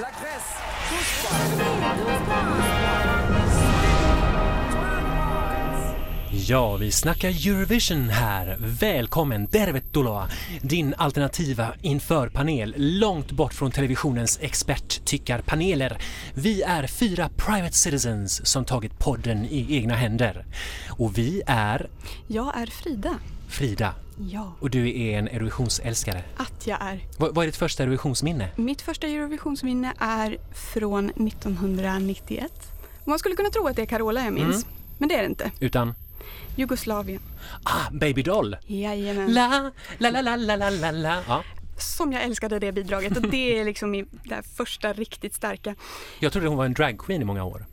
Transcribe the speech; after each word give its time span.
La 0.00 0.06
Grèce. 0.06 0.50
Ja, 6.48 6.76
vi 6.76 6.92
snackar 6.92 7.28
Eurovision 7.28 8.08
här. 8.08 8.56
Välkommen, 8.60 9.46
Tervetuloa, 9.46 10.28
din 10.62 10.94
alternativa 10.98 11.74
införpanel 11.82 12.74
långt 12.76 13.32
bort 13.32 13.54
från 13.54 13.70
televisionens 13.70 14.38
experttyckarpaneler. 14.42 15.98
Vi 16.34 16.62
är 16.62 16.86
fyra 16.86 17.30
private 17.36 17.76
citizens 17.76 18.46
som 18.46 18.64
tagit 18.64 18.98
podden 18.98 19.44
i 19.44 19.76
egna 19.76 19.94
händer. 19.94 20.44
Och 20.88 21.18
vi 21.18 21.42
är 21.46 21.88
Jag 22.26 22.60
är 22.60 22.66
Frida. 22.66 23.14
Frida 23.48 23.94
Ja, 24.28 24.52
och 24.60 24.70
du 24.70 25.00
är 25.00 25.18
en 25.18 25.28
Eurovisionsälskare. 25.28 26.22
att 26.36 26.66
jag 26.66 26.78
är. 26.82 27.00
Vad, 27.18 27.34
vad 27.34 27.42
är 27.42 27.46
ditt 27.46 27.56
första 27.56 27.82
Eurovisionsminne? 27.82 28.48
Mitt 28.56 28.82
första 28.82 29.06
Eurovisionsminne 29.06 29.92
är 29.98 30.36
från 30.54 31.10
1991. 31.10 32.52
Och 33.02 33.08
man 33.08 33.18
skulle 33.18 33.36
kunna 33.36 33.50
tro 33.50 33.66
att 33.66 33.76
det 33.76 33.82
är 33.82 33.86
Carola 33.86 34.24
jag 34.24 34.32
minns, 34.32 34.66
men 34.98 35.08
det 35.08 35.14
är 35.14 35.22
det 35.22 35.26
inte. 35.28 35.50
Utan, 35.60 35.94
Jugoslavien. 36.56 37.22
ah, 37.64 37.90
Baby 37.92 38.22
Doll! 38.22 38.56
Jajamän. 38.66 39.32
La, 39.34 39.70
la, 39.98 40.10
la, 40.10 40.36
la, 40.36 40.56
la, 40.56 40.70
la, 40.70 40.90
la. 40.90 41.22
Ja, 41.28 41.44
Som 41.78 42.12
jag 42.12 42.22
älskade 42.22 42.58
det 42.58 42.72
bidraget 42.72 43.16
och 43.16 43.22
det 43.30 43.58
är 43.58 43.64
liksom 43.64 43.92
det 44.24 44.42
första 44.56 44.92
riktigt 44.92 45.34
starka. 45.34 45.74
jag 46.18 46.32
trodde 46.32 46.48
hon 46.48 46.56
var 46.58 46.64
en 46.64 46.72
dragqueen 46.74 47.22
i 47.22 47.24
många 47.24 47.44
år. 47.44 47.66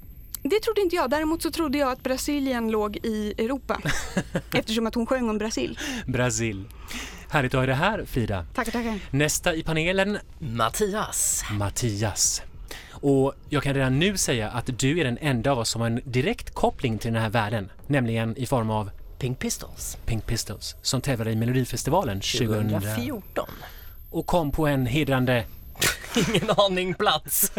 Det 0.49 0.59
trodde 0.59 0.81
inte 0.81 0.95
jag. 0.95 1.09
Däremot 1.09 1.41
så 1.41 1.51
trodde 1.51 1.77
jag 1.77 1.91
att 1.91 2.03
Brasilien 2.03 2.71
låg 2.71 2.97
i 3.03 3.33
Europa 3.37 3.81
eftersom 4.53 4.87
att 4.87 4.95
hon 4.95 5.05
sjöng 5.05 5.29
om 5.29 5.37
Brasil. 5.37 5.79
Brasil. 6.05 6.65
Härligt 7.29 7.53
att 7.53 7.59
ha 7.59 7.65
dig 7.65 7.75
här, 7.75 8.05
Frida. 8.05 8.45
Tackar, 8.53 8.71
tackar. 8.71 8.99
Nästa 9.09 9.53
i 9.53 9.63
panelen, 9.63 10.17
Mattias. 10.39 11.43
Mattias. 11.51 12.41
Och 12.91 13.33
jag 13.49 13.63
kan 13.63 13.73
redan 13.73 13.99
nu 13.99 14.17
säga 14.17 14.49
att 14.49 14.79
du 14.79 14.99
är 14.99 15.03
den 15.03 15.17
enda 15.21 15.51
av 15.51 15.59
oss 15.59 15.69
som 15.69 15.81
har 15.81 15.87
en 15.87 16.01
direkt 16.05 16.53
koppling 16.53 16.97
till 16.97 17.13
den 17.13 17.21
här 17.21 17.29
världen, 17.29 17.71
nämligen 17.87 18.37
i 18.37 18.45
form 18.45 18.69
av 18.69 18.89
Pink 19.19 19.39
Pistols. 19.39 19.97
Pink 20.05 20.25
Pistols 20.25 20.75
som 20.81 21.01
tävlade 21.01 21.31
i 21.31 21.35
Melodifestivalen 21.35 22.17
2000 22.21 22.69
2014. 22.69 23.45
och 24.11 24.25
kom 24.25 24.51
på 24.51 24.67
en 24.67 24.85
hedrande 24.85 25.45
Ingen 26.29 26.49
aning 26.57 26.93
plats. 26.93 27.51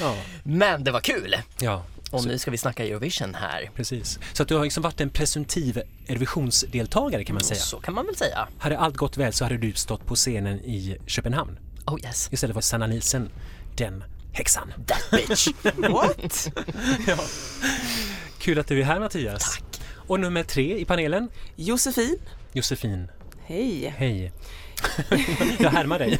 Ja, 0.00 0.16
Men 0.42 0.84
det 0.84 0.90
var 0.90 1.00
kul. 1.00 1.34
ja 1.60 1.84
Och 2.10 2.26
nu 2.26 2.38
ska 2.38 2.50
vi 2.50 2.58
snacka 2.58 2.84
Eurovision 2.84 3.34
här. 3.34 3.70
precis. 3.76 4.18
Så 4.32 4.42
att 4.42 4.48
du 4.48 4.56
har 4.56 4.64
liksom 4.64 4.82
varit 4.82 5.00
en 5.00 5.10
presumtiv 5.10 5.82
Eurovisionsdeltagare 6.06 7.24
kan 7.24 7.34
man 7.34 7.44
säga. 7.44 7.60
Så 7.60 7.80
kan 7.80 7.94
man 7.94 8.06
väl 8.06 8.16
säga. 8.16 8.48
Hade 8.58 8.78
allt 8.78 8.96
gått 8.96 9.16
väl 9.16 9.32
så 9.32 9.44
hade 9.44 9.56
du 9.56 9.72
stått 9.72 10.06
på 10.06 10.14
scenen 10.14 10.60
i 10.60 10.96
Köpenhamn 11.06 11.58
Oh 11.86 11.98
yes. 12.04 12.28
istället 12.32 12.54
för 12.54 12.60
Sanna 12.60 12.86
Nielsen, 12.86 13.30
den 13.76 14.04
häxan. 14.32 14.72
That 14.86 15.10
bitch. 15.10 15.48
What? 15.76 16.50
Kul 18.38 18.58
att 18.58 18.66
du 18.66 18.80
är 18.80 18.84
här 18.84 19.00
Mattias. 19.00 19.42
Tack. 19.52 19.80
Och 20.06 20.20
nummer 20.20 20.42
tre 20.42 20.78
i 20.78 20.84
panelen, 20.84 21.28
Josefin. 21.56 22.18
Josefin. 22.52 23.08
Hej. 23.46 23.94
Hej. 23.96 24.32
jag 25.58 25.70
härmar 25.70 25.98
dig. 25.98 26.18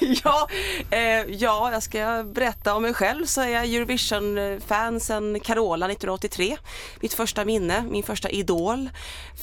ja, 0.24 0.48
eh, 0.90 1.00
ja, 1.28 1.72
jag 1.72 1.82
ska 1.82 2.24
berätta 2.34 2.74
om 2.74 2.82
mig 2.82 2.94
själv 2.94 3.26
så 3.26 3.40
är 3.40 3.48
jag 3.48 3.64
Eurovision-fan 3.64 5.00
sedan 5.00 5.40
Carola 5.40 5.86
1983. 5.86 6.56
Mitt 7.00 7.14
första 7.14 7.44
minne, 7.44 7.82
min 7.82 8.02
första 8.02 8.28
idol. 8.28 8.90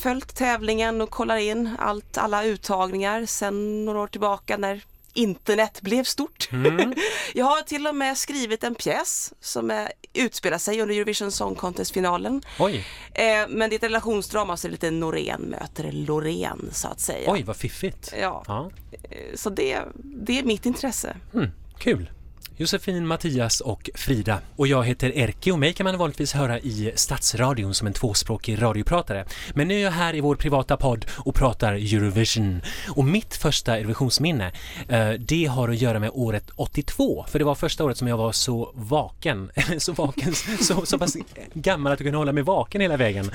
Följt 0.03 0.35
tävlingen 0.35 1.01
och 1.01 1.09
kollar 1.09 1.37
in 1.37 1.75
allt, 1.79 2.17
alla 2.17 2.43
uttagningar 2.43 3.25
sedan 3.25 3.85
några 3.85 3.99
år 3.99 4.07
tillbaka 4.07 4.57
när 4.57 4.81
internet 5.13 5.81
blev 5.81 6.03
stort. 6.03 6.49
jag 7.33 7.45
har 7.45 7.61
till 7.61 7.87
och 7.87 7.95
med 7.95 8.17
skrivit 8.17 8.63
en 8.63 8.75
pjäs 8.75 9.33
som 9.39 9.71
är, 9.71 9.91
utspelar 10.13 10.57
sig 10.57 10.81
under 10.81 10.95
Eurovision 10.95 11.31
Song 11.31 11.55
Contest-finalen. 11.55 12.41
Oj, 12.59 12.85
Eh, 13.15 13.47
men 13.49 13.69
det 13.69 13.75
är 13.75 13.77
ett 13.77 13.83
relationsdrama 13.83 14.57
så 14.57 14.67
det 14.67 14.69
är 14.69 14.71
lite 14.71 14.91
Norén 14.91 15.41
möter 15.41 15.91
Loreen 15.91 16.69
så 16.71 16.87
att 16.87 16.99
säga. 16.99 17.31
oj 17.31 17.43
vad 17.43 17.55
fiffigt. 17.55 18.13
Ja, 18.21 18.43
Ja, 18.47 18.71
eh, 19.09 19.35
så 19.35 19.49
det, 19.49 19.79
det 19.95 20.39
är 20.39 20.43
mitt 20.43 20.65
intresse. 20.65 21.17
mm, 21.33 21.51
kul. 21.77 22.09
Josefin, 22.57 23.07
Mattias 23.07 23.61
och 23.61 23.89
Frida. 23.95 24.39
Och 24.55 24.67
jag 24.67 24.83
heter 24.83 25.17
Erki 25.17 25.51
och 25.51 25.59
mig 25.59 25.73
kan 25.73 25.83
man 25.83 25.97
vanligtvis 25.97 26.33
höra 26.33 26.59
i 26.59 26.91
Stadsradion 26.95 27.73
som 27.73 27.87
en 27.87 27.93
tvåspråkig 27.93 28.61
radiopratare. 28.61 29.25
Men 29.53 29.67
nu 29.67 29.75
är 29.75 29.79
jag 29.79 29.91
här 29.91 30.15
i 30.15 30.21
vår 30.21 30.35
privata 30.35 30.77
podd 30.77 31.05
och 31.17 31.35
pratar 31.35 31.73
Eurovision. 31.73 32.61
Och 32.89 33.05
mitt 33.05 33.35
första 33.35 33.77
Eurovisionsminne, 33.77 34.51
eh, 34.87 35.09
det 35.09 35.45
har 35.45 35.69
att 35.69 35.81
göra 35.81 35.99
med 35.99 36.09
året 36.13 36.49
82. 36.55 37.25
För 37.29 37.39
det 37.39 37.45
var 37.45 37.55
första 37.55 37.83
året 37.83 37.97
som 37.97 38.07
jag 38.07 38.17
var 38.17 38.31
så 38.31 38.71
vaken, 38.75 39.51
så 39.77 39.91
vaken, 39.93 40.33
så, 40.59 40.85
så 40.85 40.97
pass 40.97 41.17
gammal 41.53 41.93
att 41.93 41.99
jag 41.99 42.05
kunde 42.05 42.17
hålla 42.17 42.31
mig 42.31 42.43
vaken 42.43 42.81
hela 42.81 42.97
vägen. 42.97 43.31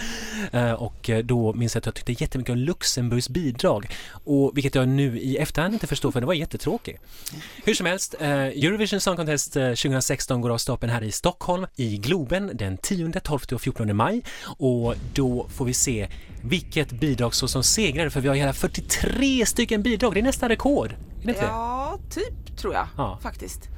Eh, 0.52 0.72
och 0.72 1.10
då 1.24 1.52
minns 1.52 1.74
jag 1.74 1.80
att 1.80 1.86
jag 1.86 1.94
tyckte 1.94 2.24
jättemycket 2.24 2.52
om 2.52 2.58
Luxemburgs 2.58 3.28
bidrag. 3.28 3.90
Och 4.10 4.56
vilket 4.56 4.74
jag 4.74 4.88
nu 4.88 5.18
i 5.18 5.36
efterhand 5.36 5.74
inte 5.74 5.86
förstår 5.86 6.10
för 6.10 6.20
det 6.20 6.26
var 6.26 6.34
jättetråkigt. 6.34 7.02
Hur 7.64 7.74
som 7.74 7.86
helst, 7.86 8.14
eh, 8.20 8.30
Eurovision 8.30 9.00
Song 9.08 9.16
Contest 9.16 9.56
eh, 9.56 9.69
2016 9.69 10.41
går 10.41 10.50
av 10.50 10.58
stapeln 10.58 10.92
här 10.92 11.02
i 11.02 11.12
Stockholm 11.12 11.66
i 11.76 11.96
Globen 11.96 12.50
den 12.54 12.76
10, 12.76 13.12
12 13.20 13.41
och 13.52 13.60
14 13.60 13.96
maj 13.96 14.24
och 14.58 14.94
då 15.14 15.46
får 15.48 15.64
vi 15.64 15.74
se 15.74 16.08
vilket 16.42 16.91
bidrag 16.91 17.34
som 17.34 17.62
segrar 17.62 18.08
för 18.08 18.20
vi 18.20 18.28
har 18.28 18.34
hela 18.34 18.52
43 18.52 19.47
stycken 19.47 19.82
bidrag, 19.82 20.14
det 20.14 20.20
är 20.20 20.22
nästan 20.22 20.48
rekord. 20.48 20.94
Det 21.28 21.33
inte? 21.33 21.44
Ja, 21.44 21.99
typ 22.11 22.56
tror 22.56 22.75
jag 22.75 22.87
Ja. 22.97 23.19
faktiskt. 23.22 23.69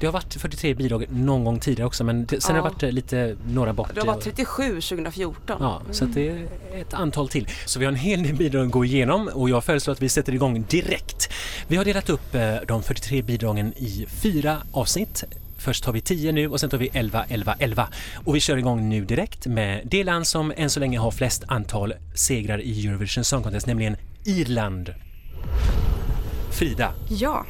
Det 0.00 0.06
har 0.06 0.12
varit 0.12 0.34
43 0.34 0.74
bidrag 0.74 1.06
någon 1.10 1.44
gång 1.44 1.60
tidigare 1.60 1.86
också 1.86 2.04
men 2.04 2.26
det, 2.26 2.40
sen 2.40 2.56
har 2.56 2.62
det 2.62 2.66
Ja. 2.68 2.72
varit 2.72 2.82
eh, 2.82 2.90
lite 2.92 3.36
några 3.46 3.72
bort. 3.72 3.90
Det 3.94 4.00
har 4.00 4.06
varit 4.06 4.24
37 4.24 4.80
2014. 4.80 5.56
Ja, 5.60 5.82
så 5.90 6.04
att 6.04 6.14
det 6.14 6.28
är 6.28 6.46
ett 6.80 6.94
antal 6.94 7.28
till. 7.28 7.48
Så 7.66 7.78
vi 7.78 7.84
har 7.84 7.92
en 7.92 7.98
hel 7.98 8.22
del 8.22 8.34
bidrag 8.34 8.66
att 8.66 8.72
gå 8.72 8.84
igenom 8.84 9.28
och 9.34 9.50
jag 9.50 9.64
föreslår 9.64 9.92
att 9.92 10.02
vi 10.02 10.08
sätter 10.08 10.34
igång 10.34 10.64
direkt. 10.68 11.28
Vi 11.68 11.76
har 11.76 11.84
delat 11.84 12.08
upp 12.10 12.34
eh, 12.34 12.54
de 12.68 12.82
43 12.82 13.22
bidragen 13.22 13.72
i 13.76 14.06
fyra 14.08 14.56
avsnitt. 14.72 15.24
Först 15.60 15.84
tar 15.84 15.92
vi 15.92 16.00
10 16.00 16.32
nu 16.32 16.48
och 16.48 16.60
sen 16.60 16.70
tar 16.70 16.78
vi 16.78 16.88
11, 16.92 17.24
11, 17.28 17.54
11. 17.58 17.88
Och 18.24 18.36
vi 18.36 18.40
kör 18.40 18.56
igång 18.56 18.88
nu 18.88 19.04
direkt 19.04 19.46
med 19.46 19.80
det 19.84 20.04
land 20.04 20.26
som 20.26 20.52
än 20.56 20.70
så 20.70 20.80
länge 20.80 20.98
har 20.98 21.10
flest 21.10 21.44
antal 21.48 21.94
segrar 22.14 22.60
i 22.60 22.86
Eurovision 22.86 23.24
Song 23.24 23.42
Contest, 23.42 23.66
nämligen 23.66 23.96
Irland. 24.24 24.94
Frida, 26.58 26.92
Ja, 27.10 27.46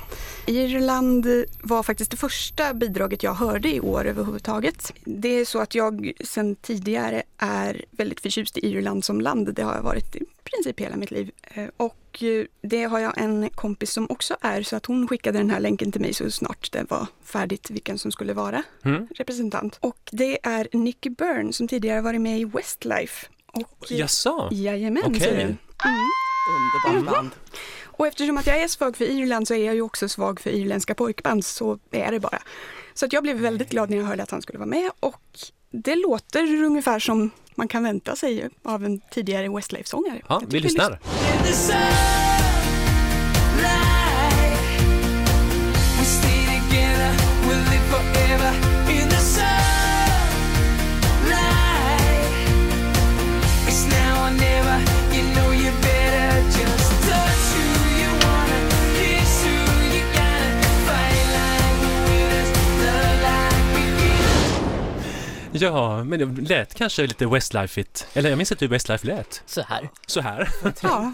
Irland 0.46 1.26
var 1.62 1.82
faktiskt 1.82 2.10
det 2.10 2.16
första 2.16 2.74
bidraget 2.74 3.22
jag 3.22 3.34
hörde 3.34 3.74
i 3.74 3.80
år 3.80 4.04
överhuvudtaget. 4.06 4.92
Det 5.04 5.28
är 5.28 5.44
så 5.44 5.58
att 5.58 5.74
jag 5.74 6.12
sedan 6.24 6.56
tidigare 6.56 7.22
är 7.38 7.84
väldigt 7.90 8.20
förtjust 8.20 8.58
i 8.58 8.66
Irland 8.66 9.04
som 9.04 9.20
land. 9.20 9.54
Det 9.54 9.62
har 9.62 9.74
jag 9.74 9.82
varit 9.82 10.16
i 10.16 10.24
princip 10.44 10.80
hela 10.80 10.96
mitt 10.96 11.10
liv. 11.10 11.30
Eh, 11.54 11.64
Och 11.76 12.22
eh, 12.22 12.44
det 12.62 12.84
har 12.84 12.98
jag 12.98 13.18
en 13.18 13.50
kompis 13.50 13.92
som 13.92 14.06
också 14.10 14.36
är 14.40 14.62
så 14.62 14.76
att 14.76 14.86
hon 14.86 15.08
skickade 15.08 15.38
den 15.38 15.50
här 15.50 15.60
länken 15.60 15.92
till 15.92 16.00
mig 16.00 16.14
så 16.14 16.30
snart 16.30 16.72
det 16.72 16.90
var 16.90 17.06
färdigt 17.24 17.70
vilken 17.70 17.98
som 17.98 18.12
skulle 18.12 18.32
vara 18.32 18.62
Mm. 18.84 19.06
representant. 19.16 19.78
Och 19.80 19.98
det 20.12 20.46
är 20.46 20.68
Nicky 20.72 21.10
Byrne 21.10 21.52
som 21.52 21.68
tidigare 21.68 22.00
varit 22.00 22.20
med 22.20 22.40
i 22.40 22.44
Westlife. 22.44 23.26
Och, 23.52 23.86
jaså? 23.90 24.48
Jajamän, 24.52 25.02
Okej. 25.06 25.20
ser 25.20 25.36
du. 25.36 25.42
Mm. 25.42 25.56
Underbart 26.88 27.14
band. 27.14 27.30
Och 27.98 28.06
eftersom 28.06 28.38
att 28.38 28.46
jag 28.46 28.62
är 28.62 28.68
svag 28.68 28.96
för 28.96 29.04
Irland 29.04 29.48
så 29.48 29.54
är 29.54 29.66
jag 29.66 29.74
ju 29.74 29.82
också 29.82 30.08
svag 30.08 30.40
för 30.40 30.50
irländska 30.50 30.94
pojkband, 30.94 31.44
så 31.44 31.78
är 31.90 32.12
det 32.12 32.20
bara. 32.20 32.38
Så 32.94 33.06
att 33.06 33.12
jag 33.12 33.22
blev 33.22 33.36
väldigt 33.36 33.70
glad 33.70 33.90
när 33.90 33.96
jag 33.96 34.04
hörde 34.04 34.22
att 34.22 34.30
han 34.30 34.42
skulle 34.42 34.58
vara 34.58 34.68
med 34.68 34.90
och 35.00 35.22
det 35.70 35.94
låter 35.94 36.64
ungefär 36.64 36.98
som 36.98 37.30
man 37.54 37.68
kan 37.68 37.82
vänta 37.82 38.16
sig 38.16 38.48
av 38.62 38.84
en 38.84 39.00
tidigare 39.00 39.48
Westlife-sångare. 39.48 40.22
Ja, 40.28 40.42
vi 40.48 40.60
lyssnar. 40.60 40.98
Ja, 65.60 66.04
men 66.04 66.34
det 66.34 66.48
lät 66.48 66.74
kanske 66.74 67.02
lite 67.06 67.26
Westlife-igt. 67.26 68.06
Eller 68.12 68.30
jag 68.30 68.36
minns 68.36 68.52
inte 68.52 68.64
hur 68.64 68.70
Westlife 68.70 69.06
lät. 69.06 69.42
Så 69.46 69.62
här. 69.62 69.88
Så 70.06 70.20
här. 70.20 70.48
Ja, 70.82 71.12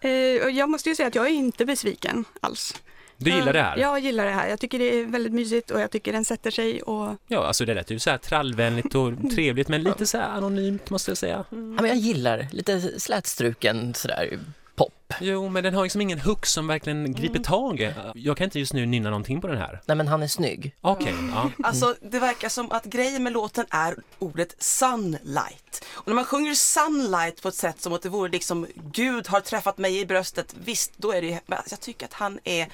eh, 0.00 0.10
jag 0.56 0.70
måste 0.70 0.88
ju 0.88 0.94
säga 0.94 1.08
att 1.08 1.14
jag 1.14 1.26
är 1.26 1.30
inte 1.30 1.64
besviken 1.64 2.24
alls. 2.40 2.74
Du 3.16 3.30
gillar 3.30 3.52
det 3.52 3.62
här? 3.62 3.76
Jag 3.76 4.00
gillar 4.00 4.24
det 4.26 4.32
här. 4.32 4.48
Jag 4.48 4.60
tycker 4.60 4.78
det 4.78 4.84
är 5.00 5.06
väldigt 5.06 5.32
mysigt 5.32 5.70
och 5.70 5.80
jag 5.80 5.90
tycker 5.90 6.12
den 6.12 6.24
sätter 6.24 6.50
sig 6.50 6.82
och 6.82 7.16
Ja, 7.26 7.46
alltså 7.46 7.64
det 7.64 7.74
lät 7.74 7.90
ju 7.90 7.98
så 7.98 8.10
här 8.10 8.18
trallvänligt 8.18 8.94
och 8.94 9.12
trevligt 9.34 9.68
men 9.68 9.82
lite 9.82 10.06
så 10.06 10.18
här 10.18 10.28
anonymt 10.28 10.90
måste 10.90 11.10
jag 11.10 11.18
säga. 11.18 11.44
Ja, 11.50 11.56
men 11.56 11.86
jag 11.86 11.96
gillar 11.96 12.48
lite 12.52 13.00
slätstruken 13.00 13.94
sådär 13.94 14.38
pop 14.76 14.92
Jo, 15.20 15.48
men 15.48 15.64
den 15.64 15.74
har 15.74 15.82
liksom 15.82 16.00
ingen 16.00 16.20
hook 16.20 16.46
som 16.46 16.66
verkligen 16.66 17.12
griper 17.14 17.28
Mm. 17.38 17.42
tag. 17.42 17.94
Jag 18.14 18.36
kan 18.36 18.44
inte 18.44 18.58
just 18.58 18.72
nu 18.72 18.86
nynna 18.86 19.10
någonting 19.10 19.40
på 19.40 19.46
den 19.46 19.58
här. 19.58 19.80
Nej 19.86 19.96
men 19.96 20.08
han 20.08 20.22
är 20.22 20.28
snygg. 20.28 20.74
Okej, 20.80 21.14
ja. 21.34 21.50
Alltså 21.64 21.94
det 22.02 22.18
verkar 22.18 22.48
som 22.48 22.72
att 22.72 22.84
grejen 22.84 23.22
med 23.22 23.32
låten 23.32 23.66
är 23.70 23.96
ordet 24.18 24.54
sunlight. 24.58 25.84
Och 25.86 26.06
när 26.08 26.14
man 26.14 26.24
sjunger 26.24 26.54
sunlight 26.54 27.42
på 27.42 27.48
ett 27.48 27.54
sätt 27.54 27.80
som 27.82 27.92
att 27.92 28.02
det 28.02 28.08
vore 28.08 28.30
liksom 28.30 28.66
Gud 28.92 29.28
har 29.28 29.40
träffat 29.40 29.78
mig 29.78 29.98
i 30.00 30.06
bröstet, 30.06 30.54
visst 30.64 30.92
då 30.96 31.12
är 31.12 31.20
det 31.20 31.26
ju, 31.26 31.38
men 31.46 31.58
jag 31.70 31.80
tycker 31.80 32.06
att 32.06 32.12
han 32.12 32.38
är 32.44 32.66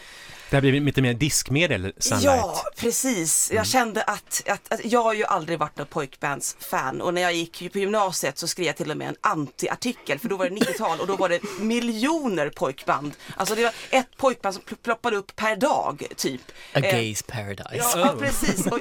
Det 0.50 0.56
här 0.56 0.60
blir 0.60 0.80
lite 0.80 1.02
mer 1.02 1.14
diskmedel, 1.14 1.92
Sunlight. 1.98 2.24
Ja, 2.24 2.62
precis. 2.76 3.50
Mm. 3.50 3.56
Jag 3.56 3.66
kände 3.66 4.02
att, 4.02 4.42
att, 4.48 4.72
att 4.72 4.80
jag 4.84 5.02
har 5.02 5.14
ju 5.14 5.24
aldrig 5.24 5.58
varit 5.58 5.76
någon 5.78 5.86
pojkbandsfan 5.86 7.00
och 7.00 7.14
när 7.14 7.22
jag 7.22 7.34
gick 7.34 7.72
på 7.72 7.78
gymnasiet 7.78 8.38
så 8.38 8.48
skrev 8.48 8.66
jag 8.66 8.76
till 8.76 8.90
och 8.90 8.96
med 8.96 9.08
en 9.08 9.16
anti-artikel 9.20 10.18
för 10.18 10.28
då 10.28 10.36
var 10.36 10.50
det 10.50 10.56
90-tal 10.56 11.00
och 11.00 11.06
då 11.06 11.16
var 11.16 11.28
det 11.28 11.40
miljoner 11.60 12.23
pojkband. 12.54 13.12
Alltså 13.36 13.54
det 13.54 13.62
var 13.62 13.72
ett 13.90 14.16
pojkband 14.16 14.54
som 14.54 14.64
pl- 14.64 14.76
ploppade 14.82 15.16
upp 15.16 15.36
per 15.36 15.56
dag 15.56 16.06
typ. 16.16 16.40
A 16.72 16.78
Eh, 16.78 16.82
Gays 16.82 17.22
Paradise. 17.22 17.76
Ja, 17.76 17.92
ja 17.96 18.14
precis. 18.18 18.66
Och, 18.66 18.80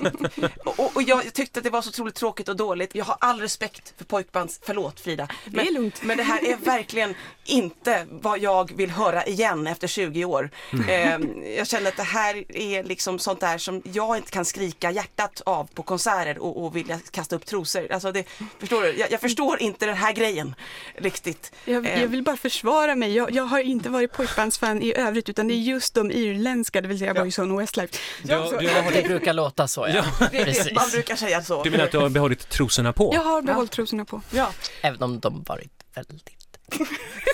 och, 0.80 0.96
och 0.96 1.02
jag 1.04 1.34
tyckte 1.34 1.60
att 1.60 1.64
det 1.64 1.70
var 1.70 1.82
så 1.82 1.90
otroligt 1.90 2.16
tråkigt 2.16 2.50
och 2.50 2.56
dåligt. 2.56 2.96
Jag 2.96 3.06
har 3.06 3.18
all 3.20 3.40
respekt 3.42 3.94
för 3.98 4.06
pojkbands... 4.06 4.60
Förlåt 4.64 5.00
Frida. 5.00 5.28
Men, 5.46 5.68
är 5.68 5.72
lugnt. 5.72 6.04
men 6.04 6.18
det 6.18 6.24
här 6.24 6.46
är 6.46 6.58
verkligen 6.58 7.16
inte 7.46 8.08
vad 8.10 8.40
jag 8.40 8.76
vill 8.78 8.92
höra 8.92 9.26
igen 9.26 9.68
efter 9.68 9.88
20 9.88 10.26
år. 10.26 10.50
Eh, 10.90 11.20
jag 11.58 11.68
känner 11.68 11.88
att 11.90 11.98
det 11.98 12.04
här 12.04 12.52
är 12.58 12.84
liksom 12.84 13.20
sånt 13.20 13.40
där 13.40 13.58
som 13.58 13.82
jag 13.86 14.18
inte 14.18 14.32
kan 14.32 14.46
skrika 14.46 14.92
hjärtat 14.92 15.42
av 15.46 15.70
på 15.74 15.84
konserter 15.84 16.38
och, 16.38 16.64
och 16.66 16.76
vilja 16.76 17.00
kasta 17.12 17.36
upp 17.36 17.46
trosor. 17.46 17.92
Alltså 17.92 18.12
det, 18.12 18.24
förstår 18.60 18.82
du? 18.82 18.98
Jag, 18.98 19.12
jag 19.12 19.22
förstår 19.22 19.62
inte 19.62 19.86
den 19.86 19.96
här 19.98 20.12
grejen 20.14 20.56
riktigt. 20.96 21.52
Jag, 21.66 21.86
jag 21.86 22.08
vill 22.08 22.24
bara 22.24 22.38
försvara 22.38 22.96
mig. 22.96 23.16
Jag, 23.16 23.32
jag 23.34 23.44
har 23.44 23.60
inte 23.60 23.90
varit 23.90 24.12
pojkbandsfan 24.12 24.82
i 24.82 24.94
övrigt 24.98 25.30
utan 25.30 25.48
det 25.48 25.54
är 25.54 25.58
just 25.58 25.94
de 25.94 26.12
irländska, 26.12 26.82
det 26.82 26.88
vill 26.88 27.00
säga 27.00 27.14
Boyzone 27.14 27.54
och 27.54 27.62
Westlife. 27.62 27.94
Du, 28.22 28.28
du, 28.28 28.36
har, 28.36 28.92
Det 28.94 29.04
brukar 29.08 29.34
låta 29.34 29.68
så 29.68 29.88
ja. 29.94 30.06
det- 30.32 30.44
Precis. 30.46 30.72
Man 30.74 30.90
brukar 30.92 31.16
säga 31.16 31.42
så. 31.44 31.64
du 31.64 31.70
menar 31.72 31.84
att 31.86 31.92
du 31.92 31.98
har 31.98 32.10
behållit 32.10 32.50
trosorna 32.50 32.94
på? 32.94 33.12
Jag 33.14 33.22
har 33.24 33.42
behållit 33.42 33.72
trosorna 33.72 34.06
på. 34.06 34.22
Ja. 34.32 34.52
Även 34.82 35.04
om 35.04 35.20
de 35.20 35.44
varit 35.44 35.72
väldigt... 35.96 36.30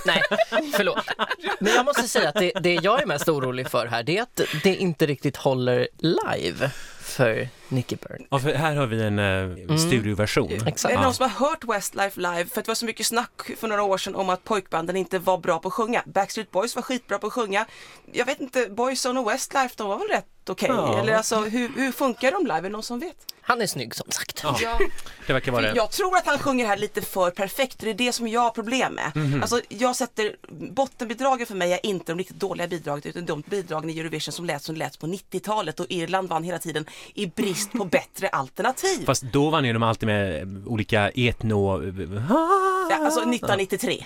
Nej, 0.06 0.22
förlåt. 0.74 1.06
Men 1.60 1.74
jag 1.74 1.86
måste 1.86 2.08
säga 2.08 2.30
att 2.30 2.36
det, 2.36 2.52
det 2.62 2.74
jag 2.74 3.02
är 3.02 3.06
mest 3.06 3.30
orolig 3.30 3.70
för 3.70 3.86
här, 3.88 4.04
det 4.04 4.18
är 4.18 4.22
att 4.22 4.42
det 4.64 4.76
inte 4.76 5.06
riktigt 5.06 5.38
håller 5.38 5.88
live 5.98 6.72
för 7.02 7.50
Nicky 7.70 7.96
Byrne. 7.96 8.26
Ja, 8.30 8.40
för 8.40 8.54
här 8.54 8.76
har 8.76 8.88
vi 8.88 9.04
en 9.04 9.20
uh, 9.20 9.78
studioversion. 9.78 10.52
Exakt. 10.68 10.94
Är 10.94 10.98
det 10.98 11.04
någon 11.04 11.14
som 11.14 11.30
har 11.30 11.48
hört 11.48 11.64
Westlife 11.64 12.20
live? 12.20 12.46
För 12.46 12.62
det 12.62 12.68
var 12.68 12.76
så 12.76 12.86
mycket 12.86 13.06
snack 13.06 13.52
för 13.58 13.68
några 13.68 13.84
år 13.84 13.98
sedan 13.98 14.16
om 14.16 14.30
att 14.30 14.44
pojkbanden 14.44 14.96
inte 14.96 15.20
var 15.20 15.38
bra 15.38 15.60
på 15.60 15.68
att 15.68 15.74
sjunga. 15.74 16.04
Backstreet 16.06 16.52
Boys 16.52 16.76
var 16.76 16.82
skitbra 16.82 17.20
på 17.20 17.28
att 17.28 17.34
sjunga. 17.34 17.66
Jag 18.12 18.26
vet 18.26 18.40
inte, 18.40 18.68
Boyzone 18.70 19.20
och 19.20 19.30
Westlife, 19.30 19.76
de 19.78 19.88
var 19.88 20.00
väl 20.00 20.08
rätt 20.08 20.39
okej? 20.50 20.70
Ja. 20.72 21.00
Eller 21.00 21.14
alltså 21.14 21.36
hur, 21.42 21.70
hur 21.76 21.92
funkar 21.92 22.32
de 22.32 22.42
live? 22.46 22.58
Är 22.58 22.62
det 22.62 22.70
någon 22.70 22.84
som 22.84 23.00
vet? 23.00 23.16
Han 23.42 23.62
är 23.62 23.68
snygg 23.68 23.96
som 23.96 24.12
sagt. 24.12 24.40
Ja, 24.44 24.58
Ja. 24.62 24.80
det 25.28 25.34
verkar 25.34 25.52
vara 25.52 25.62
det. 25.62 25.74
Jag 25.76 25.92
tror 25.92 26.18
att 26.18 26.26
han 26.26 26.40
sjunger 26.40 26.66
här 26.66 26.78
lite 26.78 27.02
för 27.02 27.32
perfekt 27.32 27.80
det 27.80 27.90
är 27.90 27.94
det 27.94 28.14
som 28.14 28.28
jag 28.28 28.42
har 28.42 28.50
problem 28.50 28.94
med. 28.94 29.12
Mhm. 29.16 29.42
Alltså 29.42 29.62
jag 29.70 29.96
sätter, 29.96 30.36
bottenbidragen 30.72 31.48
för 31.48 31.56
mig 31.56 31.74
är 31.74 31.86
inte 31.86 32.12
de 32.12 32.18
riktigt 32.18 32.40
doliga 32.40 32.68
bidragen 32.68 33.02
utan 33.06 33.26
de 33.26 33.42
bidragen 33.42 33.90
i 33.90 34.00
Eurovision 34.00 34.32
som 34.32 34.46
lät 34.46 34.64
som 34.64 34.76
lät 34.76 35.00
på 35.00 35.08
90-talet 35.08 35.80
och 35.80 35.86
Irland 35.90 36.30
vann 36.30 36.44
hela 36.44 36.60
tiden 36.60 36.86
i 37.14 37.26
brist 37.28 37.72
på 37.72 37.86
bättre 37.86 38.30
alternativ. 38.30 39.06
Fast 39.06 39.24
då 39.24 39.50
vann 39.50 39.66
ju 39.66 39.74
de 39.74 39.84
alltid 39.84 40.08
med 40.08 40.64
olika 40.68 41.10
etno... 41.10 41.84
Ja, 42.90 42.96
alltså 43.06 43.20
1993. 43.20 44.06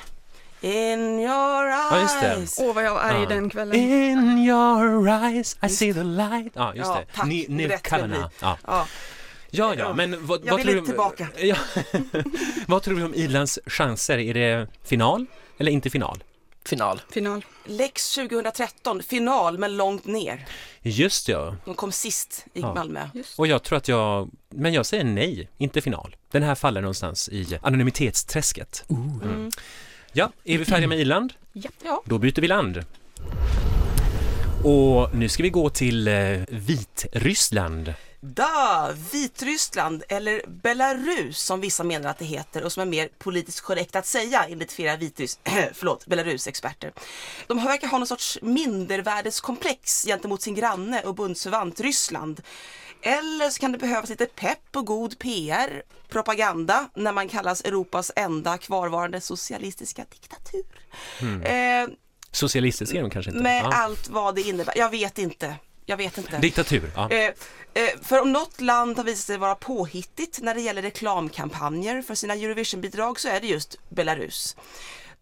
In 0.63 1.19
your 1.19 1.67
eyes. 1.93 2.39
Just. 2.39 2.59
Åh 2.59 2.73
vad 2.75 2.83
jag 2.83 2.93
var 2.93 3.01
arg 3.01 3.21
Ja. 3.23 3.29
den 3.29 3.49
kvällen. 3.49 3.75
In 3.75 4.37
your 4.47 5.07
eyes 5.09 5.57
I 5.63 5.69
see 5.69 5.93
the 5.93 6.03
light. 6.03 6.51
Ja, 6.55 6.75
just 6.75 6.87
Ja, 6.87 6.99
det. 6.99 7.05
tack. 7.15 7.25
Ni, 7.27 7.45
ni 7.49 7.67
Rätt 7.67 7.83
Kavanagh. 7.83 8.27
Ja. 8.41 8.57
Ja. 8.67 8.87
ja, 9.49 9.75
ja, 9.77 9.93
men 9.93 10.25
vad, 10.25 10.39
Jag 10.45 10.51
vad 10.51 10.57
vill 10.57 10.65
tror 10.67 10.77
inte 10.77 10.89
tillbaka. 10.91 11.27
Ja. 11.37 11.55
vad 12.67 12.83
tror 12.83 12.95
du 12.95 13.03
om 13.05 13.13
Irlands 13.15 13.59
chanser? 13.65 14.17
Är 14.17 14.33
det 14.33 14.67
final 14.83 15.25
eller 15.57 15.71
inte 15.71 15.89
final? 15.89 16.23
Final. 16.65 17.01
Final. 17.11 17.45
Lex 17.65 18.15
2013, 18.15 19.03
final 19.03 19.57
men 19.57 19.77
långt 19.77 20.05
ner. 20.05 20.45
Just 20.81 21.27
ja. 21.27 21.55
De 21.65 21.75
kom 21.75 21.91
sist 21.91 22.45
i 22.53 22.61
Ja. 22.61 22.73
Malmö. 22.73 23.07
Och 23.37 23.47
jag 23.47 23.63
tror 23.63 23.77
att 23.77 23.87
jag, 23.87 24.29
men 24.49 24.73
jag 24.73 24.85
säger 24.85 25.03
nej, 25.03 25.49
inte 25.57 25.81
final. 25.81 26.15
Den 26.31 26.43
här 26.43 26.55
faller 26.55 26.81
någonstans 26.81 27.29
i 27.29 27.59
anonymitetsträsket. 27.61 28.85
Mm. 28.89 29.51
Ja, 30.15 30.31
är 30.43 30.57
vi 30.57 30.65
färdiga 30.65 30.87
med 30.87 30.99
Irland? 30.99 31.33
Ja. 31.83 32.03
Då 32.05 32.17
byter 32.17 32.41
vi 32.41 32.47
land. 32.47 32.85
Och 34.63 35.15
nu 35.15 35.29
ska 35.29 35.43
vi 35.43 35.49
gå 35.49 35.69
till 35.69 36.07
eh, 36.07 36.13
Vitryssland. 36.47 37.93
Da, 38.25 38.91
Vitryssland 39.11 40.03
eller 40.09 40.41
Belarus 40.47 41.39
som 41.39 41.61
vissa 41.61 41.83
menar 41.83 42.09
att 42.09 42.17
det 42.17 42.25
heter 42.25 42.63
och 42.63 42.71
som 42.71 42.81
är 42.81 42.85
mer 42.85 43.09
politiskt 43.17 43.61
korrekt 43.61 43.95
att 43.95 44.05
säga 44.05 44.45
enligt 44.49 44.71
flera 44.71 44.95
Vitrys, 44.97 45.39
förlåt, 45.73 46.05
Belarus-experter. 46.05 46.91
De 47.47 47.65
verkar 47.65 47.87
ha 47.87 47.97
någon 47.97 48.07
sorts 48.07 48.39
mindervärdeskomplex 48.41 50.03
gentemot 50.05 50.41
sin 50.41 50.55
granne 50.55 51.01
och 51.01 51.15
bundsförvant 51.15 51.79
Ryssland. 51.79 52.41
Eller 53.01 53.49
så 53.49 53.59
kan 53.59 53.71
det 53.71 53.77
behövas 53.77 54.09
lite 54.09 54.25
pepp 54.25 54.75
och 54.75 54.85
god 54.85 55.19
PR, 55.19 55.83
propaganda, 56.09 56.89
när 56.95 57.11
man 57.11 57.27
kallas 57.27 57.61
Europas 57.61 58.11
enda 58.15 58.57
kvarvarande 58.57 59.21
socialistiska 59.21 60.05
diktatur. 60.11 60.65
Eh, 61.45 61.87
Socialistiska 62.31 62.97
är 62.97 63.01
de 63.01 63.09
kanske 63.11 63.31
inte? 63.31 63.43
med 63.43 63.63
Ja. 63.63 63.71
allt 63.73 64.09
vad 64.09 64.35
det 64.35 64.41
innebär. 64.41 64.77
Jag 64.77 64.89
vet 64.89 65.17
inte. 65.17 65.55
Jag 65.85 65.97
vet 65.97 66.17
inte. 66.17 66.37
Diktatur, 66.37 66.91
ja. 66.95 67.09
Eh, 67.09 67.25
eh, 67.73 67.89
för 68.01 68.21
om 68.21 68.31
något 68.33 68.61
land 68.61 68.97
har 68.97 69.03
visat 69.03 69.25
sig 69.25 69.37
vara 69.37 69.55
påhittigt 69.55 70.39
när 70.41 70.55
det 70.55 70.61
gäller 70.61 70.81
reklamkampanjer 70.81 72.01
för 72.01 72.15
sina 72.15 72.33
Eurovision-bidrag 72.33 73.19
så 73.19 73.27
är 73.27 73.41
det 73.41 73.47
just 73.47 73.79
Belarus. 73.89 74.55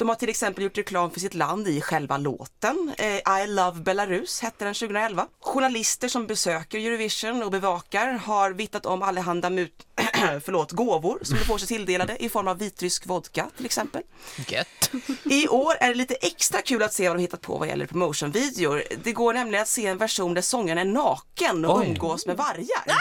De 0.01 0.09
har 0.09 0.15
till 0.15 0.29
exempel 0.29 0.63
gjort 0.63 0.77
reklam 0.77 1.11
för 1.11 1.19
sitt 1.19 1.33
land 1.33 1.67
i 1.67 1.81
själva 1.81 2.17
låten. 2.17 2.93
Eh, 2.97 3.43
I 3.43 3.47
Love 3.47 3.79
Belarus 3.79 4.41
hette 4.41 4.65
den 4.65 4.73
2011. 4.73 5.27
Journalister 5.41 6.07
som 6.07 6.27
besöker 6.27 6.79
Eurovision 6.79 7.43
och 7.43 7.51
bevakar 7.51 8.07
har 8.07 8.51
vittnat 8.51 8.85
om 8.85 9.03
allehanda 9.03 9.49
mut 9.49 9.87
förlåt, 10.45 10.71
gåvor 10.71 11.19
som 11.21 11.37
de 11.37 11.43
får 11.45 11.57
sig 11.57 11.67
tilldelade 11.67 12.23
i 12.23 12.29
form 12.29 12.47
av 12.47 12.57
vitrysk 12.57 13.05
vodka 13.05 13.49
till 13.57 13.65
exempel. 13.65 14.01
Gött. 14.47 14.91
I 15.23 15.47
år 15.47 15.73
är 15.79 15.87
det 15.87 15.95
lite 15.95 16.15
extra 16.15 16.61
kul 16.61 16.83
att 16.83 16.93
se 16.93 17.07
vad 17.07 17.17
de 17.17 17.21
hittat 17.21 17.41
på 17.41 17.57
vad 17.57 17.67
gäller 17.67 17.85
promotionvideor. 17.85 18.83
Det 19.03 19.13
går 19.13 19.33
nämligen 19.33 19.61
att 19.61 19.67
se 19.67 19.87
en 19.87 19.97
version 19.97 20.33
där 20.33 20.41
sångaren 20.41 20.77
är 20.77 20.93
naken 20.93 21.65
och 21.65 21.79
Oj. 21.79 21.87
umgås 21.87 22.25
med 22.25 22.37
vargar. 22.37 22.97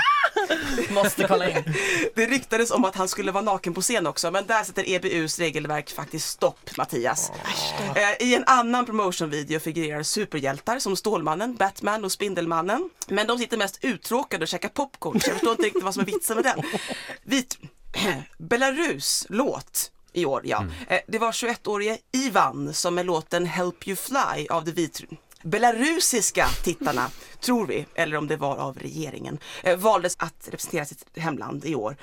Måste 0.90 1.26
kolla 1.28 1.50
in. 1.50 1.75
Det 2.14 2.26
ryktades 2.26 2.71
om 2.71 2.85
att 2.85 2.97
han 2.97 3.09
skulle 3.09 3.33
vara 3.33 3.45
naken 3.45 3.75
på 3.75 3.80
scen 3.80 4.07
också, 4.07 4.30
men 4.30 4.47
där 4.47 4.64
sätter 4.64 4.88
EBUs 4.88 5.38
regelverk 5.38 5.90
faktiskt 5.90 6.28
stopp, 6.28 6.71
Mattias. 6.90 7.32
Eh, 7.97 8.26
I 8.28 8.35
en 8.35 8.44
annan 8.47 8.87
promotionvideo 8.87 9.61
figurerar 9.61 10.02
superhjältar 10.02 10.78
som 10.78 10.97
Stålmannen, 10.97 11.54
Batman 11.54 12.04
och 12.04 12.12
Spindelmannen. 12.12 12.90
Men 13.09 13.26
de 13.26 13.38
sitter 13.38 13.56
mest 13.56 13.78
uttråkade 13.85 14.44
och 14.44 14.49
käkar 14.49 14.68
popcorn, 14.68 15.20
så 15.20 15.30
jag 15.30 15.35
förstår 15.35 15.50
inte 15.52 15.62
riktigt 15.62 15.82
vad 15.82 15.94
som 15.94 16.00
är 16.00 16.06
vitsen 16.06 16.37
med 16.37 16.44
den. 16.44 16.62
Vit... 17.23 17.59
Belarus 18.38 19.26
låt 19.28 19.92
i 20.12 20.25
år, 20.25 20.42
ja. 20.44 20.64
Eh, 20.88 21.00
Det 21.09 21.18
var 21.18 21.32
21-årige 21.32 21.99
Ivan 22.12 22.75
som 22.75 22.94
med 22.94 23.06
låten 23.06 23.47
Help 23.47 23.88
You 23.88 23.97
Fly 23.97 24.47
av 24.50 24.64
det 24.64 24.73
vit 24.73 25.00
belarusiska 25.42 26.47
tittarna, 26.64 27.11
tror 27.40 27.66
vi, 27.66 27.87
eller 27.94 28.16
om 28.16 28.26
det 28.26 28.37
var 28.37 28.56
av 28.56 28.78
regeringen, 28.78 29.38
eh, 29.62 29.76
valdes 29.76 30.16
att 30.18 30.49
representera 30.50 30.85
sitt 30.85 31.04
hemland 31.16 31.64
i 31.64 31.75
år. 31.75 31.97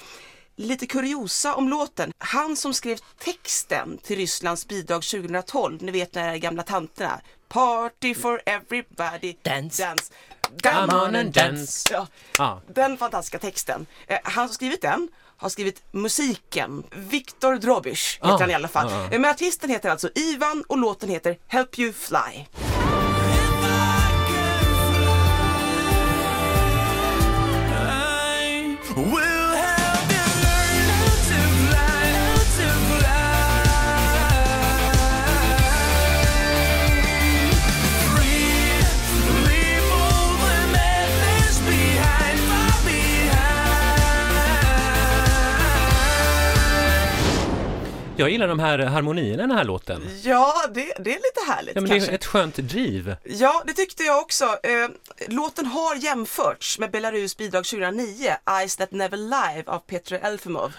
Lite 0.59 0.85
kuriosa 0.87 1.55
om 1.55 1.69
låten. 1.69 2.11
Han 2.17 2.55
som 2.55 2.73
skrev 2.73 2.97
texten 3.19 3.97
till 3.97 4.17
Rysslands 4.17 4.67
bidrag 4.67 5.03
2012, 5.03 5.77
ni 5.81 5.91
vet 5.91 6.15
när 6.15 6.37
gamla 6.37 6.63
tanterna, 6.63 7.21
Party 7.49 8.15
for 8.15 8.41
everybody, 8.45 9.35
Dance. 9.43 9.83
dance. 9.83 10.13
Come 10.63 10.93
on 11.07 11.15
and 11.15 11.33
dance. 11.33 11.89
Ja, 11.93 12.07
Ja. 12.37 12.61
den 12.73 12.97
fantastiska 12.97 13.39
texten. 13.39 13.85
Eh, 14.07 14.17
han 14.23 14.47
som 14.47 14.53
skrivit 14.55 14.81
den 14.81 15.09
har 15.37 15.49
skrivit 15.49 15.83
musiken. 15.91 16.83
Viktor 16.91 17.55
Drobish 17.55 18.15
heter 18.15 18.27
Ah, 18.33 18.37
han 18.39 18.49
i 18.49 18.53
alla 18.53 18.67
fall. 18.67 18.87
ah, 18.87 18.91
ah. 18.95 19.03
Eh, 19.03 19.19
Men 19.19 19.25
artisten 19.25 19.69
heter 19.69 19.89
alltså 19.89 20.09
Ivan 20.15 20.63
och 20.67 20.77
låten 20.77 21.09
heter 21.09 21.37
Help 21.47 21.79
You 21.79 21.93
Fly. 21.93 22.45
We'll 28.95 29.17
help 29.17 29.26
Jag 48.17 48.29
gillar 48.29 48.47
de 48.47 48.59
här 48.59 48.79
harmonierna 48.79 49.43
i 49.43 49.47
den 49.47 49.51
här 49.57 49.63
låten. 49.63 50.09
Ja, 50.23 50.53
det, 50.73 50.81
det 50.99 51.11
är 51.11 51.15
lite 51.15 51.51
härligt 51.51 51.75
Ja, 51.75 51.81
men 51.81 51.89
det 51.89 51.97
är 52.09 52.11
ett 52.13 52.25
skönt 52.25 52.55
driv. 52.55 53.15
Ja, 53.23 53.63
det 53.67 53.73
tyckte 53.73 54.03
jag 54.03 54.19
också. 54.21 54.45
Eh, 54.45 54.87
låten 55.27 55.65
har 55.65 55.95
jämförts 55.95 56.79
med 56.79 56.91
Belarus 56.91 57.37
bidrag 57.37 57.65
2009, 57.65 58.35
Eyes 58.59 58.75
That 58.75 58.91
Never 58.91 59.17
Live 59.17 59.63
av 59.65 59.79
Petr 59.79 60.13
Elfimov. 60.13 60.73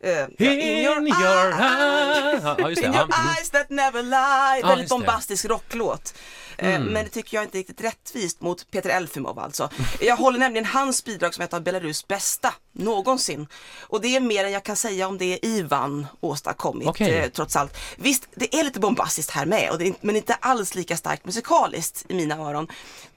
Eh, 0.00 0.24
In 0.38 1.06
your 1.06 1.08
eyes. 1.08 2.42
Ja, 2.58 2.68
just 2.70 2.82
det. 2.82 2.86
In 2.86 2.92
Ja. 2.92 3.00
your 3.00 3.10
eyes 3.36 3.50
that 3.50 3.70
never 3.70 4.02
lie. 4.02 4.62
Väldigt 4.62 4.78
just 4.78 4.88
det. 4.88 4.94
bombastisk 4.94 5.44
rocklåt. 5.44 6.14
Eh, 6.58 6.74
Mm. 6.74 6.82
Men 6.92 7.04
det 7.04 7.10
tycker 7.10 7.36
jag 7.36 7.44
inte 7.44 7.56
är 7.56 7.58
riktigt 7.58 7.80
rättvist 7.80 8.40
mot 8.40 8.70
Peter 8.70 8.90
Elfimov 8.90 9.38
alltså. 9.38 9.70
Jag 10.00 10.16
håller 10.16 10.38
nämligen 10.38 10.64
hans 10.64 11.04
bidrag 11.04 11.34
som 11.34 11.44
ett 11.44 11.54
av 11.54 11.62
Belarus 11.62 12.08
bästa 12.08 12.54
någonsin. 12.72 13.46
Och 13.80 14.00
det 14.00 14.16
är 14.16 14.20
mer 14.20 14.44
än 14.44 14.52
jag 14.52 14.62
kan 14.62 14.76
säga 14.76 15.08
om 15.08 15.18
det 15.18 15.38
Ivan 15.46 16.06
åstadkommit 16.20 16.88
Okej. 16.88 17.18
eh, 17.18 17.28
trots 17.30 17.56
allt. 17.56 17.76
Visst, 17.96 18.28
det 18.34 18.54
är 18.54 18.64
lite 18.64 18.80
bombastiskt 18.80 19.30
här 19.30 19.46
med, 19.46 19.94
men 20.00 20.16
inte 20.16 20.34
alls 20.34 20.74
lika 20.74 20.96
starkt 20.96 21.24
musikaliskt 21.24 22.04
i 22.08 22.14
mina 22.14 22.36
öron. 22.38 22.68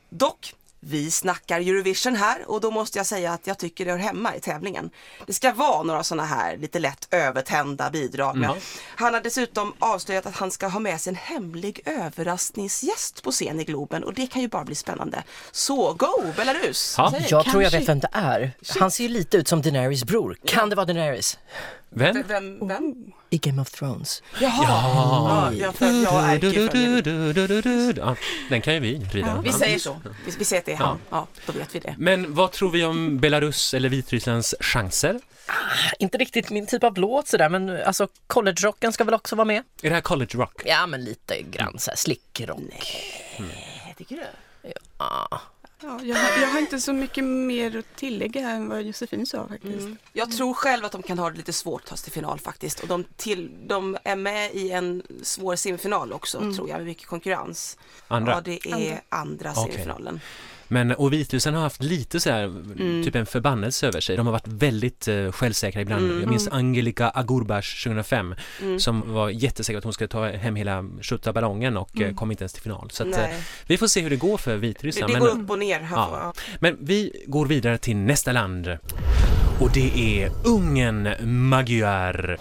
Dock, 0.09 0.53
vi 0.87 1.11
snackar 1.11 1.59
Eurovision 1.59 2.15
här 2.15 2.49
och 2.51 2.61
då 2.61 2.71
måste 2.71 2.99
jag 2.99 3.05
säga 3.05 3.31
att 3.33 3.47
jag 3.47 3.57
tycker 3.57 3.85
det 3.85 3.91
hör 3.91 3.97
hemma 3.97 4.35
i 4.35 4.39
tävlingen. 4.39 4.89
Det 5.27 5.33
ska 5.33 5.53
vara 5.53 5.83
några 5.83 6.03
sådana 6.03 6.25
här 6.25 6.57
lite 6.57 6.79
lätt 6.79 7.07
övertända 7.11 7.89
bidrag. 7.89 8.35
Mm. 8.35 8.51
Han 8.95 9.13
har 9.13 9.21
dessutom 9.21 9.73
avslöjat 9.79 10.25
att 10.25 10.35
han 10.35 10.51
ska 10.51 10.67
ha 10.67 10.79
med 10.79 11.01
sig 11.01 11.11
en 11.11 11.15
hemlig 11.15 11.81
överraskningsgäst 11.85 13.23
på 13.23 13.31
scen 13.31 13.59
i 13.59 13.63
Globen 13.63 14.03
och 14.03 14.13
det 14.13 14.27
kan 14.27 14.41
ju 14.41 14.47
bara 14.47 14.63
bli 14.63 14.75
spännande. 14.75 15.23
Så 15.51 15.93
go 15.93 16.07
Belarus! 16.35 16.95
Ja. 16.97 17.13
Jag 17.13 17.27
tror 17.29 17.63
jag 17.63 17.71
Kanske- 17.71 17.79
vet 17.79 17.89
vem 17.89 17.99
det 17.99 18.09
är. 18.11 18.51
Han 18.79 18.91
ser 18.91 19.03
ju 19.03 19.09
lite 19.09 19.37
ut 19.37 19.47
som 19.47 19.61
Daenerys 19.61 20.03
bror. 20.03 20.37
Kan 20.45 20.69
det 20.69 20.75
vara 20.75 20.85
Daenerys? 20.85 21.37
Vem? 21.95 22.23
Vem? 22.27 22.67
vem? 22.67 22.95
I 23.29 23.37
Game 23.37 23.61
of 23.61 23.69
Thrones. 23.71 24.23
Jaha! 24.41 25.53
Ja, 25.53 25.71
för, 25.71 25.85
jag 26.03 26.33
är 26.33 26.39
Du. 26.39 27.93
Ja, 28.01 28.15
den 28.49 28.61
kan 28.61 28.73
ju 28.73 28.79
vi 28.79 28.95
vrida. 28.97 29.41
Vi 29.43 29.49
Ja. 29.49 29.57
säger 29.59 29.79
så. 29.79 30.01
Vi, 30.25 30.31
vi 30.39 30.45
säger 30.45 30.61
att 30.61 30.65
det 30.65 30.71
är 30.71 30.75
han. 30.77 30.97
Ja, 31.09 31.27
då 31.45 31.51
vet 31.53 31.75
vi 31.75 31.79
det. 31.79 31.95
Men 31.97 32.33
vad 32.33 32.51
tror 32.51 32.71
vi 32.71 32.83
om 32.85 33.19
Belarus 33.19 33.73
eller 33.73 33.89
Vitrysslands 33.89 34.55
chanser? 34.59 35.19
Inte 35.99 36.17
riktigt 36.17 36.49
min 36.49 36.67
typ 36.67 36.83
av 36.83 36.97
låt 36.97 37.27
sådär, 37.27 37.49
men 37.49 37.83
alltså 37.83 38.07
college-rocken 38.27 38.91
ska 38.93 39.03
väl 39.03 39.13
också 39.13 39.35
vara 39.35 39.45
med? 39.45 39.63
Är 39.81 39.89
det 39.89 39.95
här 39.95 40.01
college 40.01 40.31
rock? 40.37 40.61
Ja, 40.65 40.87
men 40.87 41.03
lite 41.03 41.41
grann 41.41 41.79
såhär 41.79 41.97
slickrock. 41.97 42.59
Tycker 43.97 44.15
du? 44.15 44.23
Ja. 44.99 45.41
Ja, 45.85 45.99
jag, 46.03 46.15
har, 46.15 46.41
jag 46.41 46.47
har 46.47 46.59
inte 46.59 46.79
så 46.79 46.93
mycket 46.93 47.23
mer 47.23 47.77
att 47.77 47.95
tillägga 47.95 48.49
än 48.49 48.69
vad 48.69 48.83
Josefin 48.83 49.25
sa 49.25 49.47
faktiskt. 49.47 49.79
Mm. 49.79 49.97
Jag 50.13 50.31
tror 50.31 50.53
själv 50.53 50.85
att 50.85 50.91
de 50.91 51.03
kan 51.03 51.19
ha 51.19 51.29
det 51.29 51.37
lite 51.37 51.53
svårt 51.53 51.81
att 51.81 51.89
ta 51.89 51.95
sig 51.95 52.03
till 52.03 52.13
final 52.13 52.39
faktiskt. 52.39 52.79
Och 52.79 52.87
de, 52.87 53.03
till, 53.15 53.51
de 53.67 53.97
är 54.03 54.15
med 54.15 54.55
i 54.55 54.71
en 54.71 55.03
svår 55.23 55.55
semifinal 55.55 56.13
också 56.13 56.39
tror 56.39 56.69
jag 56.69 56.77
med 56.77 56.85
mycket 56.85 57.07
konkurrens. 57.07 57.77
Andra? 58.07 58.31
Ja, 58.31 58.41
det 58.41 58.71
är 58.71 59.01
andra, 59.09 59.51
Okej. 59.51 59.63
semifinalen. 59.63 60.19
Men 60.67 60.91
och 60.91 61.13
Vitryssland 61.13 61.57
har 61.57 61.63
haft 61.63 61.83
lite 61.83 62.19
så 62.19 62.29
här, 62.29 62.53
typ 63.03 63.15
en 63.15 63.25
förbannelse 63.25 63.87
över 63.87 63.99
sig. 63.99 64.17
De 64.17 64.25
har 64.25 64.33
varit 64.33 64.47
väldigt 64.47 65.07
uh, 65.07 65.31
självsäkra 65.31 65.81
ibland. 65.81 66.21
Jag 66.21 66.29
minns 66.29 66.47
Angelika 66.47 67.09
Agurbash 67.09 67.83
2005 67.83 68.35
som 68.79 69.13
var 69.13 69.29
jättesäker 69.29 69.77
att 69.77 69.83
hon 69.83 69.93
skulle 69.93 70.07
ta 70.07 70.27
hem 70.27 70.55
hela 70.55 70.85
skjuta 71.01 71.33
ballongen 71.33 71.77
och 71.77 72.01
eh, 72.01 72.13
kom 72.15 72.31
inte 72.31 72.43
ens 72.43 72.53
till 72.53 72.61
final. 72.61 72.89
Så 72.91 73.03
att, 73.09 73.17
eh, 73.17 73.25
vi 73.67 73.77
får 73.77 73.87
se 73.87 74.01
hur 74.01 74.09
det 74.09 74.15
går 74.15 74.37
för 74.37 74.51
Det, 74.51 74.57
Vitryssland. 74.57 75.13
det 75.13 75.19
men, 75.19 75.27
går 75.27 75.43
upp 75.43 75.49
och 75.49 75.59
ner. 75.59 75.79
Här 75.79 75.95
Ja. 75.97 76.33
men 76.59 76.77
vi 76.79 77.23
går 77.27 77.45
vidare 77.45 77.77
till 77.77 77.95
nästa 77.97 78.31
land. 78.31 78.77
Och 79.59 79.71
det 79.73 80.21
är 80.23 80.31
Ungern 80.45 81.15
Magyar. 81.49 82.37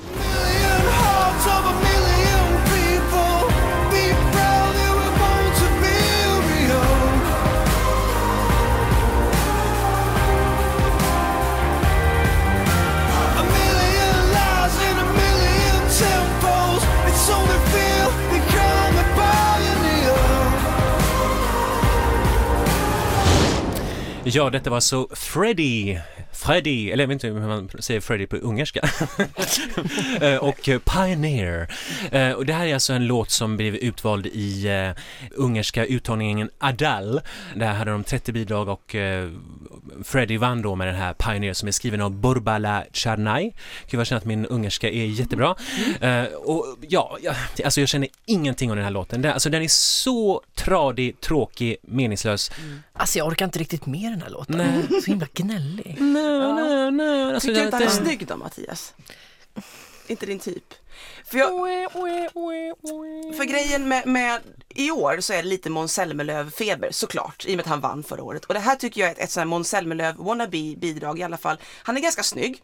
Ja, 24.27 24.51
detta 24.51 24.71
var 24.71 24.81
så 24.81 25.09
Freddy, 25.13 25.99
Freddy, 26.35 26.91
eller 26.91 27.03
jag 27.05 27.09
vet 27.09 27.15
inte 27.15 27.27
hur 27.27 27.41
man 27.49 27.71
säger 27.79 28.01
Freddy 28.01 28.27
på 28.27 28.37
ungerska, 28.37 28.81
Eh, 30.21 30.37
och 30.37 30.69
eh, 30.69 30.79
Pioneer. 30.79 31.69
Eh, 32.13 32.31
Och 32.31 32.47
det 32.47 32.53
här 32.53 32.67
är 32.67 32.75
alltså 32.75 32.93
en 32.93 33.07
låt 33.07 33.31
som 33.31 33.57
blev 33.57 33.75
utvald 33.75 34.27
i 34.27 34.69
ungerska 35.37 35.85
uttagningen 35.87 36.51
Adal. 36.59 37.21
Där 37.55 37.73
hade 37.73 37.91
de 37.91 38.05
30 38.05 38.33
bidrag 38.33 38.69
och 38.69 38.97
Freddy 40.05 40.37
vann 40.37 40.63
då 40.63 40.75
med 40.75 40.87
den 40.87 40.95
här 40.97 41.13
Pioneer 41.15 41.53
som 41.55 41.69
är 41.69 41.73
skriven 41.73 42.01
av 42.01 42.11
Borbala 42.11 42.85
Charnay. 42.93 43.53
Gud 43.91 43.99
vad 43.99 44.07
känner 44.07 44.19
att 44.21 44.25
min 44.27 44.47
ungerska 44.47 44.91
är 44.91 45.05
jättebra. 45.07 45.55
Eh, 46.01 46.25
och 46.25 46.77
ja, 46.89 47.19
alltså 47.65 47.81
jag 47.81 47.89
känner 47.89 48.09
ingenting 48.27 48.71
om 48.71 48.77
den 48.77 48.85
här 48.85 48.93
låten. 48.93 49.23
Den, 49.23 49.33
alltså 49.33 49.51
den 49.51 49.63
är 49.63 49.69
så 49.69 50.43
tradig, 50.55 51.21
tråkig, 51.21 51.77
meningslös. 51.83 52.51
Alltså 52.93 53.19
jag 53.19 53.27
orkar 53.29 53.45
inte 53.45 53.59
riktigt 53.59 53.87
med 53.87 54.13
den 54.13 54.23
här 54.23 54.31
låten. 54.31 54.57
Nej. 54.57 55.01
Så 55.03 55.11
himla 55.11 55.27
gnällig. 55.35 55.97
Nej, 56.01 56.24
nej, 56.55 56.91
nej. 56.91 57.35
Alltså, 57.35 57.49
Tycker 57.49 57.65
inte 57.65 57.77
han 57.77 57.83
är 57.87 57.91
snygg 57.91 58.27
då 58.27 58.37
Mattias? 58.37 58.95
Inte 60.07 60.27
din 60.27 60.39
typ? 60.39 60.75
För, 61.25 61.39
jag, 61.39 61.51
för 63.37 63.45
grejen 63.45 63.89
med, 63.89 64.07
med 64.07 64.41
i 64.69 64.91
år 64.91 65.21
så 65.21 65.33
är 65.33 65.43
det 65.43 65.49
lite 65.49 65.71
Måns 65.71 65.99
Zelmerlöw-feber 65.99 66.91
såklart, 66.91 67.45
i 67.47 67.53
och 67.53 67.57
med 67.57 67.61
att 67.61 67.69
han 67.71 67.81
vann 67.81 68.03
förra 68.03 68.23
året. 68.23 68.45
Och 68.45 68.55
det 68.55 68.61
här 68.61 68.77
tycker 68.77 69.01
jag 69.01 69.11
är 69.11 69.13
ett, 69.15 69.19
ett 69.19 69.31
sånt 69.31 69.41
här 69.41 69.47
Måns 69.47 69.69
Zelmerlöw 69.69 70.15
wannabe 70.25 70.77
bidrag 70.77 71.19
i 71.19 71.23
alla 71.23 71.37
fall. 71.37 71.57
Han 71.83 71.97
är 71.97 72.01
ganska 72.01 72.23
snygg, 72.23 72.63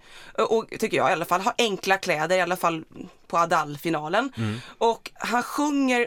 och 0.49 0.67
tycker 0.79 0.97
jag 0.97 1.11
i 1.11 1.13
alla 1.13 1.25
fall, 1.25 1.41
har 1.41 1.55
enkla 1.59 1.97
kläder 1.99 2.37
i 2.37 2.41
alla 2.41 2.57
fall 2.57 2.85
på 3.27 3.39
Adal-finalen. 3.39 4.33
Och 4.79 5.11
han 5.15 5.43
sjunger, 5.43 6.07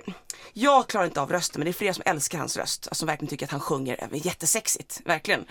jag 0.53 0.87
klarar 0.87 1.05
inte 1.05 1.21
av 1.21 1.31
rösten 1.31 1.59
men 1.59 1.65
det 1.65 1.71
är 1.71 1.73
flera 1.73 1.93
som 1.93 2.03
älskar 2.05 2.37
hans 2.37 2.57
röst, 2.57 2.87
alltså, 2.87 2.99
som 2.99 3.07
verkligen 3.07 3.29
tycker 3.29 3.45
att 3.45 3.51
han 3.51 3.59
sjunger 3.59 4.03
även 4.03 4.19
jättesexigt, 4.19 5.01
verkligen. 5.05 5.45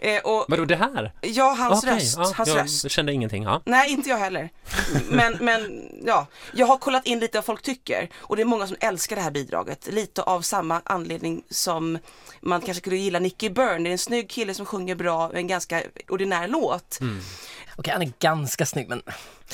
Eh, 0.00 0.22
och, 0.22 0.44
Vadå 0.48 0.64
det 0.64 0.76
här? 0.76 1.12
ja, 1.20 1.54
hans 1.58 1.84
Okej, 1.84 1.94
röst, 1.94 2.14
ja, 2.18 2.32
hans 2.36 2.48
jag 2.48 2.58
röst. 2.58 2.90
kände 2.90 3.12
ingenting. 3.12 3.42
Ja. 3.42 3.62
Nej, 3.64 3.90
inte 3.90 4.08
jag 4.08 4.16
heller. 4.16 4.50
Men, 5.08 5.36
men 5.40 5.88
ja, 6.08 6.26
jag 6.52 6.66
har 6.66 6.76
kollat 6.76 7.06
in 7.06 7.18
lite 7.18 7.38
vad 7.38 7.44
folk 7.44 7.62
tycker 7.62 8.08
och 8.16 8.36
det 8.36 8.42
är 8.42 8.46
många 8.46 8.66
som 8.66 8.76
älskar 8.80 9.16
det 9.16 9.22
här 9.22 9.30
bidraget. 9.30 9.86
Lite 9.86 10.22
av 10.22 10.40
samma 10.40 10.82
anledning 10.84 11.42
som 11.50 11.98
man 12.40 12.60
kanske 12.60 12.82
kunde 12.82 12.96
gilla 12.96 13.18
Nicky 13.18 13.50
Byrne. 13.50 13.78
Det 13.78 13.90
är 13.90 13.92
en 13.92 13.98
snygg 13.98 14.30
kille 14.30 14.54
som 14.54 14.66
sjunger 14.66 14.94
bra, 14.94 15.32
en 15.34 15.46
ganska 15.46 15.82
ordinär 16.08 16.48
låt. 16.48 17.00
Mm. 17.00 17.20
Okej, 17.76 17.92
han 17.92 18.02
är 18.02 18.12
ganska 18.18 18.66
snygg 18.66 18.88
men... 18.88 19.02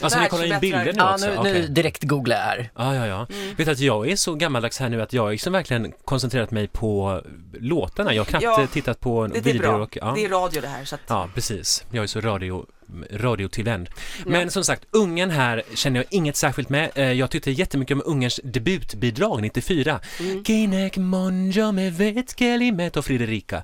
Alltså 0.03 0.21
ni 0.21 0.29
kollar 0.29 0.45
in 0.55 0.61
bilder 0.61 0.85
nu 0.85 0.93
Ja, 0.97 1.15
också? 1.15 1.27
nu, 1.27 1.37
Okej. 1.37 1.53
nu 1.53 1.67
direkt 1.69 2.03
googlar 2.03 2.37
jag 2.37 2.43
här. 2.43 2.71
Ja, 2.77 2.95
ja, 2.95 3.07
ja. 3.07 3.27
Vet 3.57 3.67
du 3.67 3.73
att 3.73 3.79
jag 3.79 4.11
är 4.11 4.17
så 4.17 4.35
gammaldags 4.35 4.79
här 4.79 4.89
nu 4.89 5.03
att 5.03 5.13
jag 5.13 5.23
har 5.23 5.31
liksom 5.31 5.53
verkligen 5.53 5.93
koncentrerat 6.05 6.51
mig 6.51 6.69
på 6.69 7.23
låtarna. 7.61 8.15
Jag 8.15 8.21
har 8.21 8.27
knappt 8.27 8.45
Ja, 8.45 8.61
eh, 8.63 8.69
tittat 8.69 9.01
på 9.01 9.27
Det, 9.27 9.33
det 9.33 9.39
är 9.51 9.53
videor 9.53 9.73
bra. 9.73 9.83
och... 9.83 9.99
Ja. 10.01 10.13
Det 10.17 10.25
är 10.25 10.29
radio 10.29 10.61
det 10.63 10.69
här 10.69 10.85
så 10.85 10.95
att 10.95 11.01
Ja, 11.07 11.29
precis. 11.35 11.85
Jag 11.91 12.03
är 12.03 12.07
så 12.07 12.21
radio, 12.21 12.67
radiotillvänd. 13.11 13.89
Men 14.27 14.51
som 14.51 14.65
sagt, 14.65 14.83
Ungern 14.91 15.31
här 15.31 15.63
känner 15.75 16.01
jag 16.01 16.07
inget 16.11 16.37
särskilt 16.37 16.69
med. 16.69 16.91
Eh, 16.95 17.13
Jag 17.13 17.31
tyckte 17.31 17.51
jättemycket 17.51 17.95
om 17.95 18.03
Ungerns 18.07 18.41
debutbidrag 18.45 19.43
94. 19.43 20.01
Kinek 20.47 20.97
monjo 20.97 21.73
med 21.73 21.95
vetkelimet 21.95 22.97
och 22.97 23.05
Fredrika. 23.05 23.63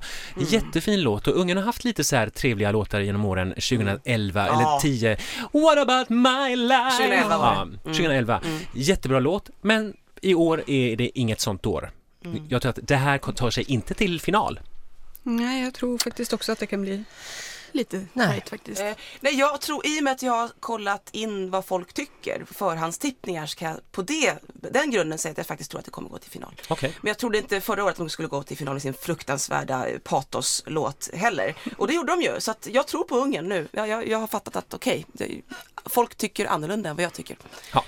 Jättefin 0.50 1.02
låt 1.02 1.26
och 1.28 1.36
Ungern 1.36 1.56
har 1.58 1.64
haft 1.64 1.84
lite 1.84 2.04
så 2.04 2.16
här 2.16 2.28
trevliga 2.28 2.72
låtar 2.72 3.00
genom 3.00 3.24
åren 3.24 3.48
2011 3.48 4.42
eller 4.46 4.60
Ja. 4.60 4.78
10. 4.82 5.16
What 5.52 5.78
about 5.78 6.08
my 6.22 6.56
life? 6.56 6.90
2011 6.90 7.38
var 7.38 7.54
ja, 7.54 7.68
2011. 7.84 8.40
Jättebra 8.74 9.20
låt, 9.20 9.50
men 9.60 9.94
i 10.22 10.34
år 10.34 10.70
är 10.70 10.96
det 10.96 11.18
inget 11.18 11.40
sånt 11.40 11.66
år. 11.66 11.90
Jag 12.48 12.62
tror 12.62 12.70
att 12.70 12.78
det 12.82 12.96
här 12.96 13.18
tar 13.18 13.50
sig 13.50 13.64
inte 13.64 13.94
till 13.94 14.20
final. 14.20 14.60
Nej, 15.22 15.64
jag 15.64 15.74
tror 15.74 15.98
faktiskt 15.98 16.32
också 16.32 16.52
att 16.52 16.58
det 16.58 16.66
kan 16.66 16.82
bli 16.82 17.04
lite 17.74 18.06
Nej. 18.12 18.26
tajt 18.28 18.48
faktiskt. 18.48 18.80
Eh, 18.80 18.92
nej, 19.20 19.34
jag 19.38 19.60
tror 19.60 19.86
i 19.86 20.00
och 20.00 20.04
med 20.04 20.12
att 20.12 20.22
jag 20.22 20.32
har 20.32 20.50
kollat 20.60 21.08
in 21.12 21.50
vad 21.50 21.64
folk 21.64 21.92
tycker, 21.92 22.44
förhandstippningar, 22.50 23.46
så 23.46 23.56
kan 23.58 23.70
jag 23.70 23.92
på 23.92 24.02
det, 24.02 24.34
den 24.72 24.90
grunden 24.90 25.18
säga 25.18 25.30
att 25.32 25.38
jag 25.38 25.46
faktiskt 25.46 25.70
tror 25.70 25.78
att 25.78 25.84
det 25.84 25.90
kommer 25.90 26.08
gå 26.08 26.18
till 26.18 26.30
final. 26.30 26.54
Okej. 26.68 26.96
Men 27.02 27.08
jag 27.08 27.18
trodde 27.18 27.38
inte 27.38 27.60
förra 27.60 27.84
året 27.84 27.92
att 27.92 27.98
de 27.98 28.08
skulle 28.08 28.28
gå 28.28 28.42
till 28.42 28.56
final 28.56 28.74
med 28.74 28.82
sin 28.82 28.94
fruktansvärda 28.94 29.86
patoslåt 30.04 31.10
heller. 31.14 31.54
Och 31.78 31.86
det 31.86 31.94
gjorde 31.94 32.12
de 32.12 32.22
ju, 32.22 32.40
så 32.40 32.50
att 32.50 32.68
jag 32.72 32.86
tror 32.86 33.04
på 33.04 33.16
Ungern 33.16 33.48
nu. 33.48 33.68
Jag, 33.72 33.88
jag, 33.88 34.08
jag 34.08 34.18
har 34.18 34.26
fattat 34.26 34.56
att 34.56 34.74
okej, 34.74 35.06
det- 35.12 35.40
folk 35.86 36.14
tycker 36.14 36.46
annorlunda 36.46 36.90
än 36.90 36.96
vad 36.96 37.04
jag 37.04 37.12
tycker. 37.12 37.36
Ja. 37.74 37.84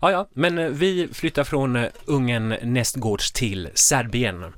Ja, 0.00 0.10
ja, 0.10 0.28
men 0.32 0.58
eh, 0.58 0.66
vi 0.68 1.08
flyttar 1.12 1.44
från 1.44 1.76
eh, 1.76 1.90
Ungern 2.04 2.56
nästgårds 2.62 3.32
till 3.32 3.68
Serbien. 3.74 4.52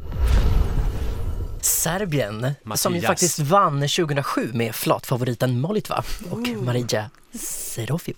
Serbien, 1.66 2.54
som 2.75 2.92
ju 2.94 2.99
Mattias. 3.00 3.06
faktiskt 3.08 3.38
vann 3.38 3.80
2007 3.80 4.50
med 4.52 4.75
flatfavoriten 4.75 5.61
Molitva 5.61 6.04
och 6.30 6.49
Marija 6.49 7.11
Serofic, 7.35 8.16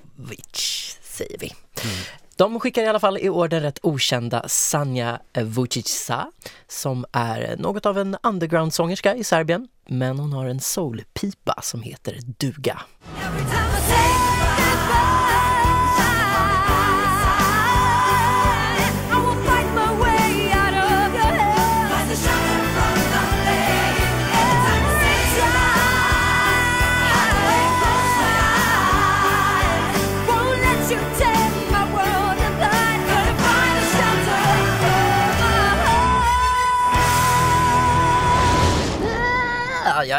säger 1.02 1.38
vi. 1.38 1.54
De 2.36 2.60
skickar 2.60 2.82
i 2.82 2.86
alla 2.86 3.00
fall 3.00 3.18
i 3.18 3.28
år 3.28 3.48
den 3.48 3.62
rätt 3.62 3.78
okända 3.82 4.48
Sanja 4.48 5.20
Vucica 5.34 6.26
som 6.68 7.06
är 7.12 7.56
något 7.58 7.86
av 7.86 7.98
en 7.98 8.16
underground-sångerska 8.22 9.14
i 9.14 9.24
Serbien. 9.24 9.68
Men 9.88 10.18
hon 10.18 10.32
har 10.32 10.46
en 10.46 10.60
soulpipa 10.60 11.58
som 11.62 11.82
heter 11.82 12.18
duga. 12.38 12.80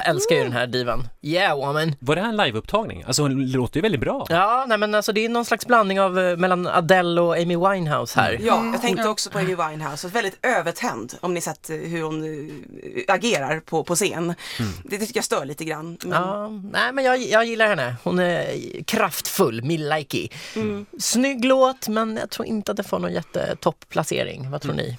Älskar 0.10 0.36
ju 0.36 0.44
den 0.44 0.52
här 0.52 0.68
divan. 0.68 1.08
Yeah 1.22 1.58
woman! 1.58 1.96
Var 2.00 2.16
det 2.16 2.22
här 2.22 2.30
en 2.30 2.38
liveupptagning? 2.38 3.04
Alltså 3.08 3.22
hon 3.22 3.52
låter 3.52 3.78
ju 3.78 3.82
väldigt 3.82 4.02
bra. 4.02 4.26
Ja, 4.30 4.66
nej 4.68 4.78
men 4.78 4.96
alltså 4.96 5.12
det 5.12 5.26
är 5.26 5.30
någon 5.30 5.46
slags 5.46 5.66
blandning 5.68 6.02
av 6.02 6.20
eh, 6.20 6.38
mellan 6.38 6.68
Adele 6.68 7.22
och 7.22 7.34
Amy 7.36 7.58
Winehouse 7.58 8.20
här. 8.20 8.38
Ja, 8.42 8.66
jag 8.72 8.82
tänkte 8.82 9.10
också 9.10 9.30
på 9.30 9.38
Amy 9.38 9.56
Winehouse, 9.56 10.08
och 10.08 10.16
väldigt 10.16 10.46
övertänd 10.46 11.14
om 11.20 11.34
ni 11.34 11.42
sett 11.42 11.70
eh, 11.70 11.76
hur 11.76 12.04
hon 12.04 12.24
eh, 12.24 13.14
agerar 13.16 13.60
på, 13.60 13.84
på 13.84 13.96
scen. 13.96 14.34
Det 14.84 14.98
tycker 14.98 15.18
jag 15.18 15.26
stör 15.26 15.46
lite 15.46 15.66
grann. 15.66 15.98
Men, 16.04 16.12
Ja, 16.12 16.48
nej 16.72 16.94
men 16.94 17.04
jag, 17.04 17.18
jag 17.18 17.46
gillar 17.46 17.68
henne. 17.68 17.96
Hon 18.04 18.20
är 18.20 18.84
kraftfull, 18.84 19.64
millikey. 19.64 20.30
Snygg 21.00 21.46
låt 21.46 21.88
men 21.88 22.18
jag 22.18 22.30
tror 22.30 22.46
inte 22.46 22.72
att 22.72 22.78
det 22.78 22.84
får 22.84 23.00
någon 23.00 23.14
jättetopplacering. 23.14 24.52
Vad 24.52 24.62
tror 24.62 24.74
ni? 24.74 24.98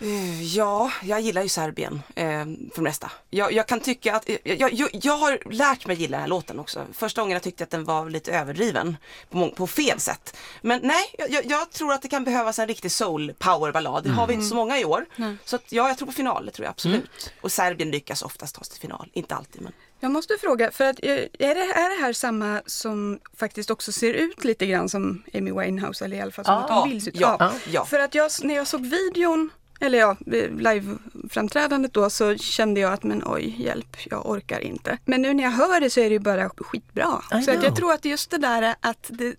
Eh, 0.00 0.42
ja, 0.42 0.92
jag 1.02 1.20
gillar 1.20 1.42
ju 1.42 1.48
Serbien 1.48 2.02
eh, 2.14 2.24
för 2.24 2.74
det 2.74 2.80
mesta. 2.82 3.10
Jag, 3.30 3.52
jag 3.52 3.66
kan 3.68 3.80
tycka 3.80 4.16
att, 4.16 4.28
eh, 4.28 4.36
jag, 4.44 4.72
jag, 4.72 4.88
jag 4.92 5.16
har 5.16 5.52
lärt 5.52 5.86
mig 5.86 5.96
gilla 5.96 6.16
den 6.16 6.20
här 6.20 6.28
låten 6.28 6.58
också. 6.58 6.86
Första 6.92 7.20
gången 7.20 7.32
jag 7.32 7.42
tyckte 7.42 7.64
att 7.64 7.70
den 7.70 7.84
var 7.84 8.10
lite 8.10 8.32
överdriven 8.32 8.96
på, 9.30 9.50
på 9.50 9.66
fel 9.66 10.00
sätt. 10.00 10.36
Men 10.62 10.80
nej, 10.82 11.14
jag- 11.44 11.70
tror 11.70 11.92
att 11.92 12.02
det 12.02 12.08
kan 12.08 12.24
behövas 12.24 12.58
en 12.58 12.68
riktig 12.68 12.92
soul 12.92 13.34
power 13.38 13.72
ballad. 13.72 14.04
Det 14.04 14.10
har 14.10 14.26
vi 14.26 14.34
inte 14.34 14.46
så 14.46 14.54
många 14.54 14.78
i 14.78 14.84
år. 14.84 15.06
Så 15.44 15.56
att, 15.56 15.72
ja, 15.72 15.88
jag 15.88 15.98
tror 15.98 16.06
på 16.06 16.12
final, 16.12 16.46
det 16.46 16.52
tror 16.52 16.64
jag 16.64 16.70
absolut. 16.70 17.32
Och 17.40 17.52
Serbien 17.52 17.90
lyckas 17.90 18.22
oftast 18.22 18.54
ta 18.54 18.62
sig 18.64 18.70
till 18.72 18.80
final, 18.80 19.08
inte 19.12 19.34
alltid 19.34 19.62
men. 19.62 19.72
Jag 20.00 20.10
måste 20.10 20.36
fråga, 20.40 20.70
för 20.70 20.84
att, 20.84 20.98
eh, 21.02 21.10
är, 21.12 21.54
det, 21.54 21.60
är 21.60 21.96
det 21.96 22.02
här 22.02 22.12
samma 22.12 22.62
som 22.66 23.18
faktiskt 23.36 23.70
också 23.70 23.92
ser 23.92 24.14
ut 24.14 24.44
lite 24.44 24.66
grann 24.66 24.88
som 24.88 25.22
Amy 25.34 25.52
Winehouse 25.52 26.04
eller 26.04 26.16
i 26.16 26.20
alla 26.20 26.30
fall 26.32 26.44
som 26.44 26.54
Ja. 26.54 26.60
att 26.64 26.70
hon 26.80 26.88
vill 26.88 27.02
se 27.02 27.10
ut? 27.10 27.16
Ja. 27.20 27.52
ja. 27.70 27.84
För 27.84 27.98
att 27.98 28.14
jag, 28.14 28.30
när 28.42 28.54
jag 28.54 28.66
såg 28.66 28.86
videon, 28.86 29.50
eller 29.80 29.98
ja, 29.98 30.16
live-framträdandet 30.58 31.92
då 31.94 32.10
så 32.10 32.36
kände 32.36 32.80
jag 32.80 32.92
att 32.92 33.02
men 33.02 33.22
oj, 33.26 33.54
hjälp, 33.62 33.96
jag 34.10 34.26
orkar 34.30 34.60
inte. 34.60 34.98
Men 35.04 35.22
nu 35.22 35.34
när 35.34 35.44
jag 35.44 35.50
hör 35.50 35.80
det 35.80 35.90
så 35.90 36.00
är 36.00 36.04
det 36.04 36.12
ju 36.12 36.18
bara 36.18 36.48
skitbra. 36.56 37.22
I 37.40 37.42
Så 37.42 37.50
att 37.50 37.62
jag 37.62 37.76
tror 37.76 37.92
att 37.92 38.04
just 38.04 38.30
det 38.30 38.38
där 38.38 38.74
att 38.80 39.06
det 39.08 39.34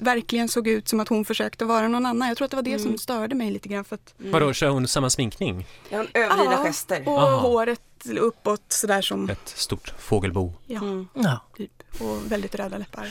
verkligen 0.00 0.48
såg 0.48 0.68
ut 0.68 0.88
som 0.88 1.00
att 1.00 1.08
hon 1.08 1.24
försökte 1.24 1.64
vara 1.64 1.88
någon 1.88 2.06
annan. 2.06 2.28
Jag 2.28 2.36
tror 2.36 2.44
att 2.44 2.50
det 2.50 2.56
var 2.56 2.62
det 2.62 2.70
Mm. 2.70 2.82
som 2.82 2.98
störde 2.98 3.34
mig 3.34 3.50
lite 3.50 3.68
grann. 3.68 3.84
För 3.84 3.94
att, 3.94 4.14
Vadå, 4.16 4.52
kör 4.52 4.68
hon 4.68 4.88
samma 4.88 5.10
sminkning? 5.10 5.66
Jag 5.88 5.98
har 5.98 6.06
överdrivna 6.14 6.56
gester. 6.64 7.02
och 7.08 7.18
Aha. 7.18 7.36
håret 7.40 7.80
uppåt 8.20 8.62
sådär 8.68 9.02
som, 9.02 9.30
Ett 9.30 9.48
stort 9.48 9.94
fågelbo. 9.98 10.52
ja, 10.66 10.80
Mm. 10.80 11.08
Ja. 11.14 11.40
typ. 11.56 11.82
Och 12.00 12.32
väldigt 12.32 12.54
röda 12.54 12.78
läppar. 12.78 13.08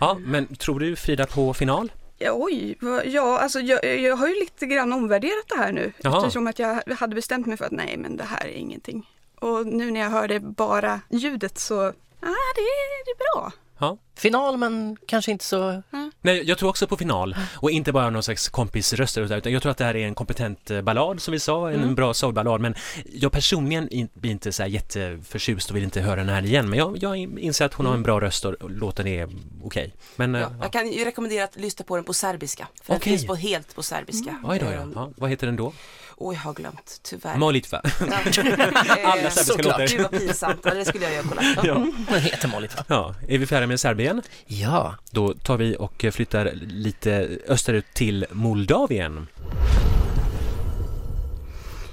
Ja, 0.00 0.18
men 0.20 0.56
tror 0.56 0.80
du 0.80 0.96
Frida 0.96 1.26
på 1.26 1.54
final? 1.54 1.92
Ja, 2.18 2.32
oj, 2.34 2.78
ja 3.04 3.38
alltså 3.38 3.60
jag, 3.60 4.00
jag 4.00 4.16
har 4.16 4.28
ju 4.28 4.34
lite 4.34 4.66
grann 4.66 4.92
omvärderat 4.92 5.48
det 5.48 5.56
här 5.56 5.72
nu. 5.72 5.92
Jaha. 5.98 6.16
Eftersom 6.18 6.46
att 6.46 6.58
jag 6.58 6.82
hade 6.98 7.14
bestämt 7.14 7.46
mig 7.46 7.56
för 7.56 7.64
att 7.64 7.72
nej 7.72 7.96
men 7.96 8.16
det 8.16 8.24
här 8.24 8.44
är 8.46 8.52
ingenting. 8.52 9.08
Och 9.40 9.66
nu 9.66 9.90
när 9.90 10.00
jag 10.00 10.10
hörde 10.10 10.40
bara 10.40 11.00
ljudet 11.10 11.58
så, 11.58 11.74
ja 12.20 12.34
det, 12.56 12.60
är- 12.60 13.04
det 13.04 13.10
är 13.10 13.34
bra. 13.34 13.52
Ja. 13.78 13.98
Final 14.16 14.56
men 14.56 14.96
kanske 15.06 15.30
inte 15.30 15.44
så... 15.44 15.82
Nej, 16.20 16.42
jag 16.44 16.58
tror 16.58 16.68
också 16.68 16.86
på 16.86 16.96
final 16.96 17.36
och 17.56 17.70
inte 17.70 17.92
bara 17.92 18.10
någon 18.10 18.22
slags 18.22 18.48
kompisröster 18.48 19.22
utan 19.22 19.52
jag 19.52 19.62
tror 19.62 19.72
att 19.72 19.78
det 19.78 19.84
här 19.84 19.96
är 19.96 20.06
en 20.06 20.14
kompetent 20.14 20.70
eh, 20.70 20.80
ballad 20.82 21.22
som 21.22 21.32
vi 21.32 21.40
sa, 21.40 21.70
en 21.70 21.94
bra 21.94 22.14
soulballad 22.14 22.60
men 22.60 22.74
jag 23.12 23.32
personligen 23.32 24.08
blir 24.14 24.30
inte 24.30 24.52
så 24.52 24.62
här 24.62 24.70
jätteförtjust 24.70 25.70
och 25.70 25.76
vill 25.76 25.84
inte 25.84 26.00
höra 26.00 26.16
den 26.16 26.28
här 26.28 26.44
igen 26.44 26.68
men 26.70 26.78
jag, 26.78 26.98
jag 27.02 27.16
inser 27.16 27.64
att 27.64 27.74
hon 27.74 27.86
har 27.86 27.94
en 27.94 28.02
bra 28.02 28.20
röst 28.20 28.44
och 28.44 28.70
låten 28.70 29.06
är 29.06 29.28
okej. 29.64 29.94
Men, 30.16 30.34
eh, 30.34 30.40
Ja, 30.40 30.48
ja. 30.50 30.58
jag 30.62 30.72
kan 30.72 30.92
ju 30.92 31.04
rekommendera 31.04 31.44
att 31.44 31.56
lyssna 31.56 31.84
på 31.84 31.96
den 31.96 32.04
på 32.04 32.12
serbiska. 32.14 32.68
För 32.82 32.94
Okej. 32.94 32.94
den 32.94 33.00
finns 33.00 33.26
på, 33.26 33.34
helt 33.34 33.74
på 33.74 33.82
serbiska. 33.82 34.36
Oj 34.44 34.58
då, 34.58 34.66
ja. 34.66 34.72
Ehm, 34.72 34.92
ja. 34.94 35.10
Vad 35.16 35.30
heter 35.30 35.46
den 35.46 35.56
då? 35.56 35.72
Oj, 36.20 36.34
jag 36.34 36.40
har 36.42 36.52
glömt, 36.54 37.00
tyvärr. 37.02 37.36
Ja. 37.38 37.82
Alla 39.04 39.22
Eh, 39.22 39.30
serbiska 39.30 39.44
såklart. 39.44 39.64
låtar. 39.80 39.86
Gud 39.86 40.00
vad 40.00 40.10
pinsamt, 40.10 40.60
ja, 40.64 40.74
det 40.74 40.84
skulle 40.84 41.04
jag 41.04 41.14
göra 41.14 41.24
kolla. 41.28 41.42
Ja. 41.64 41.86
Den 42.10 42.20
heter 42.20 42.48
Molly 42.48 42.68
ja, 42.86 43.14
är 43.28 43.38
vi 43.38 43.46
färdiga 43.46 43.66
med 43.66 43.80
Serbien? 43.80 44.22
Ja. 44.46 44.94
Då 45.10 45.34
tar 45.34 45.56
vi 45.56 45.76
och 45.78 46.04
flyttar 46.12 46.52
lite 46.54 47.28
österut 47.48 47.86
till 47.94 48.26
Moldavien. 48.30 49.26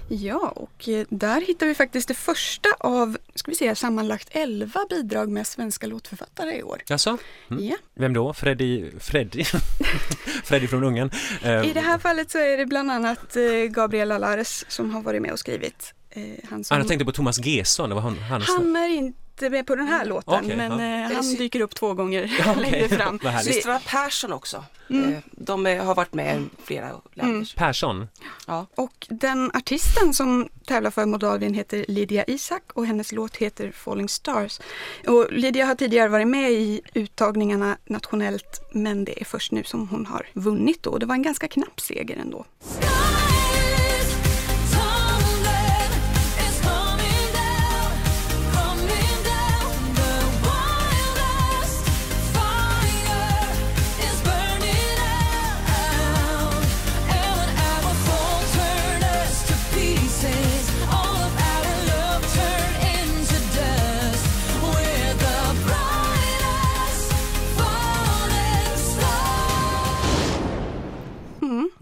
Ja, 0.10 0.54
och 0.56 0.89
eh, 0.89 1.06
där 1.10 1.41
hittar 1.41 1.65
vi 1.65 1.76
faktiskt 1.76 2.08
det 2.08 2.13
första 2.13 2.70
av, 2.80 3.18
ska 3.36 3.52
vi 3.52 3.56
säga, 3.58 3.76
sammanlagt 3.76 4.28
11 4.32 4.80
bidrag 4.89 5.30
med 5.30 5.48
svenska 5.48 5.88
låtförfattare 5.88 6.58
i 6.58 6.63
år. 6.63 6.82
Jaså? 6.88 7.18
Mm. 7.52 7.65
Ja. 7.65 7.76
Vem 7.96 8.13
då? 8.13 8.34
Freddy? 8.34 8.91
Freddy? 9.00 9.44
Freddy 10.44 10.68
från 10.68 10.84
Ungern? 10.84 11.10
Eh, 11.44 11.70
I 11.70 11.74
det 11.74 11.80
här 11.82 11.98
fallet 11.98 12.32
så 12.32 12.38
är 12.38 12.58
det 12.58 12.65
bland 12.65 12.91
annat 12.91 13.36
eh, 13.36 13.44
Gabriel 13.70 14.12
Alares 14.12 14.65
som 14.68 14.94
har 14.94 15.02
varit 15.02 15.22
med 15.22 15.32
och 15.32 15.39
skrivit. 15.39 15.94
Eh, 16.10 16.22
Han, 16.50 16.63
som, 16.63 16.76
Ah, 16.76 16.80
jag 16.80 16.88
tänkte 16.88 17.06
på 17.06 17.12
Thomas 17.12 17.39
Gesson, 17.46 17.89
det 17.89 17.96
var 17.96 18.02
han, 18.02 18.18
han, 18.20 18.41
han 18.41 18.76
är 18.76 18.88
inte 18.89 19.20
med 19.41 19.67
på 19.67 19.76
den 19.76 19.88
här 19.88 20.06
låten 20.06 20.43
Okej, 20.45 20.58
men 20.58 20.80
ja. 20.80 21.10
eh, 21.12 21.15
han 21.15 21.36
dyker 21.36 21.60
upp 21.62 21.76
två 21.76 21.93
gånger 21.93 22.36
Ja, 22.45 22.56
längre 22.62 22.88
fram. 22.89 23.19
Vad 23.24 23.34
härligt. 23.34 23.54
Systrar 23.54 23.80
Persson 23.88 24.34
också. 24.34 24.63
Eh, 24.89 25.19
De 25.32 25.65
eh, 25.65 25.86
har 25.86 25.95
varit 25.95 26.13
med 26.13 26.41
i 26.41 26.45
flera 26.63 26.89
länder. 27.13 27.54
Persson. 27.58 28.08
Ja. 28.48 28.65
Och 28.76 29.08
den 29.10 29.52
artisten 29.54 30.13
som 30.13 30.50
tävlar 30.67 30.91
för 30.91 31.06
Moldavien 31.06 31.54
heter 31.54 31.86
Lydia 31.88 32.24
Isak 32.28 32.63
och 32.74 32.86
hennes 32.86 33.12
låt 33.12 33.36
heter 33.38 33.71
Falling 33.71 34.10
Stars. 34.10 34.60
Och 35.08 35.28
Lydia 35.32 35.65
har 35.65 35.76
tidigare 35.76 36.10
varit 36.10 36.28
med 36.28 36.52
i 36.52 36.82
uttagningarna 36.93 37.78
nationellt 37.86 38.62
men 38.71 39.06
det 39.06 39.21
är 39.21 39.26
först 39.26 39.52
nu 39.52 39.63
som 39.63 39.88
hon 39.89 40.06
har 40.06 40.28
vunnit 40.34 40.84
då. 40.84 40.98
Det 40.98 41.06
var 41.06 41.15
en 41.15 41.24
ganska 41.24 41.48
knapp 41.48 41.82
seger 41.82 42.17
ändå. 42.17 42.45
L- 42.82 42.86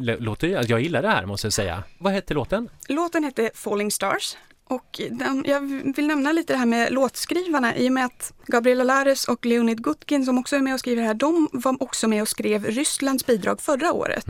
låter, 0.03 0.47
jag 0.69 0.81
gillar 0.81 1.01
det 1.01 1.07
här 1.07 1.25
måste 1.25 1.47
jag 1.47 1.53
säga. 1.53 1.83
Vad 1.97 2.13
hette 2.13 2.33
låten? 2.33 2.69
Låten 2.87 3.23
hette 3.23 3.51
Falling 3.53 3.91
Stars. 3.91 4.37
Och 4.67 5.01
den, 5.11 5.43
jag 5.47 5.59
vill 5.95 6.07
nämna 6.07 6.31
lite 6.31 6.53
det 6.53 6.59
här 6.59 6.65
med 6.65 6.93
låtskrivarna 6.93 7.75
i 7.75 7.89
och 7.89 7.93
med 7.93 8.05
att 8.05 8.33
Gabriela 8.47 8.83
Lares 8.83 9.27
och 9.27 9.45
Leonid 9.45 9.83
Gutkin 9.83 10.25
som 10.25 10.37
också 10.37 10.55
är 10.55 10.59
med 10.59 10.73
och 10.73 10.79
skriver 10.79 11.03
här, 11.03 11.13
de 11.13 11.49
var 11.51 11.83
också 11.83 12.07
med 12.07 12.21
och 12.21 12.27
skrev 12.27 12.65
Rysslands 12.65 13.25
bidrag 13.25 13.61
förra 13.61 13.93
året. 13.93 14.25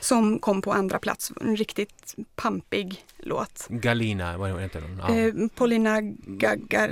Som 0.00 0.38
kom 0.38 0.62
på 0.62 0.72
andra 0.72 0.98
plats, 0.98 1.32
en 1.40 1.56
riktigt 1.56 2.14
pampig 2.36 3.04
låt. 3.18 3.66
Galina, 3.68 4.38
vad 4.38 4.60
heter 4.60 4.80
den? 4.80 5.02
Ja. 5.08 5.16
Eh, 5.16 5.48
Polina 5.54 6.00
Gagar... 6.26 6.90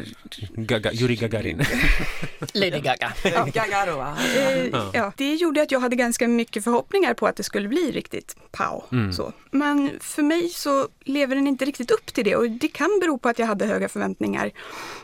Gaga, 0.55 0.93
Yuri 0.93 1.17
Gagarin. 1.17 1.59
Lady 2.55 2.81
Gaga. 2.81 3.13
Ja. 3.25 3.47
Gagarova. 3.55 4.17
Eh, 4.37 4.67
Ja. 4.73 4.91
ja, 4.95 5.13
det 5.17 5.35
gjorde 5.35 5.63
att 5.63 5.71
jag 5.71 5.81
hade 5.81 5.97
ganska 5.97 6.29
mycket 6.29 6.65
förhoppningar 6.65 7.15
på 7.15 7.27
att 7.27 7.37
det 7.37 7.43
skulle 7.43 7.69
bli 7.69 7.93
riktigt 7.93 8.37
pow. 8.51 8.85
Mm. 8.93 9.13
Så. 9.13 9.33
Men 9.51 9.91
för 10.01 10.23
mig 10.23 10.49
så 10.49 10.89
lever 11.05 11.37
den 11.37 11.47
inte 11.47 11.65
riktigt 11.65 11.91
upp 11.91 12.07
till 12.15 12.25
det 12.25 12.37
och 12.37 12.51
det 12.51 12.69
kan 12.69 12.99
bero 13.01 13.19
på 13.19 13.29
att 13.29 13.39
jag 13.39 13.47
hade 13.47 13.67
höga 13.67 13.89
förväntningar. 13.89 14.51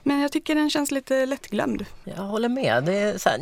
Men 0.03 0.21
jag 0.21 0.33
tycker 0.33 0.55
den 0.55 0.71
känns 0.71 0.91
lite 0.91 1.27
lättglömd. 1.27 1.85
Jag 2.05 2.15
håller 2.15 2.49
med. 2.49 2.85
Det 2.85 2.95
är 2.95 3.19
så 3.19 3.29
här, 3.29 3.39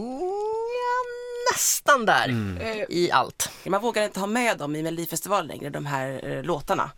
nästan 1.53 2.07
där 2.07 2.29
Eh, 2.61 2.85
i 2.89 3.11
allt. 3.13 3.51
Man 3.67 3.81
vågar 3.81 4.05
inte 4.05 4.21
ha 4.21 4.27
med 4.27 4.59
dem 4.59 4.77
i 4.77 4.83
Melodifestivalen 4.83 5.47
längre, 5.47 5.71
de 5.71 5.87
här 5.87 6.31
eh, 6.31 6.43
låtarna. 6.43 6.91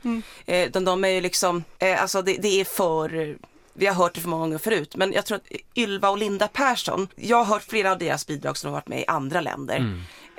Eh, 0.46 0.70
de, 0.70 0.84
de 0.84 1.04
är 1.04 1.08
ju 1.08 1.20
liksom, 1.20 1.64
eh, 1.78 2.02
alltså 2.02 2.22
det, 2.22 2.32
det 2.42 2.60
är 2.60 2.64
för, 2.64 3.36
vi 3.74 3.86
har 3.86 3.94
hört 3.94 4.14
det 4.14 4.20
för 4.20 4.28
många 4.28 4.42
gånger 4.44 4.58
förut, 4.58 4.96
men 4.96 5.12
jag 5.12 5.26
tror 5.26 5.36
att 5.36 5.52
Ylva 5.76 6.10
och 6.10 6.18
Linda 6.18 6.48
Persson, 6.48 7.08
jag 7.16 7.36
har 7.36 7.44
hört 7.44 7.62
flera 7.62 7.92
av 7.92 7.98
deras 7.98 8.26
bidrag 8.26 8.56
som 8.56 8.68
har 8.68 8.72
varit 8.72 8.88
med 8.88 9.00
i 9.00 9.06
andra 9.06 9.40
länder. 9.40 9.76
Eh, 9.76 9.84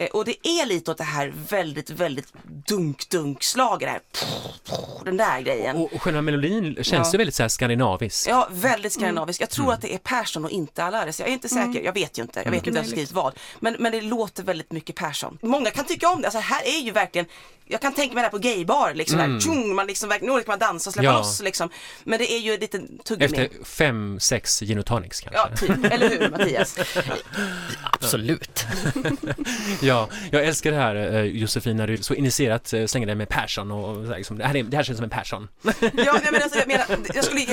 och 0.08 0.26
det 0.26 0.48
är 0.48 0.66
lite 0.66 0.92
åt 0.92 0.98
det 0.98 1.04
här 1.04 1.34
väldigt, 1.50 1.90
väldigt 1.90 2.34
dunk-dunk-slag, 2.68 3.80
det 3.80 3.86
här, 3.88 4.00
den 5.06 5.18
där 5.18 5.42
grejen. 5.42 5.76
Och, 5.78 5.94
och 5.94 6.02
själva 6.02 6.22
melodin 6.22 6.76
känns 6.76 6.92
Ja. 7.08 7.12
ju 7.14 7.18
väldigt 7.18 7.36
så 7.36 7.44
här 7.44 7.48
skandinavisk. 7.48 8.28
Ja, 8.30 8.48
väldigt 8.52 8.94
skandinavisk. 8.94 9.42
Jag 9.42 9.50
tror 9.50 9.66
Mm. 9.66 9.74
att 9.76 9.82
det 9.82 9.94
är 9.94 9.98
Persson 9.98 10.46
och 10.46 10.52
inte 10.52 10.84
Alaris. 10.84 11.20
Jag 11.20 11.30
är 11.30 11.34
inte 11.34 11.50
säker, 11.50 11.82
jag 11.84 11.94
vet 11.94 12.18
ju 12.18 12.22
inte. 12.22 12.42
Jag 12.46 12.52
vet 12.52 12.68
inte 12.68 12.72
vem 12.72 12.84
som 12.84 12.92
skrivit 12.92 13.12
vad. 13.12 13.34
Men, 13.60 13.76
men 13.80 13.92
det 13.92 14.02
låter 14.02 14.44
väldigt 14.44 14.72
mycket 14.72 14.96
Persson. 14.96 15.38
Många 15.42 15.70
kan 15.72 15.86
tycka 15.86 16.10
om 16.10 16.22
det. 16.22 16.28
Alltså 16.28 16.40
här 16.40 16.62
är 16.66 16.82
ju 16.82 16.92
verkligen, 16.92 17.26
jag 17.66 17.82
kan 17.82 17.94
tänka 17.94 18.14
mig 18.16 18.22
det 18.22 18.26
här 18.26 18.32
på 18.32 18.38
gaybar 18.38 18.94
liksom. 18.94 19.18
Där, 19.18 19.40
tjung, 19.40 19.76
man 19.76 19.88
liksom, 19.88 20.10
nu 20.22 20.28
kan 20.32 20.44
man 20.48 20.60
dansa 20.60 20.90
och 20.90 20.94
släppa 20.94 21.08
Mm. 21.08 21.14
Ja. 21.14 21.18
loss 21.20 21.42
liksom. 21.42 21.70
Men 22.04 22.20
det 22.20 22.32
är 22.34 22.40
ju 22.40 22.58
lite 22.58 22.82
tuggummi. 23.06 23.26
Efter 23.26 23.64
fem, 23.66 24.20
sex 24.20 24.60
gin 24.60 24.80
och 24.80 24.86
tonics 24.86 25.20
kanske. 25.22 25.38
Ja, 25.40 25.50
typ. 25.76 25.92
Eller 25.94 26.10
hur 26.10 26.30
Mattias? 26.30 26.78
Absolut. 27.92 28.66
Ja, 29.92 30.10
jag 30.32 30.46
älskar 30.46 30.72
det 30.72 30.78
här 30.78 30.96
eh, 30.96 31.22
Josefin 31.22 31.78
när 31.78 31.88
du 31.88 31.98
så 31.98 32.14
initierat 32.14 32.74
eh, 32.74 32.86
slänger 32.86 33.08
dig 33.08 33.16
med 33.16 33.30
Persson 33.30 33.72
och, 33.72 33.96
så 34.06 34.12
här, 34.12 34.18
liksom, 34.18 34.38
det, 34.38 34.46
här 34.46 34.56
är, 34.56 34.64
det 34.64 34.78
här 34.78 34.84
känns 34.84 34.98
som 34.98 35.04
en 35.04 35.10
Persson. 35.10 35.48
Ja, 35.80 36.20
men 36.32 36.42
alltså, 36.42 36.60
jag, 36.60 36.68
menar, 36.68 36.86
jag 37.14 37.24
skulle 37.24 37.46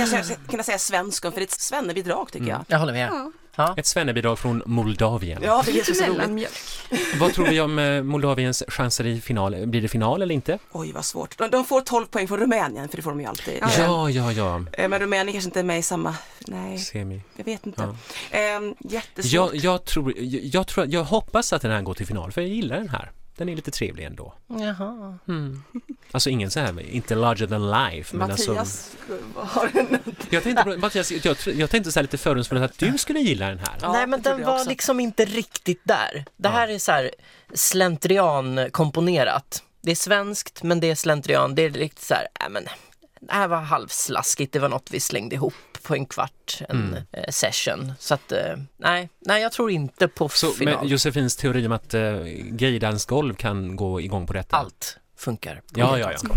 kunna 0.51 0.63
säga, 0.63 0.79
svenskon 0.79 1.33
för 1.33 1.41
det 1.41 1.43
är 1.43 1.47
ett 1.47 1.61
svennebidrag 1.61 2.33
tycker 2.33 2.47
jag. 2.47 2.65
Jag 2.69 2.79
håller 2.79 2.93
med. 2.93 3.09
Ja. 3.13 3.33
Ja. 3.59 3.75
Ett 3.77 3.87
svennebidrag 3.87 4.39
från 4.39 4.63
Moldavien. 4.67 5.43
Ja, 5.45 5.63
det 5.67 5.81
är 5.81 5.85
så, 5.85 5.95
så 5.95 6.05
roligt. 6.05 6.51
Vad 7.21 7.33
tror 7.35 7.47
vi 7.47 7.61
om 7.61 7.79
eh, 7.79 8.03
Moldaviens 8.03 8.63
chanser 8.69 9.07
i 9.07 9.21
final? 9.21 9.67
Blir 9.67 9.83
det 9.83 9.89
final 9.89 10.23
eller 10.23 10.35
inte? 10.35 10.59
Oj, 10.73 10.93
vad 10.93 11.05
svårt. 11.05 11.39
De, 11.39 11.51
de 11.51 11.65
får 11.65 11.81
12 11.81 12.07
poäng 12.07 12.29
från 12.29 12.39
Rumänien, 12.39 12.89
för 12.89 12.97
det 12.97 13.03
får 13.03 13.11
de 13.11 13.21
ju 13.21 13.27
alltid. 13.27 13.59
Ja, 13.79 14.11
ja, 14.11 14.33
ja. 14.33 14.63
Eh, 14.73 14.89
Men 14.89 15.01
Rumänien 15.01 15.33
kanske 15.33 15.49
inte 15.49 15.61
är 15.61 15.65
med 15.65 15.79
i 15.79 15.83
samma, 15.83 16.15
nej, 16.47 16.79
Semi. 16.79 17.21
jag 17.37 17.45
vet 17.45 17.67
inte. 17.67 17.83
Ja. 18.31 18.39
Ehm, 18.39 18.75
jättesvårt. 18.81 19.33
Jag, 19.33 19.55
jag, 19.57 19.85
tror, 19.85 20.15
jag, 20.17 20.45
jag 20.45 20.67
tror, 20.67 20.87
jag 20.91 21.05
hoppas 21.05 21.53
att 21.53 21.63
den 21.63 21.71
här 21.71 21.83
går 21.83 21.95
till 21.95 22.07
final, 22.07 22.33
för 22.33 22.41
jag 22.41 22.51
gillar 22.51 22.77
den 22.77 22.89
här. 22.89 23.11
Den 23.39 23.49
är 23.49 23.57
lite 23.57 23.71
trevlig 23.71 24.05
ändå. 24.05 24.35
Jaha. 24.47 25.19
Alltså 26.13 26.31
ingen 26.31 26.51
så 26.51 26.61
här, 26.61 26.81
inte 26.91 27.15
larger 27.15 27.47
than 27.47 27.71
life. 27.71 28.17
Men 28.17 28.31
alltså, 28.31 28.51
Mattias 28.55 28.97
har 29.35 29.71
en... 29.75 29.99
jag 30.31 30.43
tänkte, 30.43 30.65
på- 30.65 30.77
Mattias, 30.77 31.13
jag, 31.13 31.37
jag 31.55 31.71
tänkte 31.71 31.93
så 31.93 31.99
här 31.99 32.03
lite 32.03 32.19
fördomsfullt 32.19 32.63
att 32.63 32.79
du 32.79 32.99
skulle 32.99 33.21
gilla 33.21 33.49
den 33.49 33.59
här. 33.59 33.79
Ja, 33.83 33.93
Nej 33.93 34.07
men 34.07 34.23
den 34.23 34.43
var 34.45 34.55
också. 34.55 34.69
liksom 34.69 35.01
inte 35.01 35.25
riktigt 35.25 35.81
där. 35.85 36.25
Det 36.37 36.49
här 36.49 36.69
är 36.69 36.79
så 36.79 36.93
här 36.93 37.11
slentrian 37.55 38.71
komponerat. 38.71 39.63
Det 39.81 39.91
är 39.91 39.95
svenskt 39.97 40.63
men 40.63 40.81
det 40.81 40.91
är 40.91 40.95
slentrian. 40.95 41.55
Det 41.55 41.63
är 41.63 41.71
riktigt 41.71 42.05
så 42.05 42.15
här, 42.15 42.27
äh, 42.41 42.49
men 42.51 42.65
det 43.21 43.33
här 43.33 43.49
var 43.49 43.61
halvslaskigt. 43.61 44.53
Det 44.53 44.59
var 44.59 44.69
något 44.69 44.91
vi 44.91 45.01
slängde 45.01 45.35
ihop 45.35 45.55
på 45.83 45.95
en 45.95 46.07
kvart, 46.07 46.61
en 46.69 46.97
eh, 47.13 47.31
session. 47.31 47.93
Så 47.99 48.15
att 48.15 48.33
eh, 48.33 48.57
nej, 48.77 49.09
nej 49.19 49.43
jag 49.43 49.53
tror 49.53 49.71
inte 49.71 50.09
på 50.09 50.29
Så 50.29 50.51
final. 50.51 50.83
med 50.83 50.91
Josefins 50.91 51.37
teori 51.37 51.67
om 51.67 51.73
att 51.73 51.95
uh, 51.95 52.23
gaydansgolv 52.51 53.35
kan 53.35 53.77
gå 53.77 54.01
igång 54.01 54.27
på 54.27 54.33
detta? 54.33 54.57
Allt 54.57 54.99
funkar. 55.17 55.55
på 55.55 55.81
Ja, 55.81 55.99
ja, 55.99 56.13
ja. 56.23 56.31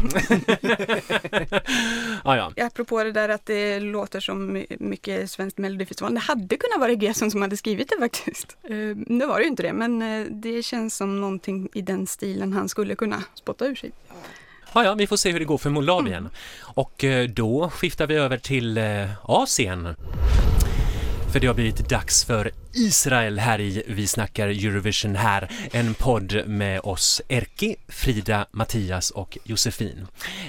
ja, 2.23 2.51
ja. 2.55 2.65
Apropå 2.65 3.03
det 3.03 3.11
där 3.11 3.29
att 3.29 3.45
det 3.45 3.79
låter 3.79 4.19
som 4.19 4.53
my- 4.53 4.65
mycket 4.79 5.31
svenskt 5.31 5.57
melodifestival. 5.57 6.13
Det 6.13 6.19
hade 6.19 6.57
kunnat 6.57 6.79
vara 6.79 6.91
Gesson 6.91 7.31
som 7.31 7.41
hade 7.41 7.57
skrivit 7.57 7.89
det 7.89 7.97
faktiskt. 7.99 8.57
Uh, 8.69 8.97
nu 9.07 9.25
var 9.25 9.37
det 9.37 9.43
ju 9.43 9.49
inte 9.49 9.63
det, 9.63 9.73
men 9.73 10.01
eh, 10.01 10.27
det 10.31 10.63
känns 10.63 10.95
som 10.95 11.21
någonting 11.21 11.69
i 11.73 11.81
den 11.81 12.07
stilen 12.07 12.53
han 12.53 12.69
skulle 12.69 12.95
kunna 12.95 13.23
spotta 13.33 13.65
ur 13.65 13.75
sig. 13.75 13.91
Ja, 14.73 14.83
ja, 14.83 14.93
vi 14.93 15.07
får 15.07 15.17
se 15.17 15.31
hur 15.31 15.39
det 15.39 15.45
går 15.45 15.57
för 15.57 15.69
Moldavien. 15.69 16.29
Och 16.59 17.03
eh, 17.03 17.27
då 17.29 17.69
skiftar 17.69 18.07
vi 18.07 18.15
över 18.15 18.37
till 18.37 18.77
eh, 18.77 19.09
Asien. 19.23 19.95
För 21.33 21.39
det 21.39 21.47
har 21.47 21.53
blivit 21.53 21.89
dags 21.89 22.25
för 22.25 22.51
Israel 22.73 23.39
här 23.39 23.61
i 23.61 23.83
Vi 23.87 24.07
snackar 24.07 24.47
Eurovision 24.47 25.15
här. 25.15 25.51
En 25.71 25.93
podd 25.93 26.47
med 26.47 26.79
oss 26.83 27.21
Erki, 27.27 27.75
Frida, 27.87 28.45
Mattias 28.51 29.11
och 29.11 29.37
Josefin. 29.43 30.07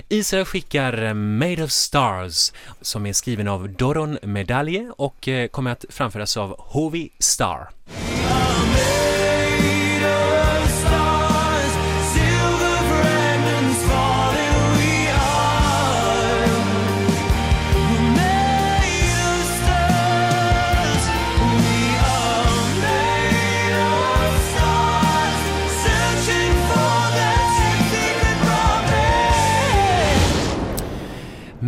Israel 0.09 0.45
skickar 0.45 1.03
eh, 1.03 1.15
Made 1.15 1.65
of 1.65 1.71
Stars 1.71 2.53
som 2.81 3.07
är 3.07 3.13
skriven 3.13 3.49
av 3.49 3.69
Doron 3.69 4.19
Medalje 4.23 4.93
och 4.97 5.29
kommer 5.51 5.71
att 5.71 5.85
framföras 5.89 6.37
av 6.37 6.57
Hovi 6.59 7.11
Star. 7.19 7.69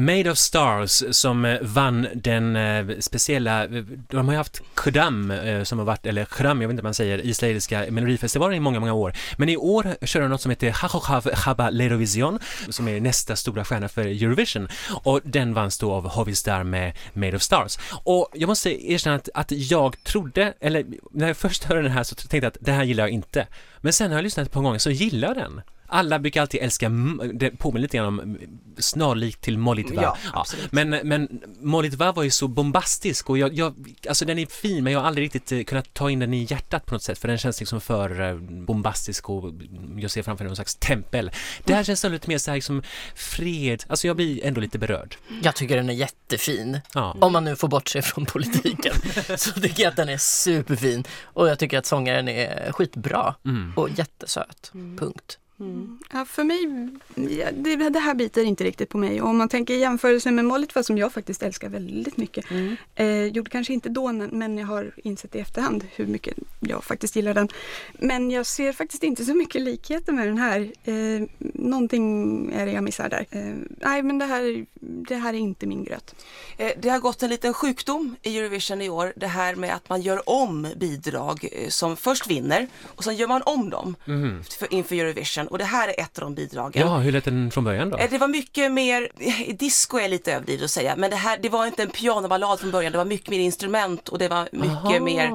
Made 0.05 0.31
of 0.31 0.39
Stars 0.39 1.03
som 1.11 1.45
eh, 1.45 1.59
vann 1.63 2.09
den 2.15 2.57
eh, 2.57 2.99
speciella, 2.99 3.65
eh, 3.65 3.71
de 4.11 4.27
har 4.27 4.33
ju 4.33 4.37
haft 4.37 4.63
Khdam 4.75 5.33
som 5.65 5.79
har 5.79 5.87
varit, 5.87 6.07
eller 6.07 6.25
Khdam, 6.25 6.61
jag 6.61 6.69
vet 6.69 6.73
inte 6.73 6.83
vad 6.83 6.87
man 6.87 6.95
säger, 6.95 7.27
israeliska 7.27 7.87
melodifestivalen 7.91 8.57
i 8.57 8.61
många, 8.61 8.81
många 8.81 8.93
år. 8.93 9.13
Men 9.37 9.49
i 9.49 9.57
år 9.57 10.07
kör 10.07 10.21
de 10.21 10.29
något 10.29 10.41
som 10.41 10.51
heter 10.51 10.71
Hachochav 10.71 11.35
Chaba 11.35 11.71
Lerovision, 11.71 12.39
som 12.69 12.89
är 12.89 13.01
nästa 13.01 13.37
stora 13.37 13.65
stjärna 13.65 13.89
för 13.89 14.03
Eurovision 14.03 14.69
och 15.05 15.21
den 15.25 15.55
vanns 15.55 15.79
då 15.79 15.93
av 15.93 16.09
Hovistar 16.09 16.65
med 16.65 16.93
Made 17.13 17.37
of 17.37 17.43
Stars. 17.43 17.79
Och 18.05 18.29
jag 18.35 18.47
måste 18.47 18.91
erkänna 18.93 19.17
att, 19.17 19.29
att 19.35 19.51
jag 19.51 20.05
trodde, 20.05 20.55
eller 20.61 20.85
när 21.11 21.27
jag 21.27 21.37
först 21.37 21.65
hörde 21.65 21.83
den 21.83 21.93
här 21.93 22.03
så 22.03 22.15
tänkte 22.15 22.37
jag 22.37 22.45
att 22.45 22.57
det 22.61 22.73
här 22.73 22.85
gillar 22.85 23.05
jag 23.05 23.11
inte. 23.11 23.47
Men 23.81 23.93
sen 23.93 24.11
har 24.11 24.19
jag 24.19 24.23
lyssnat 24.25 24.53
på 24.53 24.59
en 24.59 24.65
gång 24.65 24.79
så 24.79 24.91
gillar 24.91 25.29
jag 25.29 25.37
den. 25.37 25.61
Alla 25.87 26.19
brukar 26.19 26.41
alltid 26.41 26.63
älska, 26.63 26.89
det 27.35 27.51
påminner 27.51 27.83
lite 27.83 27.97
grann 27.97 28.07
om 28.07 28.21
mm, 28.21 28.39
snarlikt 28.79 29.41
till 29.41 29.59
Molitva. 29.59 30.03
Ja, 30.03 30.17
absolut. 30.33 30.73
Men, 30.73 30.89
men 30.91 31.41
Molitva 31.61 32.13
var 32.13 32.23
ju 32.23 32.31
så 32.31 32.49
bombastisk 32.49 33.31
och 33.31 33.39
jag, 33.39 33.55
jag, 33.55 33.75
alltså 34.09 34.25
den 34.25 34.39
är 34.39 34.47
fin 34.47 34.85
men 34.85 34.93
jag 34.93 35.01
har 35.01 35.07
aldrig 35.07 35.25
riktigt 35.25 35.53
eh, 35.53 35.65
kunnat 35.65 35.95
ta 35.95 36.11
in 36.11 36.19
den 36.19 36.35
i 36.35 36.47
hjärtat 36.51 36.87
på 36.87 36.95
något 36.95 37.03
sätt 37.03 37.19
för 37.19 37.29
den 37.29 37.39
känns 37.39 37.61
liksom 37.61 37.81
för 37.81 38.21
eh, 38.21 38.37
bombastisk 38.67 39.31
och 39.31 39.53
jag 39.99 40.11
ser 40.11 40.23
framför 40.23 40.45
mig 40.45 40.49
någon 40.49 40.57
slags 40.57 40.75
tempel. 40.75 41.31
Det 41.65 41.75
här 41.75 41.85
känns 41.85 42.01
så 42.01 42.09
lite 42.09 42.29
mer 42.29 42.39
så 42.39 42.51
här 42.51 42.57
liksom 42.57 42.83
fred, 43.15 43.85
alltså 43.89 44.07
jag 44.07 44.17
blir 44.17 44.45
ändå 44.45 44.61
lite 44.61 44.79
berörd. 44.79 45.17
Jag 45.43 45.57
tycker 45.57 45.77
den 45.77 45.91
är 45.91 45.95
jättefin. 45.95 46.81
Ja. 46.95 47.17
Om 47.21 47.33
man 47.33 47.45
nu 47.45 47.57
får 47.57 47.69
bortse 47.69 48.03
från 48.03 48.27
politiken 48.27 48.95
så 49.39 49.51
tycker 49.61 49.83
jag 49.83 49.91
att 49.91 49.97
den 49.97 50.09
är 50.09 50.19
superfin. 50.19 51.05
Och 51.23 51.49
jag 51.49 51.59
tycker 51.59 51.79
att 51.79 51.87
sångaren 51.87 52.29
är 52.29 52.73
skitbra 52.73 53.35
Mm. 53.45 53.73
och 53.77 53.89
jättesöt. 53.91 54.73
Punkt. 54.73 55.39
Ja, 56.13 56.25
för 56.25 56.45
mig, 56.45 56.89
ja, 57.39 57.47
det, 57.53 57.77
det 57.91 57.99
här 57.99 58.15
biter 58.15 58.45
inte 58.45 58.65
riktigt 58.65 58.89
på 58.89 58.99
mig. 58.99 59.23
Och 59.23 59.29
om 59.29 59.37
man 59.37 59.49
tänker 59.49 59.75
i 59.75 59.79
jämförelse 59.81 60.31
med 60.31 60.45
Molitva 60.45 60.83
som 60.83 60.99
jag 60.99 61.13
faktiskt 61.13 61.43
älskar 61.43 61.69
väldigt 61.69 62.17
mycket. 62.17 62.45
Eh, 62.95 63.25
gjorde 63.25 63.51
kanske 63.51 63.73
inte 63.73 63.89
då, 63.89 64.13
men 64.13 64.59
jag 64.59 64.67
har 64.67 64.93
insett 65.05 65.35
i 65.35 65.39
efterhand 65.39 65.85
hur 65.97 66.07
mycket 66.07 66.35
jag 66.61 66.85
faktiskt 66.85 67.17
gillar 67.17 67.35
den. 67.35 67.49
Men 67.99 68.31
jag 68.31 68.47
ser 68.47 68.73
faktiskt 68.73 69.03
inte 69.03 69.25
så 69.25 69.35
mycket 69.35 69.63
likheter 69.63 70.13
med 70.13 70.27
den 70.27 70.39
här. 70.39 70.73
Eh, 70.85 71.29
någonting 71.55 72.53
är 72.53 72.67
det 72.67 72.73
jag 72.73 72.85
missar 72.85 73.09
där. 73.09 73.27
Eh, 73.31 73.55
nej, 73.81 74.03
men 74.03 74.19
det 74.19 74.25
här, 74.25 74.67
det 74.81 75.17
här 75.17 75.35
är 75.35 75.39
inte 75.39 75.67
min 75.67 75.85
gröt. 75.85 76.15
Eh, 76.57 76.71
Det 76.79 76.89
har 76.89 76.99
gått 76.99 77.23
en 77.23 77.31
liten 77.31 77.55
sjukdom 77.55 78.17
i 78.23 78.39
Eurovision 78.39 78.83
i 78.83 78.89
år. 78.89 79.13
Det 79.17 79.27
här 79.27 79.55
med 79.55 79.75
att 79.75 79.89
man 79.89 80.01
gör 80.03 80.29
om 80.29 80.69
bidrag 80.77 81.49
eh, 81.53 81.69
som 81.69 81.97
först 81.97 82.27
vinner 82.31 82.67
och 82.85 83.05
sen 83.05 83.17
gör 83.17 83.29
man 83.29 83.43
om 83.47 83.71
dem 83.71 83.97
för, 84.59 84.73
inför 84.75 84.95
Eurovision. 84.97 85.44
Och 85.47 85.59
det 85.59 85.65
här 85.65 85.89
är 85.89 86.01
ett 86.01 86.19
av 86.19 86.25
de 86.25 86.35
bidragen. 86.35 86.87
Ja, 86.89 86.99
hur 86.99 87.13
lät 87.13 87.25
den 87.25 87.51
från 87.51 87.65
början 87.65 87.91
då? 87.91 87.97
Eh, 87.99 88.11
Det 88.11 88.19
var 88.19 88.29
mycket 88.29 88.73
mer, 88.73 89.09
disco 89.59 89.99
är 89.99 90.09
lite 90.09 90.33
överdrivet 90.33 90.65
att 90.65 90.71
säga, 90.71 90.95
men 90.97 91.11
det 91.11 91.17
här 91.17 91.39
det 91.43 91.49
var 91.49 91.67
inte 91.67 91.83
en 91.83 91.91
pianoballad 91.91 92.61
från 92.61 92.71
början, 92.71 92.93
det 92.93 92.99
var 92.99 93.05
mycket 93.05 93.29
mer 93.29 93.39
instrument 93.39 94.09
och 94.09 94.19
det 94.19 94.29
var 94.29 94.49
mycket 94.53 94.71
Aha. 94.71 95.01
mer 95.01 95.31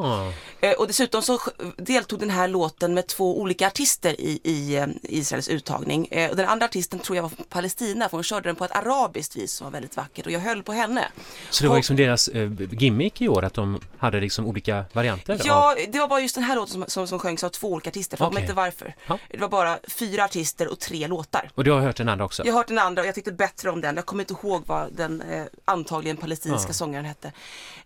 Och 0.77 0.87
dessutom 0.87 1.21
så 1.21 1.39
deltog 1.77 2.19
den 2.19 2.29
här 2.29 2.47
låten 2.47 2.93
med 2.93 3.07
två 3.07 3.39
olika 3.41 3.67
artister 3.67 4.21
i, 4.21 4.39
i 4.43 4.75
eh, 4.75 4.87
Israels 5.03 5.47
uttagning. 5.49 6.07
Eh, 6.11 6.29
Och 6.29 6.35
den 6.35 6.49
andra 6.49 6.65
artisten 6.65 6.99
tror 6.99 7.15
jag 7.15 7.23
var 7.23 7.29
från 7.29 7.45
Palestina 7.49 8.09
för 8.09 8.17
hon 8.17 8.23
körde 8.23 8.49
den 8.49 8.55
på 8.55 8.65
ett 8.65 8.71
arabiskt 8.75 9.35
vis 9.35 9.51
som 9.53 9.65
var 9.65 9.71
väldigt 9.71 9.97
vackert 9.97 10.25
och 10.25 10.31
jag 10.31 10.39
höll 10.39 10.63
på 10.63 10.71
henne. 10.73 11.07
Så 11.49 11.63
det 11.63 11.67
var 11.67 11.75
och- 11.75 11.77
liksom 11.79 11.95
deras 11.95 12.27
eh, 12.27 12.51
gimmick 12.71 13.21
i 13.21 13.27
år 13.29 13.45
att 13.45 13.53
de 13.53 13.79
hade 13.97 14.19
liksom 14.19 14.45
olika 14.47 14.85
varianter? 14.93 15.33
av- 15.33 15.39
Ja, 15.43 15.75
det 15.91 15.99
var 15.99 16.07
bara 16.07 16.19
just 16.19 16.35
den 16.35 16.43
här 16.43 16.55
låten 16.55 16.73
som, 16.73 16.83
som, 16.87 17.07
som 17.07 17.19
sjöngs 17.19 17.43
av 17.43 17.49
två 17.49 17.67
olika 17.71 17.89
artister, 17.89 18.17
för 18.17 18.25
Okej. 18.25 18.41
inte 18.41 18.53
varför. 18.53 18.95
Ja. 19.07 19.19
Det 19.31 19.37
var 19.37 19.49
bara 19.49 19.79
fyra 19.87 20.23
artister 20.23 20.67
och 20.67 20.79
tre 20.79 21.07
låtar. 21.07 21.51
Och 21.55 21.63
du 21.63 21.71
har 21.71 21.79
hört 21.79 21.97
den 21.97 22.09
andra 22.09 22.25
också? 22.25 22.43
Jag 22.45 22.53
har 22.53 22.59
hört 22.59 22.67
den 22.67 22.79
andra 22.79 23.01
och 23.01 23.07
jag 23.07 23.15
tyckte 23.15 23.31
bättre 23.31 23.69
om 23.69 23.81
den. 23.81 23.95
Jag 23.95 24.05
kommer 24.05 24.23
inte 24.23 24.33
ihåg 24.33 24.63
vad 24.65 24.93
den 24.93 25.21
eh, 25.21 25.43
antagligen 25.65 26.17
palestinska 26.17 26.69
Ja. 26.69 26.73
sångaren 26.73 27.05
hette. 27.05 27.31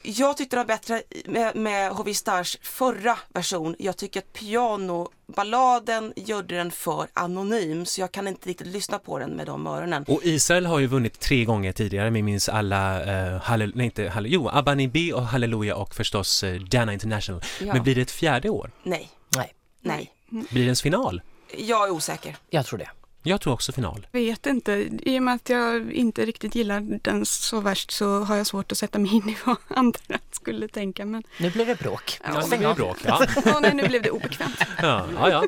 Jag 0.01 0.37
tyckte 0.37 0.55
det 0.55 0.59
var 0.59 0.65
bättre 0.65 1.01
med, 1.25 1.55
med 1.55 1.91
Hovi 1.91 2.13
Stars 2.13 2.57
förra 2.63 3.17
version. 3.33 3.75
Jag 3.79 3.97
tycker 3.97 4.19
att 4.19 4.33
pianoballaden 4.33 6.13
gjorde 6.15 6.55
den 6.55 6.71
för 6.71 7.07
anonym 7.13 7.85
så 7.85 8.01
jag 8.01 8.11
kan 8.11 8.27
inte 8.27 8.49
riktigt 8.49 8.67
lyssna 8.67 8.99
på 8.99 9.19
den 9.19 9.29
med 9.31 9.45
de 9.45 9.67
öronen. 9.67 10.05
Och 10.07 10.19
Israel 10.23 10.65
har 10.65 10.79
ju 10.79 10.87
vunnit 10.87 11.19
tre 11.19 11.45
gånger 11.45 11.71
tidigare, 11.71 12.09
vi 12.09 12.21
minns 12.21 12.49
alla, 12.49 12.99
uh, 13.01 13.41
hallel- 13.41 13.71
nej 13.75 13.85
inte 13.85 14.09
hallel- 14.09 14.31
jo, 14.31 14.49
Abba 14.49 14.75
B 14.75 15.13
och 15.13 15.25
Halleluja 15.25 15.75
och 15.75 15.95
förstås 15.95 16.43
uh, 16.43 16.61
Dana 16.61 16.93
International. 16.93 17.41
Ja. 17.61 17.73
Men 17.73 17.83
blir 17.83 17.95
det 17.95 18.01
ett 18.01 18.11
fjärde 18.11 18.49
år? 18.49 18.71
Nej, 18.83 19.09
Nej. 19.35 19.53
nej. 19.81 20.11
Blir 20.29 20.61
det 20.61 20.65
ens 20.65 20.81
final? 20.81 21.21
Jag 21.57 21.87
är 21.87 21.91
osäker. 21.91 22.35
Jag 22.49 22.65
tror 22.65 22.79
det. 22.79 22.89
Jag 23.25 23.41
tror 23.41 23.53
också 23.53 23.71
final. 23.71 24.07
Vet 24.11 24.45
inte, 24.45 24.71
i 25.01 25.19
och 25.19 25.23
med 25.23 25.33
att 25.35 25.49
jag 25.49 25.91
inte 25.93 26.25
riktigt 26.25 26.55
gillar 26.55 26.99
den 27.03 27.25
så 27.25 27.59
värst 27.59 27.91
så 27.91 28.19
har 28.19 28.35
jag 28.35 28.47
svårt 28.47 28.71
att 28.71 28.77
sätta 28.77 28.99
mig 28.99 29.15
in 29.15 29.29
i 29.29 29.37
vad 29.45 29.55
andra 29.77 29.99
skulle 30.31 30.67
tänka. 30.67 31.05
Men 31.05 31.23
Nu 31.39 31.49
blir 31.51 31.65
det 31.65 31.79
bråk. 31.79 32.19
Ja, 32.23 32.43
Ja, 32.51 32.57
det 32.57 32.75
bråk. 32.75 32.97
Ja. 33.05 33.25
Åh, 33.45 33.61
nej, 33.61 33.73
nu 33.73 33.87
blev 33.87 34.01
det 34.01 34.09
obekvämt. 34.11 34.55
Ja, 34.81 35.05
ja, 35.15 35.29
ja. 35.29 35.43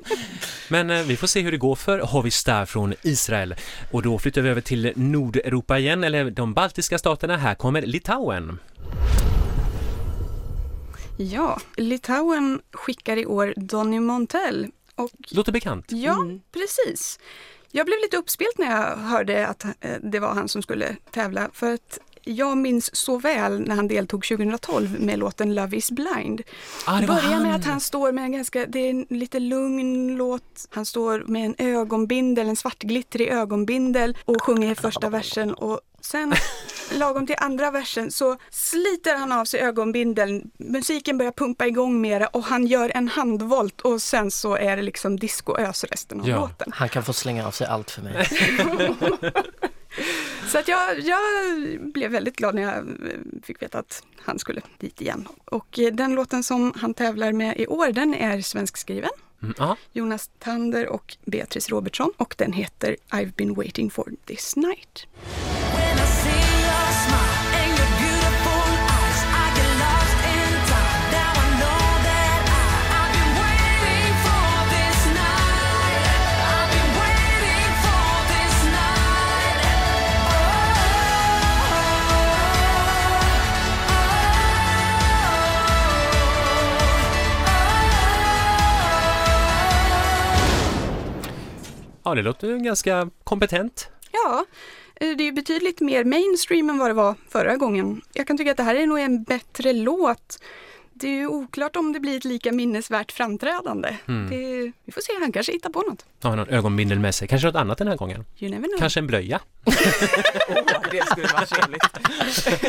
Men 0.69 0.89
eh, 0.89 1.01
vi 1.03 1.17
får 1.17 1.27
se 1.27 1.41
hur 1.41 1.51
det 1.51 1.57
går 1.57 1.75
för 1.75 1.99
Hovistar 1.99 2.65
från 2.65 2.93
Israel. 3.01 3.55
Och 3.91 4.01
då 4.01 4.19
flyttar 4.19 4.41
vi 4.41 4.49
över 4.49 4.61
till 4.61 4.93
Nordeuropa 4.95 5.79
igen, 5.79 6.03
eller 6.03 6.31
de 6.31 6.53
baltiska 6.53 6.97
staterna. 6.97 7.37
Här 7.37 7.55
kommer 7.55 7.81
Litauen. 7.81 8.59
Ja, 11.17 11.59
Litauen 11.77 12.61
skickar 12.71 13.17
i 13.17 13.25
år 13.25 13.53
Donny 13.57 13.99
Montell. 13.99 14.67
Och 14.95 15.09
Låter 15.31 15.51
bekant. 15.51 15.85
ja, 15.89 16.13
Mm. 16.13 16.41
precis. 16.51 17.19
Jag 17.75 17.85
blev 17.85 17.99
lite 17.99 18.17
uppspelt 18.17 18.57
när 18.57 18.71
jag 18.71 18.95
hörde 18.97 19.47
att 19.47 19.65
eh, 19.65 19.71
det 20.01 20.19
var 20.19 20.33
han 20.33 20.47
som 20.47 20.61
skulle 20.61 20.95
tävla. 21.11 21.49
För 21.53 21.73
att 21.73 21.99
jag 22.23 22.57
minns 22.57 22.95
så 22.95 23.17
väl 23.19 23.59
när 23.59 23.75
han 23.75 23.87
deltog 23.87 24.23
2012 24.27 24.99
med 24.99 25.19
låten 25.19 25.55
Love 25.55 25.77
is 25.77 25.91
blind. 25.91 26.41
Ah, 26.85 26.99
Det 27.01 27.07
börjar 27.07 27.39
med 27.39 27.55
att 27.55 27.65
han 27.65 27.79
står 27.79 28.11
med 28.11 28.23
en 28.23 28.31
ganska, 28.31 28.65
det 28.65 28.79
är 28.79 28.89
en 28.89 29.05
lite 29.09 29.39
lugn 29.39 30.15
låt. 30.15 30.67
Han 30.69 30.85
står 30.85 31.23
med 31.27 31.45
en 31.45 31.55
ögonbindel, 31.57 32.49
en 32.49 32.55
svartglittrig 32.55 33.27
ögonbindel 33.27 34.17
och 34.25 34.41
sjunger 34.41 34.75
första 34.75 35.09
versen 35.09 35.53
och 35.53 35.79
sen 36.01 36.33
lagom 36.91 37.27
till 37.27 37.35
andra 37.39 37.71
versen 37.71 38.11
så 38.11 38.37
sliter 38.49 39.15
han 39.15 39.31
av 39.31 39.45
sig 39.45 39.59
ögonbindeln. 39.59 40.51
Musiken 40.57 41.17
börjar 41.17 41.31
pumpa 41.31 41.67
igång 41.67 42.01
mera 42.01 42.27
och 42.27 42.43
han 42.43 42.67
gör 42.67 42.91
en 42.95 43.07
handvolt 43.07 43.81
och 43.81 44.01
sen 44.01 44.31
så 44.31 44.55
är 44.55 44.75
det 44.77 44.81
liksom 44.83 45.19
discoös 45.19 45.83
resten 45.83 46.21
av 46.21 46.29
Ja. 46.29 46.35
låten. 46.39 46.71
Han 46.75 46.89
kan 46.89 47.03
få 47.03 47.13
slänga 47.13 47.47
av 47.47 47.51
sig 47.51 47.67
allt 47.67 47.91
för 47.91 48.01
mig. 48.01 48.27
Så 50.51 50.57
att 50.59 50.67
jag, 50.67 50.99
jag 50.99 51.19
blev 51.93 52.11
väldigt 52.11 52.35
glad 52.35 52.55
när 52.55 52.61
jag 52.61 52.85
fick 53.43 53.61
veta 53.61 53.79
att 53.79 54.03
han 54.21 54.39
skulle 54.39 54.61
dit 54.79 55.01
igen. 55.01 55.27
Och 55.45 55.79
den 55.93 56.15
låten 56.15 56.43
som 56.43 56.73
han 56.77 56.93
tävlar 56.93 57.31
med 57.31 57.57
i 57.57 57.67
år, 57.67 57.91
den 57.91 58.13
är 58.13 58.41
svenskskriven. 58.41 59.09
Mm. 59.43 59.75
Jonas 59.93 60.29
Tander 60.39 60.87
och 60.87 61.17
Beatrice 61.25 61.69
Robertsson 61.69 62.11
och 62.17 62.35
den 62.37 62.53
heter 62.53 62.95
I've 63.09 63.33
been 63.35 63.53
waiting 63.53 63.89
for 63.91 64.11
this 64.25 64.55
night. 64.55 65.07
Det 92.15 92.21
låter 92.21 92.47
ju 92.47 92.57
ganska 92.59 93.09
kompetent. 93.23 93.89
Ja, 94.11 94.45
eh, 94.95 95.17
det 95.17 95.27
är 95.27 95.31
betydligt 95.31 95.79
mer 95.79 96.03
mainstream 96.03 96.69
än 96.69 96.77
vad 96.77 96.89
det 96.89 96.93
var 96.93 97.15
förra 97.29 97.55
gången. 97.55 98.01
Jag 98.13 98.27
kan 98.27 98.37
tycka 98.37 98.51
att 98.51 98.57
det 98.57 98.63
här 98.63 98.75
är 98.75 98.87
nog 98.87 98.99
en 98.99 99.23
bättre 99.23 99.73
låt. 99.73 100.39
Det 100.97 101.07
är 101.07 101.11
ju 101.15 101.27
oklart 101.27 101.75
om 101.75 101.93
det 101.93 101.99
blir 101.99 102.17
ett 102.17 102.25
lika 102.25 102.51
minnesvärt 102.51 103.11
framträdande. 103.11 103.95
Mm. 104.07 104.29
Det, 104.29 104.71
vi 104.85 104.91
får 104.91 105.01
se, 105.01 105.11
han 105.21 105.31
kanske 105.31 105.51
hittar 105.51 105.69
på 105.69 105.81
något. 105.81 106.05
Har 106.21 106.29
han 106.29 106.39
någon 106.39 106.49
ögonbindel 106.49 106.99
med 106.99 107.15
sig? 107.15 107.27
Kanske 107.27 107.47
något 107.47 107.55
annat 107.55 107.77
den 107.77 107.87
här 107.87 107.95
gången? 107.95 108.25
You 108.39 108.51
never 108.51 108.67
know. 108.67 108.79
Kanske 108.79 108.99
en 108.99 109.07
blöja? 109.07 109.39
Åh, 109.65 109.73
det 110.91 111.05
skulle 111.05 111.27
vara 111.27 111.45
trevligt. 111.45 111.83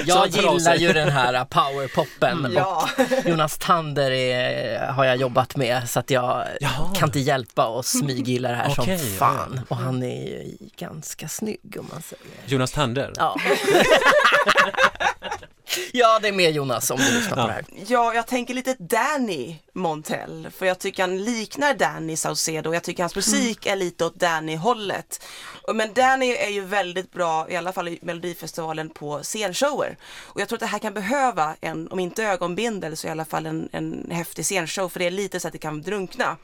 Jag 0.07 0.29
gillar 0.29 0.77
ju 0.77 0.93
den 0.93 1.09
här 1.09 1.45
powerpoppen. 1.45 2.53
Ja. 2.55 2.89
Och 3.25 3.25
Jonas 3.31 3.59
Tander 3.59 4.11
är, 4.11 4.87
har 4.87 5.05
jag 5.05 5.17
jobbat 5.17 5.57
med 5.57 5.91
så 5.91 6.01
att 6.01 6.11
jag 6.11 6.45
Jaha. 6.61 6.95
kan 6.95 7.09
inte 7.09 7.21
hjälpa 7.21 7.79
att 7.79 7.87
smyggilla 7.87 8.49
det 8.49 8.55
här 8.55 8.75
Okej, 8.79 8.99
som 8.99 9.09
ja, 9.09 9.19
fan. 9.19 9.53
ja. 9.57 9.63
Och 9.69 9.77
han 9.77 10.03
är 10.03 10.27
ju 10.27 10.57
ganska 10.77 11.29
snygg 11.29 11.77
om 11.79 11.87
man 11.93 12.03
säger. 12.03 12.27
Jonas 12.47 12.73
Tander? 12.73 13.13
Ja. 13.17 13.37
ja, 15.93 16.19
det 16.23 16.29
är 16.29 16.33
med 16.33 16.51
Jonas 16.51 16.91
om 16.91 16.97
du 16.97 17.13
lyssnar 17.13 17.37
på 17.37 17.47
det 17.47 17.53
här. 17.53 17.65
Ja, 17.87 18.15
jag 18.15 18.27
tänker 18.27 18.55
lite 18.55 18.77
Danny 18.79 19.57
Montell, 19.73 20.49
för 20.57 20.67
jag 20.67 20.79
tycker 20.79 21.03
han 21.03 21.25
liknar 21.25 21.75
Danny 21.75 22.17
Saucedo. 22.17 22.75
Jag 22.75 22.83
tycker 22.83 23.03
hans 23.03 23.17
musik 23.17 23.67
är 23.67 23.77
lite 23.77 24.05
åt 24.05 24.15
Danny-hållet. 24.15 25.25
Men 25.75 25.93
Danny 25.93 26.31
är 26.33 26.49
ju 26.49 26.61
väldigt 26.61 27.13
bra, 27.13 27.51
i 27.51 27.57
alla 27.57 27.73
fall 27.73 27.89
i 27.89 27.99
Melodifestivalen, 28.03 28.91
på 28.91 29.23
scenshower. 29.23 29.97
Och 30.23 30.41
jag 30.41 30.49
tror 30.49 30.57
att 30.57 30.61
det 30.61 30.67
här 30.67 30.79
kan 30.79 30.95
behöva 30.95 31.57
en, 31.61 31.89
om 31.89 31.99
inte 31.99 32.25
ögonbindel, 32.25 32.97
så 32.97 33.07
i 33.07 33.11
alla 33.11 33.25
fall 33.25 33.47
en, 33.47 33.69
en 33.73 34.11
häftig 34.11 34.45
scenshow, 34.45 34.89
för 34.89 34.99
det 34.99 35.07
är 35.07 35.11
lite 35.11 35.41
så 35.41 35.49
att 35.49 35.53
det 35.53 35.59
kan 35.59 35.83
drunkna. 35.83 36.37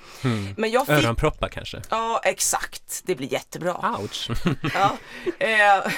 Men 0.56 0.70
jag 0.70 0.87
fick... 0.87 0.96
Öronproppar 0.96 1.48
kanske? 1.48 1.82
Ja, 1.90 2.20
exakt. 2.24 3.02
Det 3.04 3.14
blir 3.14 3.32
jättebra. 3.32 3.96
Ouch! 4.00 4.30
Ja, 4.74 4.96
eh, 5.38 5.92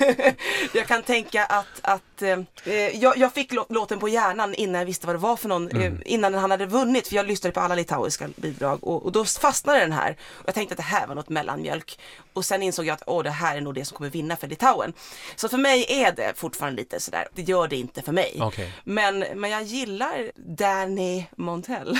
jag 0.72 0.86
kan 0.86 1.02
tänka 1.02 1.44
att, 1.44 1.80
att 1.82 2.22
eh, 2.22 2.38
jag, 2.74 3.16
jag 3.16 3.32
fick 3.32 3.52
lå- 3.52 3.66
låten 3.68 3.98
på 3.98 4.08
hjärnan 4.08 4.54
innan 4.54 4.78
jag 4.78 4.86
visste 4.86 5.06
vad 5.06 5.14
det 5.16 5.20
var 5.20 5.36
för 5.36 5.48
någon, 5.48 5.68
eh, 5.68 5.92
innan 6.04 6.34
han 6.34 6.50
hade 6.50 6.66
vunnit, 6.66 7.08
för 7.08 7.16
jag 7.16 7.26
lyssnade 7.26 7.52
på 7.54 7.60
alla 7.60 7.74
litauiska 7.74 8.28
bidrag 8.36 8.84
och, 8.84 9.04
och 9.04 9.12
då 9.12 9.24
fastnade 9.24 9.80
den 9.80 9.92
här. 9.92 10.16
Och 10.30 10.44
jag 10.46 10.54
tänkte 10.54 10.72
att 10.72 10.76
det 10.76 10.82
här 10.82 11.06
var 11.06 11.14
något 11.14 11.28
mellanmjölk. 11.28 11.98
Och 12.32 12.44
sen 12.44 12.62
insåg 12.62 12.86
jag 12.86 12.94
att 12.94 13.02
åh, 13.06 13.22
det 13.22 13.30
här 13.30 13.56
är 13.56 13.60
nog 13.60 13.74
det 13.74 13.84
som 13.84 13.96
kommer 13.96 14.10
vinna 14.10 14.36
för 14.36 14.46
Litauen. 14.48 14.92
Så 15.36 15.48
för 15.48 15.58
mig 15.58 15.86
är 15.88 16.12
det 16.12 16.32
fortfarande 16.36 16.80
lite 16.82 17.00
sådär, 17.00 17.28
det 17.34 17.42
gör 17.42 17.68
det 17.68 17.76
inte 17.76 18.02
för 18.02 18.12
mig. 18.12 18.38
Okej. 18.40 18.72
Men, 18.84 19.18
men 19.34 19.50
jag 19.50 19.62
gillar 19.62 20.30
Danny 20.36 21.24
Montell. 21.36 21.98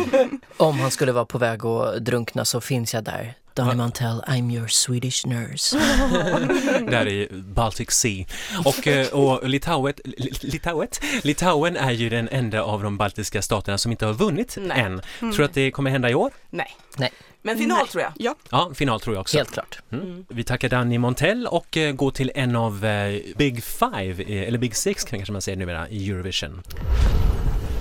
Om 0.56 0.78
han 0.80 0.90
skulle 0.90 1.12
vara 1.12 1.24
på 1.24 1.38
väg 1.38 1.64
att 1.66 2.04
drunkna 2.04 2.44
så 2.44 2.60
finns 2.60 2.94
jag 2.94 3.04
där. 3.04 3.34
Donny 3.58 3.74
Montell, 3.74 4.22
I'm 4.28 4.50
your 4.52 4.68
Swedish 4.68 5.26
nurse. 5.26 5.76
Där 6.90 7.08
i 7.08 7.28
Baltic 7.32 7.90
Sea. 7.90 8.24
Och, 8.64 8.86
eh, 8.86 9.08
och 9.08 9.48
Litauet, 9.48 10.00
Li- 10.04 10.32
Litauet, 10.40 11.00
Litauen 11.22 11.76
är 11.76 11.90
ju 11.90 12.08
den 12.08 12.28
enda 12.28 12.62
av 12.62 12.82
de 12.82 12.96
baltiska 12.96 13.42
staterna 13.42 13.78
som 13.78 13.92
inte 13.92 14.06
har 14.06 14.14
vunnit 14.14 14.56
Nej. 14.60 14.80
än. 14.80 15.00
Tror 15.18 15.32
du 15.38 15.44
att 15.44 15.54
det 15.54 15.70
kommer 15.70 15.90
hända 15.90 16.10
i 16.10 16.14
år? 16.14 16.32
Nej, 16.50 16.76
Nej, 16.96 17.10
men 17.42 17.58
final 17.58 17.78
Nej. 17.78 17.86
tror 17.88 18.02
jag. 18.02 18.12
Ja, 18.16 18.34
Ja, 18.50 18.70
final 18.74 19.00
tror 19.00 19.14
jag 19.16 19.20
också. 19.20 19.36
helt 19.36 19.52
klart. 19.52 19.78
Mm. 19.92 20.24
Vi 20.28 20.44
tackar 20.44 20.68
Danny 20.68 20.98
Montell 20.98 21.46
och 21.46 21.76
eh, 21.76 21.92
går 21.92 22.10
till 22.10 22.32
en 22.34 22.56
av 22.56 22.84
eh, 22.84 23.20
Big 23.36 23.64
Five, 23.64 24.22
eh, 24.24 24.48
eller 24.48 24.58
Big 24.58 24.76
Six 24.76 25.04
kanske 25.04 25.32
man 25.32 25.42
säger 25.42 25.58
numera, 25.58 25.88
i 25.88 26.10
Eurovision. 26.10 26.62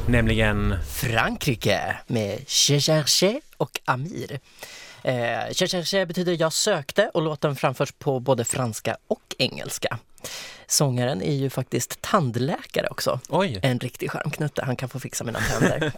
Nämligen, 0.08 0.76
Frankrike 0.94 1.96
med 2.08 2.40
cherche 2.50 3.42
och 3.58 3.80
Amir. 3.86 4.40
Eh, 5.08 5.54
cherche 5.54 6.06
betyder 6.06 6.38
jag 6.40 6.54
sökte 6.54 7.12
och 7.14 7.22
låten 7.22 7.56
framförs 7.56 7.92
på 7.92 8.20
både 8.20 8.46
franska 8.46 8.98
och 9.08 9.36
engelska. 9.38 9.98
Sångaren 10.68 11.22
är 11.22 11.36
ju 11.36 11.50
faktiskt 11.50 12.02
tandläkare 12.02 12.88
också. 12.88 13.20
oj, 13.30 13.60
En 13.64 13.80
riktig 13.80 14.12
charmknutte, 14.12 14.66
han 14.66 14.76
kan 14.76 14.90
få 14.90 15.00
fixa 15.00 15.24
mina 15.24 15.40
tänder. 15.40 15.92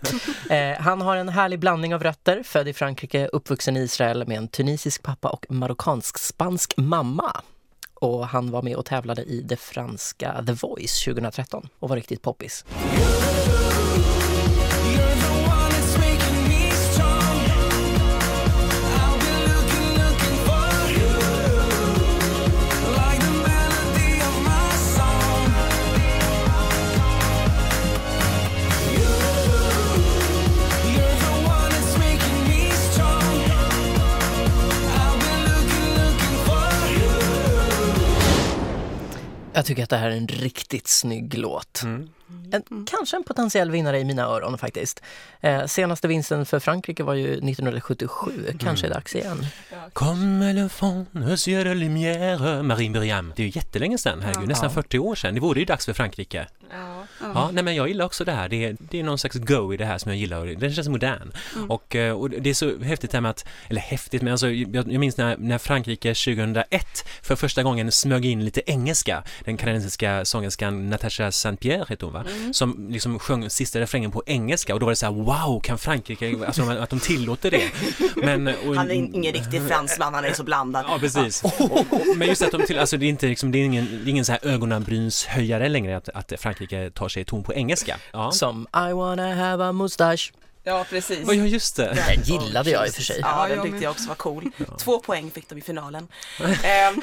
eh, 0.50 0.82
han 0.82 1.02
har 1.02 1.16
en 1.16 1.30
härlig 1.30 1.60
blandning 1.60 1.96
av 1.96 2.04
rötter, 2.04 2.44
född 2.44 2.68
i 2.68 2.74
Frankrike, 2.74 3.28
uppvuxen 3.28 3.78
i 3.78 3.80
Israel 3.80 4.28
med 4.28 4.38
en 4.38 4.48
tunisisk 4.48 5.04
pappa 5.04 5.30
och 5.30 5.46
marockansk-spansk 5.50 6.74
mamma. 6.78 7.42
Och 7.94 8.28
han 8.28 8.52
var 8.52 8.62
med 8.62 8.76
och 8.76 8.86
tävlade 8.86 9.24
i 9.24 9.42
det 9.42 9.58
franska 9.58 10.44
The 10.46 10.54
Voice 10.54 11.04
2013 11.06 11.70
och 11.80 11.90
var 11.90 11.96
riktigt 11.96 12.22
poppis. 12.22 12.66
Tycker 39.70 39.84
att 39.84 39.90
det 39.90 39.98
här 39.98 40.12
är 40.12 40.18
en 40.18 40.28
riktigt 40.28 40.88
snygg 40.88 41.38
låt. 41.38 41.82
Mm. 41.84 42.10
En, 42.52 42.86
kanske 42.86 43.18
en 43.18 43.24
potentiell 43.24 43.72
vinnare 43.72 44.00
i 44.00 44.04
mina 44.06 44.24
öron 44.24 44.58
faktiskt. 44.58 45.04
Eh, 45.42 45.66
senaste 45.66 46.08
vinsten 46.08 46.46
för 46.46 46.60
Frankrike 46.60 47.04
var 47.04 47.14
ju 47.14 47.28
1977, 47.28 48.32
kanske 48.60 48.88
är 48.88 48.92
dags 48.92 49.16
igen. 49.16 49.46
Comme 49.94 50.54
le 50.54 50.70
fond, 50.70 51.06
monsieur 51.12 51.66
de 51.66 51.74
lumière, 51.76 52.64
Marie 52.64 52.90
Miriam. 52.90 53.34
Det 53.36 53.42
är 53.44 53.46
ju 53.48 53.52
jättelänge 53.56 53.98
sedan, 53.98 54.22
herregud, 54.22 54.44
Ja. 54.44 54.48
nästan 54.48 54.70
Ja. 54.70 54.74
40 54.82 55.00
år 55.00 55.16
sedan. 55.16 55.34
Det 55.34 55.40
vore 55.42 55.60
ju 55.60 55.66
dags 55.66 55.86
för 55.86 55.94
Frankrike. 55.94 56.48
Ja. 56.72 57.04
Ja, 57.34 57.50
nej 57.54 57.64
men 57.64 57.76
jag 57.76 57.88
gillar 57.88 58.06
också 58.06 58.26
det 58.26 58.32
här. 58.32 58.50
Det 58.50 58.66
är, 58.66 58.78
det 58.80 59.00
är 59.00 59.04
någon 59.04 59.18
slags 59.18 59.36
go 59.36 59.74
i 59.74 59.78
det 59.78 59.86
här 59.86 59.98
som 59.98 60.12
jag 60.12 60.20
gillar. 60.20 60.46
Den 60.46 60.74
känns 60.74 60.88
modern. 60.90 61.32
Och, 61.70 61.96
eh, 61.96 62.14
och 62.14 62.30
det 62.30 62.50
är 62.50 62.54
så 62.54 62.80
häftigt 62.80 63.12
det 63.12 63.18
här 63.18 63.22
med 63.22 63.30
att, 63.32 63.46
eller 63.70 63.82
häftigt, 63.82 64.22
men 64.22 64.32
alltså, 64.32 64.50
jag, 64.50 64.92
jag 64.92 65.00
minns 65.00 65.18
när, 65.18 65.38
när 65.38 65.58
Frankrike 65.58 66.10
2001 66.14 67.06
för 67.22 67.36
första 67.36 67.64
gången 67.64 67.92
smög 67.92 68.26
in 68.26 68.46
lite 68.46 68.62
engelska. 68.66 69.24
Den 69.46 69.58
kanadensiska 69.58 70.26
sångerskan 70.26 70.90
Natasha 70.90 71.32
Saint-Pierre 71.32 71.86
heter 71.90 72.06
hon 72.06 72.14
va? 72.14 72.24
Som 72.52 72.88
liksom 72.90 73.20
sjöng 73.20 73.50
sista 73.50 73.80
refrängen 73.80 74.12
på 74.12 74.24
engelska 74.26 74.74
och 74.74 74.80
då 74.80 74.86
var 74.86 74.92
det 74.92 74.96
så 74.96 75.06
här 75.06 75.14
wow, 75.14 75.60
kan 75.62 75.78
Frankrike, 75.78 76.36
alltså 76.48 76.64
att 76.70 76.90
de 76.90 77.00
tillåter 77.00 77.52
det. 77.52 77.72
Men, 78.16 78.48
och, 78.48 78.76
Han 78.76 78.92
är 78.92 78.96
ingen 78.96 79.34
riktig 79.34 79.68
fransman, 79.68 80.14
han 80.14 80.26
är 80.26 80.34
så 80.34 80.44
blandad. 80.44 80.86
Ja, 80.90 81.00
precis. 81.00 81.44
Och, 81.44 81.62
och, 81.72 81.86
men 82.16 82.28
just 82.28 82.42
att 82.42 82.52
de 82.52 82.66
till, 82.66 82.80
alltså 82.80 82.98
det 82.98 83.06
är 83.06 83.10
inte 83.10 83.28
liksom, 83.28 83.52
det 83.52 83.58
är 83.58 83.66
ingen, 83.66 83.86
det 84.04 84.10
är 84.10 84.12
ingen 84.12 84.26
så 84.26 84.32
här 84.32 84.48
ögonbrynshöjare 84.48 85.70
längre 85.70 85.98
att, 85.98 86.10
att 86.10 86.34
Frankrike 86.40 86.92
tar 86.92 87.10
sig 87.10 87.26
ton 87.26 87.44
på 87.44 87.54
engelska. 87.54 87.98
Ja, 88.14 88.32
Som 88.32 88.68
I 88.90 88.94
wanna 88.94 89.36
have 89.36 89.66
a 89.66 89.72
mustache. 89.72 90.32
Ja, 90.64 90.86
precis. 90.90 91.20
ja 91.28 91.34
just 91.34 91.76
det. 91.76 91.94
Den 91.94 92.24
gillade 92.24 92.70
jag 92.70 92.88
i 92.88 92.90
och 92.90 92.94
för 92.94 93.02
sig. 93.02 93.20
Ja, 93.22 93.48
den 93.48 93.58
jag 93.58 93.66
tyckte 93.66 93.84
jag 93.84 93.92
också 93.92 94.08
var 94.08 94.16
cool. 94.16 94.52
Två 94.80 95.00
poäng 95.00 95.32
fick 95.32 95.50
de 95.50 95.58
i 95.58 95.62
finalen. 95.62 96.08
Ehm, 96.64 97.02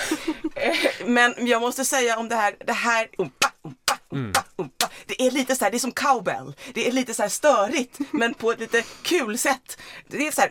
eh, 0.54 1.06
men 1.06 1.34
jag 1.46 1.60
måste 1.60 1.84
säga 1.84 2.18
om 2.18 2.28
det 2.28 2.36
här, 2.36 2.54
det 2.66 2.72
här 2.72 3.08
umpa, 3.18 3.50
umpa, 3.64 3.98
umpa, 4.10 4.44
umpa. 4.56 4.75
Det 5.06 5.22
är 5.26 5.30
lite 5.30 5.56
så 5.56 5.64
här, 5.64 5.70
det 5.70 5.76
är 5.76 5.78
som 5.78 5.92
cowbell. 5.92 6.54
Det 6.74 6.88
är 6.88 6.92
lite 6.92 7.14
så 7.14 7.22
här 7.22 7.28
störigt 7.28 7.98
men 8.10 8.34
på 8.34 8.50
ett 8.52 8.60
lite 8.60 8.82
kul 9.02 9.38
sätt. 9.38 9.78
Det 10.08 10.26
är 10.26 10.30
så 10.32 10.40
här 10.40 10.50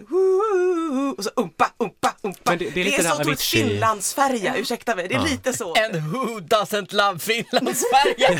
och 1.18 1.24
så 1.24 1.30
umpa, 1.36 1.72
umpa, 1.80 2.13
umpa. 2.24 2.39
Men 2.52 2.58
det- 2.58 2.70
det 2.70 2.82
är 2.82 2.86
lite 2.86 2.98
är 2.98 3.04
det 3.04 3.10
så 3.10 3.15
här 3.15 3.22
otroligt. 3.22 3.41
Finlandsfärja, 3.41 4.56
ursäkta 4.58 4.96
mig. 4.96 5.08
Det 5.08 5.15
är 5.15 5.20
Ja. 5.20 5.26
lite 5.26 5.54
så. 5.54 5.74
And 5.74 5.96
who 5.96 6.39
doesn't 6.39 6.94
love 6.96 7.20
Finlandsfärja? 7.20 8.30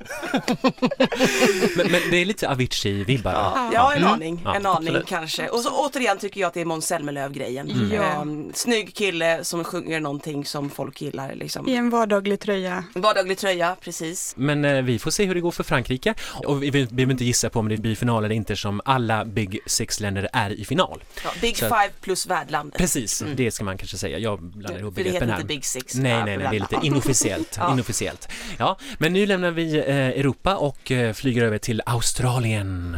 Men, 1.76 1.90
men 1.90 2.00
det 2.10 2.16
är 2.16 2.24
lite 2.24 2.48
Avicii-vibbar. 2.48 3.32
va? 3.32 3.70
Ja, 3.74 3.94
en 3.94 4.04
aning. 4.04 4.32
Mm. 4.34 4.42
Ja, 4.44 4.54
en 4.56 4.66
aning 4.66 4.88
absolut. 4.88 5.06
kanske. 5.06 5.48
Och 5.48 5.60
så 5.60 5.70
återigen 5.70 6.18
tycker 6.18 6.40
jag 6.40 6.48
att 6.48 6.54
det 6.54 6.60
är 6.60 6.64
Måns 6.64 6.86
Zelmerlöw-grejen. 6.86 7.90
Ja. 7.94 8.02
Ehm, 8.02 8.52
snygg 8.54 8.94
kille 8.94 9.44
som 9.44 9.64
sjunger 9.64 10.00
någonting 10.00 10.44
som 10.44 10.70
folk 10.70 11.02
gillar. 11.02 11.34
Liksom. 11.34 11.68
I 11.68 11.74
en 11.76 11.90
vardaglig 11.90 12.40
tröja. 12.40 12.84
Vardaglig 12.94 13.38
tröja, 13.38 13.76
precis. 13.80 14.34
Men 14.36 14.64
eh, 14.64 14.82
vi 14.82 14.98
får 14.98 15.10
se 15.10 15.24
hur 15.24 15.34
det 15.34 15.40
går 15.40 15.50
för 15.50 15.64
Frankrike. 15.64 16.14
Och 16.46 16.62
vi 16.62 16.70
behöver 16.70 17.12
inte 17.12 17.24
gissa 17.24 17.50
på 17.50 17.58
om 17.58 17.68
det 17.68 17.76
blir 17.76 17.94
final 17.96 18.24
eller 18.24 18.34
inte 18.34 18.56
som 18.56 18.80
alla 18.84 19.24
Big 19.24 19.58
Six-länder 19.66 20.28
är 20.32 20.50
i 20.50 20.64
final. 20.64 21.04
Ja, 21.24 21.30
Big 21.40 21.56
Så- 21.56 21.64
Five 21.66 21.90
plus 22.00 22.26
värdlandet. 22.26 22.78
Precis, 22.78 23.24
det 23.36 23.50
ska 23.50 23.64
man 23.64 23.78
kanske 23.78 23.96
säga. 23.98 24.18
Jag 24.18 24.42
blandar 24.42 24.80
ihop 24.80 24.94
För 24.94 25.00
det 25.00 25.04
begreppen 25.04 25.28
heter 25.28 25.32
här. 25.32 25.40
inte 25.42 25.54
Big 25.54 25.64
Six. 25.64 25.94
Nej, 25.94 26.12
Ja, 26.12 26.24
nej, 26.24 26.36
nej, 26.36 26.46
det 26.50 26.56
är 26.56 26.60
lite 26.60 26.74
ja. 26.74 26.80
inofficiellt. 26.82 27.56
Ja. 27.60 27.72
inofficiellt. 27.72 28.28
Ja, 28.58 28.76
men 28.98 29.12
nu 29.12 29.26
lämnar 29.26 29.50
vi 29.50 29.78
eh, 29.78 29.89
Eh, 29.90 29.96
Europa 29.96 30.56
och 30.56 30.90
eh, 30.90 31.12
flyger 31.12 31.42
över 31.42 31.58
till 31.58 31.82
Australien. 31.86 32.96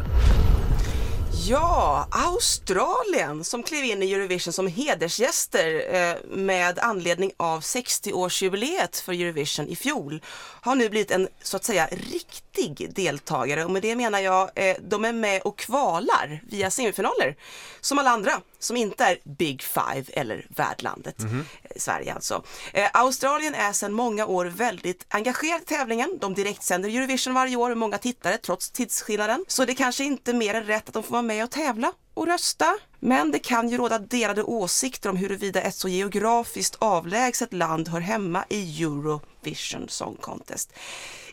Ja, 1.49 2.09
Australien 2.11 3.45
som 3.45 3.63
klev 3.63 3.85
in 3.85 4.03
i 4.03 4.13
Eurovision 4.13 4.53
som 4.53 4.67
hedersgäster 4.67 5.95
eh, 5.95 6.37
med 6.37 6.79
anledning 6.79 7.33
av 7.37 7.61
60-årsjubileet 7.61 9.05
för 9.05 9.13
Eurovision 9.13 9.69
i 9.69 9.77
fjol 9.77 10.23
har 10.61 10.75
nu 10.75 10.89
blivit 10.89 11.11
en 11.11 11.29
så 11.43 11.57
att 11.57 11.65
säga 11.65 11.89
riktig 12.13 12.95
deltagare 12.95 13.65
och 13.65 13.71
med 13.71 13.83
det 13.83 13.97
menar 13.97 14.19
jag 14.19 14.51
eh, 14.55 14.77
de 14.81 15.05
är 15.05 15.13
med 15.13 15.43
och 15.43 15.59
kvalar 15.59 16.41
via 16.51 16.71
semifinaler 16.71 17.37
som 17.81 17.99
alla 17.99 18.11
andra 18.11 18.41
som 18.63 18.77
inte 18.77 19.05
är 19.05 19.19
Big 19.25 19.63
Five 19.63 20.05
eller 20.13 20.47
värdlandet 20.49 21.21
eh, 21.21 21.29
Sverige 21.77 22.15
alltså. 22.15 22.43
Eh, 22.73 22.89
Australien 22.93 23.55
är 23.55 23.73
sedan 23.73 23.93
många 23.93 24.27
år 24.27 24.45
väldigt 24.45 25.07
engagerad 25.09 25.63
i 25.63 25.65
tävlingen. 25.65 26.19
De 26.21 26.35
direktsänder 26.35 26.89
Eurovision 26.89 27.35
varje 27.35 27.57
år 27.57 27.69
med 27.69 27.79
många 27.79 27.99
tittare 27.99 28.39
trots 28.39 28.71
tidsskillnaden. 28.71 29.45
Så 29.49 29.65
det 29.65 29.75
kanske 29.75 30.05
inte 30.05 30.31
är 30.31 30.35
mer 30.35 30.55
än 30.55 30.65
rätt 30.65 30.89
att 30.89 30.95
de 30.95 31.03
får 31.03 31.13
vara 31.13 31.23
med 31.23 31.45
och 31.45 31.51
tävla 31.51 31.93
och 32.15 32.27
rösta. 32.27 32.77
Men 33.01 33.31
det 33.31 33.39
kan 33.39 33.69
ju 33.69 33.77
råda 33.77 33.99
delade 33.99 34.43
åsikter 34.43 35.11
om 35.11 35.17
huruvida 35.17 35.63
ett 35.63 35.75
så 35.75 35.89
geografiskt 35.89 36.77
avlägset 36.79 37.53
land 37.53 37.89
hör 37.89 38.01
hemma 38.01 38.45
i 38.49 38.83
Eurovision 38.83 39.89
Song 39.89 40.17
Contest. 40.21 40.73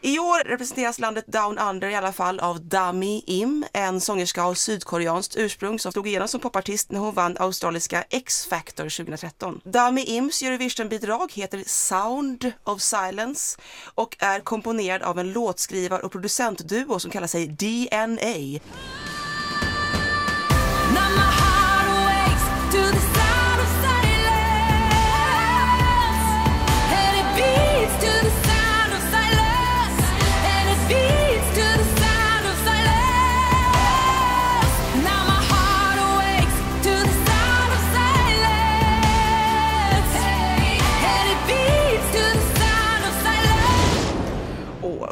I 0.01 0.19
år 0.19 0.43
representeras 0.43 0.99
landet 0.99 1.27
Down 1.27 1.57
Under 1.57 1.89
i 1.89 1.95
alla 1.95 2.11
fall 2.13 2.39
av 2.39 2.61
Dami 2.61 3.23
Im, 3.27 3.65
en 3.73 4.01
sångerska 4.01 4.43
av 4.43 4.53
sydkoreanskt 4.53 5.35
ursprung 5.37 5.79
som 5.79 5.91
slog 5.91 6.07
igenom 6.07 6.27
som 6.27 6.39
popartist 6.39 6.91
när 6.91 6.99
hon 6.99 7.13
vann 7.13 7.37
australiska 7.39 8.03
X-Factor 8.09 8.83
2013. 8.83 9.61
Dami 9.63 10.03
Ims 10.03 10.41
Eurovision-bidrag 10.41 11.31
heter 11.33 11.63
Sound 11.65 12.51
of 12.63 12.81
Silence 12.81 13.59
och 13.95 14.15
är 14.19 14.39
komponerad 14.39 15.01
av 15.01 15.19
en 15.19 15.31
låtskrivar 15.31 16.05
och 16.05 16.11
producentduo 16.11 16.99
som 16.99 17.11
kallar 17.11 17.27
sig 17.27 17.47
DNA. 17.47 18.59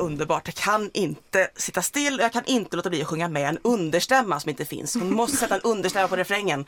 Underbart. 0.07 0.41
Jag 0.45 0.55
kan 0.55 0.91
inte 0.93 1.49
sitta 1.55 1.81
still 1.81 2.19
och 2.19 2.25
jag 2.25 2.33
kan 2.33 2.45
inte 2.45 2.75
låta 2.75 2.89
bli 2.89 3.01
att 3.01 3.07
sjunga 3.07 3.27
med 3.27 3.49
en 3.49 3.59
understämma 3.61 4.39
som 4.39 4.49
inte 4.49 4.65
finns. 4.65 4.95
Hon 4.95 5.13
måste 5.13 5.37
sätta 5.37 5.55
en 5.55 5.61
understämma 5.63 6.07
på 6.07 6.15
refrängen. 6.15 6.65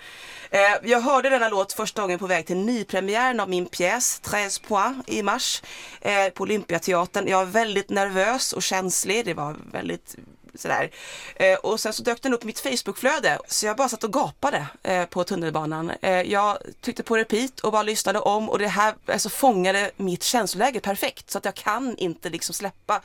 Eh, 0.49 0.59
jag 0.83 1.01
hörde 1.01 1.29
denna 1.29 1.49
låt 1.49 1.73
första 1.73 2.01
gången 2.01 2.19
på 2.19 2.27
väg 2.27 2.45
till 2.45 2.57
nypremiären 2.57 3.39
av 3.39 3.49
min 3.49 3.65
pjäs 3.65 4.19
13 4.19 4.67
points 4.67 5.09
i 5.09 5.23
mars 5.23 5.61
eh, 6.01 6.29
på 6.29 6.43
Olympiateatern. 6.43 7.27
Jag 7.27 7.37
var 7.37 7.45
väldigt 7.45 7.89
nervös 7.89 8.53
och 8.53 8.63
känslig. 8.63 9.25
Det 9.25 9.33
var 9.33 9.55
väldigt 9.71 10.15
sådär. 10.59 10.91
Eh, 11.35 11.57
och 11.57 11.79
sen 11.79 11.93
så 11.93 12.03
dök 12.03 12.21
den 12.21 12.33
upp 12.33 12.43
i 12.43 12.45
mitt 12.45 12.59
Facebookflöde 12.59 13.39
så 13.47 13.65
jag 13.65 13.77
bara 13.77 13.89
satt 13.89 14.03
och 14.03 14.13
gapade 14.13 14.67
eh, 14.83 15.05
på 15.05 15.23
tunnelbanan. 15.23 15.91
Eh, 16.01 16.21
jag 16.21 16.57
tryckte 16.81 17.03
på 17.03 17.17
repeat 17.17 17.59
och 17.59 17.71
bara 17.71 17.83
lyssnade 17.83 18.19
om 18.19 18.49
och 18.49 18.59
det 18.59 18.67
här 18.67 18.95
alltså, 19.05 19.29
fångade 19.29 19.91
mitt 19.95 20.23
känsloläge 20.23 20.79
perfekt 20.79 21.31
så 21.31 21.37
att 21.37 21.45
jag 21.45 21.55
kan 21.55 21.97
inte 21.97 22.29
liksom 22.29 22.53
släppa 22.53 23.01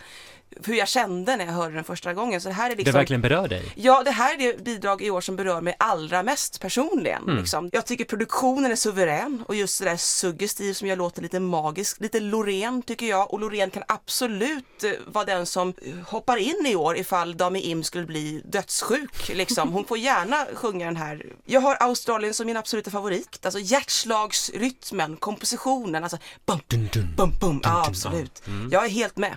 hur 0.67 0.75
jag 0.75 0.89
kände 0.89 1.37
när 1.37 1.47
jag 1.47 1.53
hörde 1.53 1.75
den 1.75 1.85
första 1.85 2.15
gången. 2.15 2.41
Så 2.41 2.49
det 2.49 2.55
här 2.55 2.67
är 2.67 2.71
Det 2.71 2.77
liksom 2.77 2.93
verkligen 2.93 3.21
berör 3.21 3.49
dig. 3.49 3.73
Ja, 3.77 4.03
det 4.03 4.11
här 4.11 4.35
är 4.35 4.39
det 4.39 4.65
bidrag 4.65 5.03
i 5.03 5.11
år 5.11 5.21
som 5.21 5.37
berör 5.37 5.61
mig 5.61 5.77
allra 5.79 6.23
mest 6.23 6.61
personligen. 6.61 7.23
Mm. 7.23 7.37
Liksom. 7.37 7.71
Jag 7.73 7.87
tycker 7.87 8.05
produktionen 8.05 8.71
är 8.71 8.77
suverän 8.77 9.45
och 9.49 9.55
just 9.55 9.79
det 9.79 9.85
där 9.85 9.97
suggestiv 9.97 10.73
som 10.73 10.89
jag 10.89 10.99
låter 10.99 11.23
lite 11.23 11.41
magisk, 11.41 12.01
lite 12.01 12.21
Loreen 12.21 12.83
tycker 12.83 13.07
jag. 13.07 13.33
Och 13.33 13.41
Loreen 13.41 13.71
kan 13.71 13.83
absolut 13.89 14.85
eh, 14.85 14.91
vara 15.07 15.25
den 15.25 15.47
som 15.47 15.69
eh, 15.69 15.95
hoppar 16.07 16.37
in 16.37 16.67
i 16.67 16.77
år 16.77 16.97
ifall 16.97 17.37
Dami 17.37 17.61
Im 17.61 17.83
skulle 17.85 18.07
bli 18.07 18.43
dödssjuk. 18.45 19.29
Liksom. 19.29 19.73
Hon 19.73 19.85
får 19.85 19.99
gärna 19.99 20.47
sjunga 20.55 20.87
den 20.87 20.97
här. 20.97 21.27
Jag 21.45 21.61
har 21.61 21.75
Australien 21.81 22.35
som 22.35 22.47
min 22.47 22.57
absoluta 22.57 22.91
favorit. 22.91 23.47
Alltså 23.47 23.61
hjärtslagsrytmen, 23.61 25.17
kompositionen, 25.17 26.03
alltså 26.03 26.19
bum, 26.47 26.61
Dun, 26.67 26.89
dun. 26.93 27.15
bum, 27.17 27.33
bum. 27.41 27.61
Ja, 27.65 27.85
absolut. 27.89 28.43
Mm. 28.47 28.69
Jag 28.73 28.85
är 28.85 28.89
helt 28.89 29.17
med. 29.17 29.37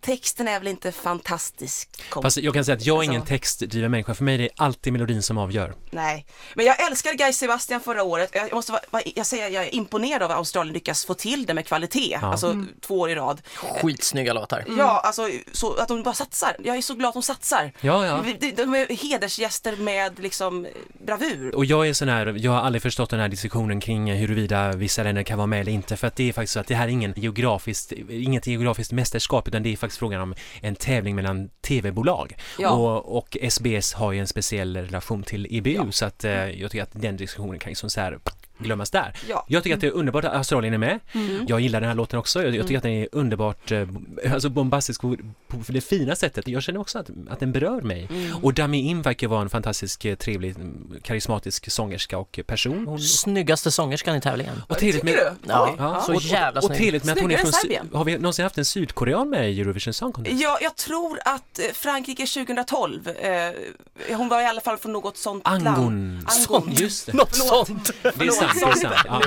Texten 0.00 0.48
är 0.48 0.58
väl 0.58 0.68
inte 0.68 0.92
fantastisk. 0.92 1.88
kom- 2.10 2.22
Fast 2.22 2.36
jag 2.36 2.54
kan 2.54 2.64
säga 2.64 2.76
att 2.76 2.86
jag 2.86 2.98
är 2.98 3.02
ingen 3.02 3.20
Alltså- 3.20 3.28
textdriven 3.34 3.90
människa. 3.90 4.14
För 4.14 4.24
mig 4.24 4.34
är 4.34 4.38
det 4.38 4.48
alltid 4.56 4.92
melodin 4.92 5.22
som 5.22 5.38
avgör. 5.38 5.74
Nej, 5.90 6.26
men 6.54 6.66
jag 6.66 6.86
älskade 6.86 7.14
Guy 7.16 7.32
Sebastian 7.32 7.80
förra 7.80 8.02
året. 8.02 8.30
Jag 8.34 8.52
måste 8.54 8.72
vara, 8.72 9.02
jag 9.14 9.26
säger 9.26 9.48
jag 9.48 9.64
är 9.64 9.74
imponerad 9.74 10.22
av 10.22 10.30
att 10.30 10.36
Australien 10.36 10.72
lyckas 10.74 11.04
få 11.04 11.14
till 11.14 11.46
det 11.46 11.54
med 11.54 11.66
kvalitet. 11.66 12.18
Ja. 12.22 12.26
Alltså 12.32 12.64
två 12.80 12.98
år 13.00 13.10
i 13.10 13.14
rad. 13.14 13.40
Skitsnygga 13.54 14.32
låtar. 14.32 14.64
Ja, 14.78 15.00
alltså 15.04 15.28
så 15.52 15.74
att 15.74 15.88
de 15.88 16.02
bara 16.02 16.14
satsar. 16.14 16.56
Jag 16.64 16.76
är 16.76 16.82
så 16.82 16.94
glad 16.94 17.08
att 17.08 17.14
de 17.14 17.22
satsar. 17.22 17.72
Ja, 17.80 18.06
ja. 18.06 18.24
De, 18.40 18.50
de 18.50 18.74
är 18.74 19.08
hedersgäster 19.10 19.76
med 19.76 20.18
liksom 20.18 20.66
bravur. 21.06 21.54
Och 21.54 21.64
jag 21.64 21.88
är 21.88 21.92
sån 21.92 22.08
här, 22.08 22.34
jag 22.38 22.52
har 22.52 22.60
aldrig 22.60 22.82
förstått 22.82 23.10
den 23.10 23.20
här 23.20 23.28
diskussionen 23.28 23.80
kring 23.80 24.12
huruvida 24.12 24.72
vissa 24.72 25.02
länder 25.02 25.22
kan 25.22 25.38
vara 25.38 25.46
med 25.46 25.60
eller 25.60 25.72
inte. 25.72 25.96
För 25.96 26.06
att 26.06 26.16
det 26.16 26.28
är 26.28 26.32
faktiskt 26.32 26.52
så 26.52 26.60
att 26.60 26.66
det 26.66 26.74
här 26.74 26.84
är 26.84 26.88
ingen 26.92 27.14
geografiskt, 27.16 27.92
inget 28.10 28.46
geografiskt 28.46 28.92
mästerskap 28.92 29.48
utan 29.48 29.62
det 29.62 29.72
är 29.72 29.76
faktiskt 29.76 29.87
frågan 29.96 30.20
om 30.20 30.34
en 30.60 30.76
tävling 30.76 31.16
mellan 31.16 31.48
tv-bolag. 31.60 32.34
Ja. 32.58 32.70
Och, 32.70 33.16
och 33.16 33.36
SBS 33.50 33.92
har 33.92 34.12
ju 34.12 34.20
en 34.20 34.26
speciell 34.26 34.76
relation 34.76 35.22
till 35.22 35.46
EBU 35.50 35.92
så 35.92 36.04
att 36.04 36.24
eh, 36.24 36.32
jag 36.32 36.70
tycker 36.70 36.82
att 36.82 36.92
den 36.92 37.16
diskussionen 37.16 37.58
kan 37.58 37.70
liksom 37.70 37.90
så 37.90 38.00
här 38.00 38.18
glömmas 38.58 38.90
där. 38.90 39.14
Ja. 39.28 39.44
Jag 39.48 39.62
tycker 39.62 39.74
att 39.74 39.80
det 39.80 39.86
är 39.86 39.92
underbart 39.92 40.24
att 40.24 40.34
Australien 40.34 40.74
är 40.74 40.78
med. 40.78 41.00
Mm. 41.12 41.46
Jag 41.48 41.60
gillar 41.60 41.80
den 41.80 41.88
här 41.88 41.96
låten 41.96 42.18
också. 42.18 42.42
Jag, 42.42 42.54
jag 42.54 42.66
tycker 42.66 42.76
att 42.76 42.82
den 42.82 42.92
är 42.92 43.08
underbart 43.12 43.72
eh, 43.72 43.88
alltså 44.32 44.48
bombastisk 44.48 45.00
på, 45.00 45.16
på 45.48 45.58
det 45.68 45.80
fina 45.80 46.16
sättet. 46.16 46.48
Jag 46.48 46.62
känner 46.62 46.80
också 46.80 46.98
att, 46.98 47.10
att 47.30 47.40
den 47.40 47.52
berör 47.52 47.80
mig. 47.80 48.08
Mm. 48.10 48.36
Och 48.44 48.54
Dami 48.54 48.80
Im 48.80 49.02
verkar 49.02 49.28
vara 49.28 49.42
en 49.42 49.50
fantastisk, 49.50 50.04
eh, 50.04 50.14
trevlig, 50.14 50.56
mm, 50.56 50.94
karismatisk 51.02 51.70
sångerska 51.70 52.18
och 52.18 52.40
person. 52.46 52.86
Hon, 52.86 53.00
Snyggaste 53.00 53.70
sångerskan 53.70 54.16
i 54.16 54.20
tävlingen. 54.20 54.62
och 54.68 54.78
trevligt 54.78 55.02
med, 55.02 55.14
du? 55.14 55.30
Ja. 55.48 55.74
Ja, 55.78 56.02
så 56.06 56.14
och, 56.14 56.22
jävla 56.22 56.60
och, 56.60 56.64
och 56.64 56.64
snygg. 56.64 56.78
trevligt 56.78 57.04
med 57.04 57.12
att 57.12 57.20
hon 57.20 57.30
är 57.30 57.36
från 57.36 57.52
Serbien. 57.52 57.90
Har 57.92 58.04
vi 58.04 58.18
någonsin 58.18 58.42
haft 58.42 58.58
en 58.58 58.64
sydkorean 58.64 59.30
med 59.30 59.52
i 59.52 59.60
Eurovision 59.60 59.94
Song 59.94 60.12
Contest? 60.12 60.40
Ja, 60.40 60.58
jag 60.60 60.76
tror 60.76 61.18
att 61.24 61.58
eh, 61.58 61.64
Frankrike 61.74 62.26
2012, 62.26 63.08
eh, 63.08 64.16
hon 64.16 64.28
var 64.28 64.40
i 64.40 64.46
alla 64.46 64.60
fall 64.60 64.78
från 64.78 64.92
något 64.92 65.16
sånt 65.16 65.44
land. 65.44 65.68
Angon. 65.68 66.26
Angon. 66.48 66.72
Just 66.72 67.06
det. 67.06 67.12
Något 67.12 67.36
Förlåt. 67.36 67.66
sånt. 67.66 67.92
Det 68.02 68.26
är 68.26 68.30
sant. 68.30 68.47
Sant. 68.54 68.94
Ja. 69.06 69.22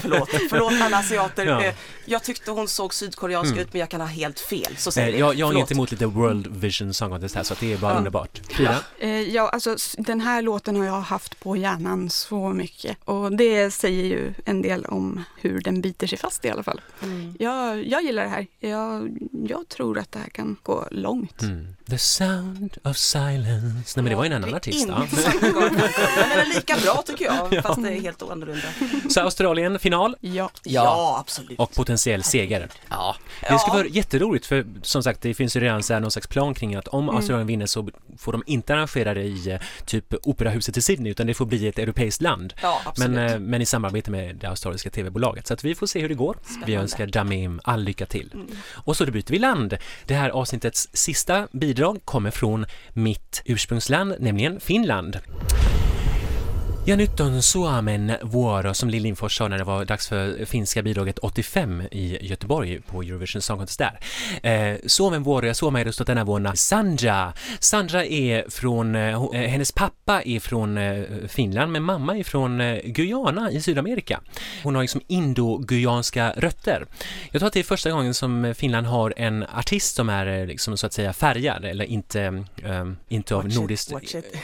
Förlåt, 0.00 0.28
förlåt 0.50 0.72
alla 0.82 0.96
asiater. 0.98 1.46
Ja. 1.46 1.64
Eh, 1.64 1.74
Jag 2.04 2.22
tyckte 2.22 2.50
hon 2.50 2.68
såg 2.68 2.94
sydkoreansk 2.94 3.56
ut 3.56 3.72
men 3.72 3.80
jag 3.80 3.88
kan 3.88 4.00
ha 4.00 4.08
helt 4.08 4.40
fel. 4.40 4.76
Så 4.76 4.92
säger 4.92 5.12
Eh. 5.12 5.18
Jag, 5.20 5.34
jag 5.34 5.54
är 5.54 5.58
inte 5.58 5.74
emot 5.74 5.90
lite 5.90 6.06
World 6.06 6.46
Vision 6.46 6.94
Song 6.94 7.10
Contest 7.10 7.34
här 7.34 7.42
så 7.42 7.54
det 7.60 7.72
är 7.72 7.76
bara 7.78 7.92
Ja. 7.92 7.98
underbart. 7.98 8.40
Frida? 8.50 8.78
Eh, 8.98 9.20
Ja, 9.20 9.48
alltså 9.48 9.76
den 9.98 10.20
här 10.20 10.42
låten 10.42 10.76
har 10.76 10.84
jag 10.84 11.00
haft 11.00 11.40
på 11.40 11.56
hjärnan 11.56 12.10
så 12.10 12.48
mycket 12.48 12.96
och 13.04 13.36
det 13.36 13.70
säger 13.70 14.04
ju 14.04 14.34
en 14.44 14.62
del 14.62 14.84
om 14.86 15.24
hur 15.40 15.60
den 15.60 15.80
biter 15.80 16.06
sig 16.06 16.18
fast 16.18 16.44
i 16.44 16.50
alla 16.50 16.62
fall. 16.62 16.80
Mm. 17.02 17.34
Jag, 17.38 17.86
jag 17.86 18.02
gillar 18.02 18.22
det 18.22 18.28
här. 18.30 18.46
Jag, 18.60 19.18
jag 19.48 19.68
tror 19.68 19.98
att 19.98 20.12
det 20.12 20.18
här 20.18 20.28
kan 20.28 20.56
gå 20.62 20.88
långt. 20.90 21.42
Mm. 21.42 21.66
The 21.90 21.98
sound 21.98 22.76
of 22.84 22.96
silence. 22.96 23.92
Nej 23.96 24.02
men 24.02 24.04
det 24.04 24.14
var 24.14 24.24
ju 24.24 24.30
en 24.32 24.36
annan 24.44 24.54
artist. 24.54 24.86
Ja. 24.88 25.06
inte 25.34 25.50
gång. 25.50 25.62
Men 25.62 26.28
den 26.28 26.38
är 26.40 26.54
lika 26.54 26.76
bra 26.76 27.02
tycker 27.06 27.24
jag, 27.24 27.62
fast 27.62 27.82
det 27.82 27.88
är 27.88 28.00
helt 28.00 28.22
annorlunda. 28.22 28.63
Så 29.10 29.20
Australien 29.20 29.78
final 29.78 30.16
Ja. 30.20 30.50
Ja, 30.62 31.16
absolut. 31.20 31.58
och 31.58 31.74
potentiell 31.74 32.22
seger. 32.22 32.68
Ja, 32.90 33.16
Det 33.40 33.58
ska 33.58 33.72
vara 33.72 33.86
jätteroligt 33.86 34.46
för 34.46 34.66
som 34.82 35.02
sagt 35.02 35.22
det 35.22 35.34
finns 35.34 35.56
ju 35.56 35.60
redan 35.60 35.82
så 35.82 35.92
här 35.92 36.00
någon 36.00 36.10
slags 36.10 36.26
plan 36.26 36.54
kring 36.54 36.74
att 36.74 36.88
om 36.88 37.08
Australien 37.08 37.46
vinner 37.46 37.66
så 37.66 37.88
får 38.18 38.32
de 38.32 38.42
inte 38.46 38.74
arrangera 38.74 39.14
det 39.14 39.22
i 39.22 39.50
eh, 39.50 39.60
typ 39.86 40.14
operahuset 40.22 40.76
i 40.76 40.82
Sydney 40.82 41.10
utan 41.12 41.26
det 41.26 41.34
får 41.34 41.46
bli 41.46 41.68
ett 41.68 41.78
europeiskt 41.78 42.22
land. 42.22 42.54
Ja, 42.62 42.80
absolut. 42.84 43.10
Men, 43.10 43.28
eh, 43.30 43.38
men 43.38 43.62
i 43.62 43.66
samarbete 43.66 44.10
med 44.10 44.36
det 44.36 44.46
australiska 44.48 44.90
tv-bolaget. 44.90 45.46
Så 45.46 45.54
att 45.54 45.64
vi 45.64 45.74
får 45.74 45.86
se 45.86 46.00
hur 46.00 46.08
det 46.08 46.14
går. 46.14 46.36
Vi 46.42 46.48
Spännande. 46.48 46.72
Mm. 46.72 46.82
önskar 46.82 47.06
Damim 47.06 47.60
all 47.64 47.84
lycka 47.84 48.06
till. 48.06 48.32
Och 48.72 48.96
så 48.96 49.06
byter 49.06 49.30
vi 49.30 49.38
land. 49.38 49.76
Det 50.06 50.14
här 50.14 50.30
avsnittets 50.30 50.88
sista 50.92 51.48
bidrag 51.52 52.00
kommer 52.04 52.30
från 52.30 52.66
mitt 52.92 53.42
ursprungsland, 53.44 54.14
nämligen 54.20 54.60
Finland. 54.60 55.18
Ja, 56.86 56.96
nyt 56.96 57.20
on 57.20 57.42
Suomen 57.42 58.12
vuoro, 58.22 58.74
som 58.74 58.90
Lill 58.90 59.02
Lindfors 59.02 59.36
sa 59.36 59.48
när 59.48 59.58
det 59.58 59.64
var 59.64 59.84
dags 59.84 60.08
för 60.08 60.44
finska 60.44 60.82
bidraget 60.82 61.18
85 61.18 61.82
i 61.90 62.18
Göteborg 62.26 62.80
på 62.80 63.02
Eurovision 63.02 63.42
Song 63.42 63.58
Contest 63.58 63.78
där. 63.78 64.00
Eh, 64.42 64.78
Suomen 64.86 65.22
vuoro 65.22 65.46
ja 65.46 65.54
Suomen 65.54 65.82
edustat 65.82 66.06
denna 66.06 66.24
vuonna 66.24 66.56
Sandra. 66.56 67.32
Sandra 67.60 68.04
är 68.04 68.50
från, 68.50 68.94
eh, 68.94 69.14
eh, 69.14 69.30
hennes 69.32 69.72
pappa 69.72 70.22
är 70.22 70.40
från 70.40 70.78
eh, 70.78 71.04
Finland 71.28 71.72
men 71.72 71.82
mamma 71.82 72.16
är 72.18 72.24
från 72.24 72.60
eh, 72.60 72.80
Guyana 72.84 73.50
i 73.50 73.60
Sydamerika. 73.60 74.20
Hon 74.62 74.74
har 74.74 74.82
liksom 74.82 75.00
indo-guyanska 75.06 76.32
rötter. 76.36 76.86
Jag 77.30 77.40
tror 77.40 77.46
att 77.46 77.52
det 77.52 77.60
är 77.60 77.64
första 77.64 77.90
gången 77.90 78.14
som 78.14 78.54
Finland 78.56 78.86
har 78.86 79.14
en 79.16 79.42
artist 79.42 79.96
som 79.96 80.08
är 80.08 80.26
eh, 80.26 80.46
liksom 80.46 80.76
så 80.76 80.86
att 80.86 80.92
säga 80.92 81.12
färgad 81.12 81.64
eller 81.64 81.84
inte, 81.84 82.44
eh, 82.62 82.84
inte 83.08 83.34
av 83.34 83.42
Watch 83.42 83.52
it, 83.52 83.60
nordiskt 83.60 83.92
watch 83.92 84.14
it. 84.14 84.36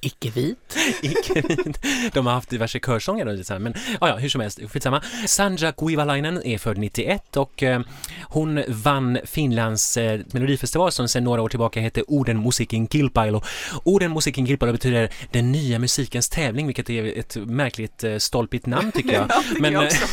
icke-vit. 0.00 0.67
De 2.12 2.26
har 2.26 2.32
haft 2.34 2.50
diverse 2.50 2.78
körsånger 2.80 3.26
och 3.26 3.32
lite 3.32 3.44
så 3.44 3.52
här, 3.52 3.60
men 3.60 3.74
ja, 4.00 4.08
ja, 4.08 4.16
hur 4.16 4.28
som 4.28 4.40
helst, 4.40 4.60
skitsamma. 4.70 5.02
Sandra 5.26 5.72
Kuivalainen 5.72 6.42
är 6.46 6.58
född 6.58 6.78
91 6.78 7.36
och 7.36 7.62
eh, 7.62 7.80
hon 8.22 8.62
vann 8.68 9.18
Finlands 9.24 9.96
eh, 9.96 10.20
melodifestival 10.32 10.92
som 10.92 11.08
sedan 11.08 11.24
några 11.24 11.42
år 11.42 11.48
tillbaka 11.48 11.80
heter 11.80 12.04
Orden 12.08 12.42
musikin 12.42 12.86
kilpailu. 12.88 13.40
Orden 13.84 14.12
musikin 14.12 14.46
kilpailu 14.46 14.72
betyder 14.72 15.10
den 15.32 15.52
nya 15.52 15.78
musikens 15.78 16.28
tävling, 16.28 16.66
vilket 16.66 16.90
är 16.90 17.18
ett 17.18 17.36
märkligt 17.36 18.04
eh, 18.04 18.16
stolpigt 18.16 18.66
namn 18.66 18.92
tycker 18.92 19.12
jag. 19.12 19.28
Ja, 19.38 19.42
Men, 19.60 19.72
jag 19.72 19.82
eh, 19.82 19.86
också. 19.86 20.04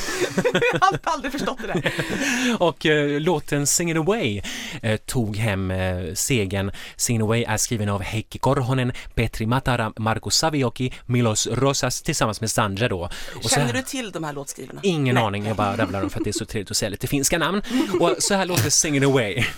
Jag 0.73 0.79
har 0.79 0.99
aldrig 1.03 1.31
förstått 1.31 1.57
det 1.61 1.67
där. 1.67 1.91
och 2.59 2.85
eh, 2.85 3.19
låten 3.19 3.67
Sing 3.67 3.91
It 3.91 3.97
Away 3.97 4.41
eh, 4.81 4.97
tog 4.97 5.37
hem 5.37 5.71
eh, 5.71 6.13
segern. 6.13 6.71
Sing 6.95 7.17
It 7.17 7.23
Away 7.23 7.43
är 7.43 7.57
skriven 7.57 7.89
av 7.89 8.01
Heikki 8.01 8.39
Korhonen, 8.39 8.91
Petri 9.15 9.45
Matara, 9.45 9.93
Marko 9.97 10.29
Savioki, 10.49 10.93
Milos 11.05 11.47
Rosas 11.47 12.01
tillsammans 12.01 12.41
med 12.41 12.51
Sandra 12.51 12.87
då. 12.89 13.09
Och 13.43 13.49
Känner 13.49 13.65
här- 13.65 13.73
du 13.73 13.81
till 13.81 14.11
de 14.11 14.23
här 14.23 14.33
låtskrivarna? 14.33 14.79
Ingen 14.83 15.15
Nej. 15.15 15.23
aning, 15.23 15.45
jag 15.45 15.55
bara 15.57 15.77
rabblar 15.77 16.01
dem 16.01 16.09
för 16.09 16.19
att 16.19 16.23
det 16.23 16.29
är 16.29 16.39
så 16.39 16.45
trevligt 16.45 16.71
att 16.71 16.77
säga 16.77 16.89
lite 16.89 17.07
finska 17.07 17.37
namn. 17.37 17.61
Och 17.99 18.15
så 18.19 18.33
här 18.33 18.45
låter 18.45 18.69
Sing 18.69 18.97
It 18.97 19.03
Away. 19.03 19.43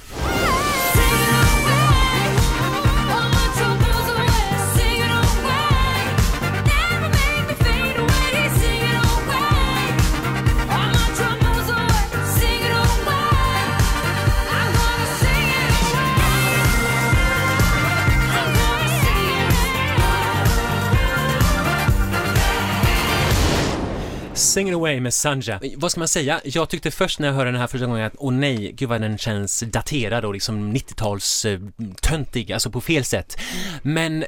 Sing 24.48 24.70
It 24.70 24.76
Away 24.76 25.00
med 25.00 25.14
Sanja. 25.14 25.60
Vad 25.76 25.92
ska 25.92 26.00
man 26.00 26.08
säga? 26.08 26.42
Jag 26.44 26.70
tyckte 26.70 26.92
först 26.92 27.20
när 27.20 27.28
jag 27.28 27.36
hörde 27.36 27.52
den 27.52 27.60
här 27.60 27.68
första 27.68 27.86
gången 27.86 28.06
att 28.06 28.16
åh 28.18 28.34
nej, 28.34 28.72
gud 28.72 28.90
vad 28.90 29.02
den 29.02 29.18
känns 29.18 29.60
daterad 29.60 30.26
och 30.26 30.34
liksom 30.34 30.74
90-tals 30.76 31.46
eh, 31.46 31.60
töntig, 32.02 32.52
alltså 32.52 32.72
på 32.72 32.82
fel 32.82 33.04
sätt. 33.04 33.38
Men 33.82 34.24
eh, 34.24 34.28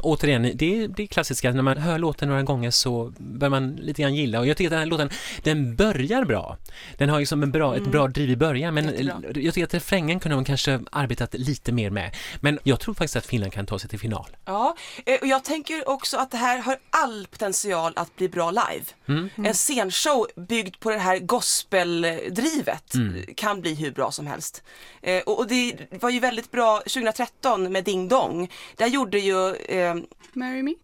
återigen, 0.00 0.42
det 0.54 0.82
är 0.82 0.88
det 0.88 1.02
är 1.02 1.06
klassiska, 1.06 1.52
när 1.52 1.62
man 1.62 1.76
hör 1.76 1.98
låten 1.98 2.28
några 2.28 2.42
gånger 2.42 2.70
så 2.70 3.12
börjar 3.18 3.50
man 3.50 3.76
lite 3.76 4.02
grann 4.02 4.14
gilla 4.14 4.40
och 4.40 4.46
jag 4.46 4.56
tycker 4.56 4.68
att 4.68 4.70
den 4.70 4.78
här 4.78 4.86
låten, 4.86 5.10
den 5.42 5.76
börjar 5.76 6.24
bra. 6.24 6.56
Den 6.98 7.08
har 7.08 7.18
liksom 7.18 7.42
en 7.42 7.50
bra, 7.50 7.76
ett 7.76 7.86
bra 7.86 8.08
driv 8.08 8.30
i 8.30 8.36
början 8.36 8.74
men 8.74 8.84
Jättebra. 8.84 9.20
jag 9.22 9.54
tycker 9.54 9.64
att 9.64 9.74
refrängen 9.74 10.20
kunde 10.20 10.36
man 10.36 10.44
kanske 10.44 10.80
arbetat 10.92 11.34
lite 11.34 11.72
mer 11.72 11.90
med. 11.90 12.16
Men 12.40 12.58
jag 12.62 12.80
tror 12.80 12.94
faktiskt 12.94 13.16
att 13.16 13.26
Finland 13.26 13.52
kan 13.52 13.66
ta 13.66 13.78
sig 13.78 13.90
till 13.90 13.98
final. 13.98 14.26
Ja, 14.44 14.76
eh, 15.06 15.20
och 15.20 15.26
jag 15.26 15.44
tänker 15.44 15.88
också 15.88 16.16
att 16.16 16.30
det 16.30 16.36
här 16.36 16.58
har 16.58 16.76
all 16.90 17.26
potential 17.30 17.92
att 17.96 18.16
bli 18.16 18.28
bra 18.28 18.50
live. 18.50 18.84
Mm. 19.08 19.28
Scenshow 19.60 20.26
byggd 20.48 20.76
på 20.80 20.90
det 20.90 20.98
här 20.98 21.18
gospeldrivet 21.18 22.94
Mm. 22.94 23.24
kan 23.36 23.60
bli 23.60 23.74
hur 23.74 23.90
bra 23.90 24.10
som 24.12 24.26
helst. 24.26 24.62
Eh, 25.02 25.22
och, 25.22 25.38
och 25.38 25.46
det 25.46 25.76
var 26.00 26.10
ju 26.10 26.20
väldigt 26.20 26.50
bra 26.50 26.78
2013 26.78 27.72
med 27.72 27.84
Ding 27.84 28.08
Dong. 28.08 28.50
Där 28.76 28.86
gjorde 28.86 29.18
ju 29.18 29.54
eh, 29.54 29.94
Marry 30.32 30.62
me? 30.62 30.74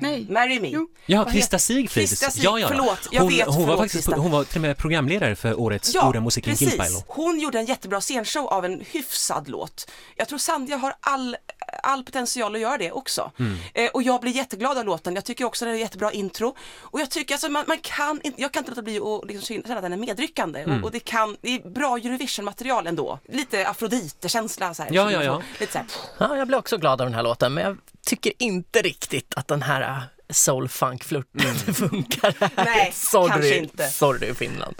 Nej. 0.00 0.26
Marry 0.30 0.60
Me. 0.60 0.68
Jo. 0.68 0.88
Ja, 1.06 1.24
Krista 1.24 1.58
Sigfrid. 1.58 2.08
Krista 2.08 2.30
Sig- 2.30 2.44
ja, 2.44 2.50
ja, 2.50 2.58
ja. 2.58 2.68
förlåt, 2.68 3.08
jag 3.10 3.22
hon, 3.22 3.30
vet, 3.30 3.46
hon 3.46 3.54
var 3.56 3.62
förlåt, 3.62 3.78
faktiskt, 3.80 4.04
Krista. 4.06 4.20
hon 4.20 4.30
var 4.30 4.44
till 4.44 4.56
och 4.56 4.62
med 4.62 4.76
programledare 4.78 5.36
för 5.36 5.60
årets 5.60 5.94
Ja, 5.94 6.08
Orden 6.08 6.24
musiken. 6.24 6.56
Kilpailo. 6.56 7.02
Hon 7.06 7.40
gjorde 7.40 7.58
en 7.58 7.64
jättebra 7.64 8.00
scenshow 8.00 8.46
av 8.46 8.64
en 8.64 8.84
hyfsad 8.90 9.48
låt. 9.48 9.90
Jag 10.16 10.28
tror 10.28 10.38
Sandra 10.38 10.76
har 10.76 10.94
all, 11.00 11.36
all 11.82 12.04
potential 12.04 12.54
att 12.54 12.60
göra 12.60 12.78
det 12.78 12.92
också. 12.92 13.32
Mm. 13.38 13.58
Eh, 13.74 13.90
och 13.90 14.02
jag 14.02 14.20
blir 14.20 14.32
jätteglad 14.32 14.78
av 14.78 14.84
låten. 14.84 15.14
Jag 15.14 15.24
tycker 15.24 15.44
också 15.44 15.64
att 15.64 15.72
det 15.72 15.76
är 15.76 15.80
jättebra 15.80 16.12
intro. 16.12 16.56
Och 16.80 17.00
jag 17.00 17.10
tycker 17.10 17.34
alltså 17.34 17.48
man, 17.48 17.64
man 17.68 17.78
kan 17.82 18.20
inte, 18.24 18.40
jag 18.42 18.52
kan 18.52 18.60
inte 18.60 18.70
låta 18.70 18.82
bli 18.82 18.98
att 18.98 19.26
liksom 19.28 19.62
känna 19.62 19.76
att 19.76 19.82
den 19.82 19.92
är 19.92 19.96
medryckande. 19.96 20.60
Mm. 20.60 20.78
Och, 20.78 20.84
och 20.84 20.92
det 20.92 21.00
kan, 21.00 21.36
det 21.40 21.48
är 21.54 21.70
bra 21.70 21.96
Eurovision-material 21.96 22.86
ändå. 22.86 23.18
Lite 23.28 23.68
Afrodite-känsla 23.68 24.74
så 24.74 24.82
här. 24.82 24.90
Ja, 24.92 25.10
ja, 25.12 25.24
ja. 25.24 25.42
Lite 25.60 25.72
så 25.72 25.78
här. 25.78 25.86
Ja, 26.18 26.36
jag 26.36 26.46
blir 26.46 26.58
också 26.58 26.78
glad 26.78 27.00
av 27.00 27.06
den 27.06 27.14
här 27.14 27.22
låten 27.22 27.54
men 27.54 27.64
jag 27.64 27.76
tycker 28.06 28.32
inte 28.38 28.82
riktigt 28.82 29.34
att 29.36 29.48
den 29.48 29.61
här 29.62 29.80
äh, 29.82 30.02
soul 30.30 30.68
funk 30.68 31.04
flirten 31.04 31.54
funkar 31.74 32.34
här. 32.40 32.50
Nej, 32.64 32.90
sorry, 32.94 33.28
kanske 33.30 33.56
inte. 33.56 33.88
Sorry 33.88 34.34
Finland. 34.34 34.74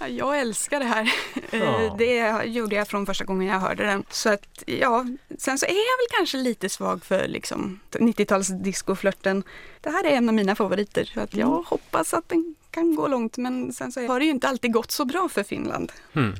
Ja, 0.00 0.08
Jag 0.08 0.38
älskar 0.40 0.78
det 0.80 0.86
här. 0.86 1.12
Eh, 1.52 1.58
Ja. 1.60 1.94
Det 1.98 2.42
gjorde 2.44 2.76
jag 2.76 2.88
från 2.88 3.06
första 3.06 3.24
gången 3.24 3.48
jag 3.48 3.60
hörde 3.60 3.84
den. 3.84 4.04
Så 4.10 4.32
att, 4.32 4.62
ja, 4.66 5.06
sen 5.38 5.58
så 5.58 5.66
är 5.66 5.70
jag 5.70 5.76
väl 5.98 6.16
kanske 6.18 6.36
lite 6.38 6.68
svag 6.68 7.04
för 7.04 7.28
liksom 7.28 7.80
90-tals 7.90 8.48
discoflörten. 8.48 9.42
Det 9.80 9.90
här 9.90 10.04
är 10.04 10.10
en 10.10 10.28
av 10.28 10.34
mina 10.34 10.54
favoriter, 10.54 11.10
så 11.14 11.20
att 11.20 11.34
jag 11.34 11.46
hoppas 11.62 12.14
att 12.14 12.28
den 12.28 12.54
kan 12.78 12.94
gå 12.94 13.08
långt 13.08 13.36
men 13.36 13.72
sen 13.72 13.92
så 13.92 14.06
har 14.06 14.18
det 14.18 14.24
ju 14.24 14.30
inte 14.30 14.48
alltid 14.48 14.72
gått 14.72 14.90
så 14.90 15.04
bra 15.04 15.28
för 15.32 15.42
Finland. 15.42 15.92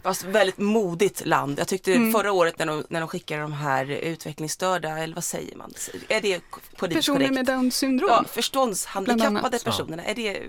Fast 0.02 0.24
väldigt 0.24 0.58
modigt 0.58 1.26
land. 1.26 1.58
Jag 1.58 1.68
tyckte 1.68 1.92
Mm. 1.94 2.12
förra 2.12 2.32
året 2.32 2.58
när 2.58 2.66
de, 2.66 2.84
när 2.88 3.00
de 3.00 3.08
skickade 3.08 3.42
de 3.42 3.52
här 3.52 3.90
utvecklingsstörda, 3.90 4.98
eller 4.98 5.14
vad 5.14 5.24
säger 5.24 5.56
man? 5.56 5.72
Är 6.08 6.20
det 6.20 6.40
politiskt 6.76 7.06
Personer 7.06 7.18
korrekt? 7.28 7.34
med 7.34 7.46
Downs 7.46 7.76
syndrom. 7.76 8.08
Ja, 8.10 8.24
förståndshandikappade 8.32 9.58
personerna, 9.64 10.04
är 10.04 10.14
det 10.14 10.40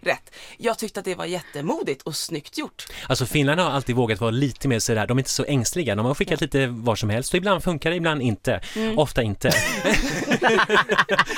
rätt? 0.00 0.30
Jag 0.58 0.78
tyckte 0.78 1.00
att 1.00 1.04
det 1.04 1.14
var 1.14 1.24
jättemodigt 1.24 2.02
och 2.02 2.16
snyggt 2.16 2.58
gjort. 2.58 2.86
Alltså 3.08 3.26
Finland 3.26 3.60
har 3.60 3.70
alltid 3.70 3.96
vågat 3.96 4.20
vara 4.20 4.30
lite 4.30 4.68
mer 4.68 4.78
sådär, 4.78 5.06
de 5.06 5.16
är 5.18 5.20
inte 5.20 5.30
så 5.30 5.44
ängsliga. 5.44 5.94
De 5.94 6.06
har 6.06 6.14
skickat 6.14 6.40
lite 6.40 6.66
var 6.66 6.96
som 6.96 7.10
helst 7.10 7.32
och 7.34 7.38
ibland 7.38 7.62
funkar 7.64 7.90
det, 7.90 7.96
ibland 7.96 8.22
inte. 8.22 8.60
Mm. 8.76 8.98
Ofta 8.98 9.22
inte. 9.22 9.52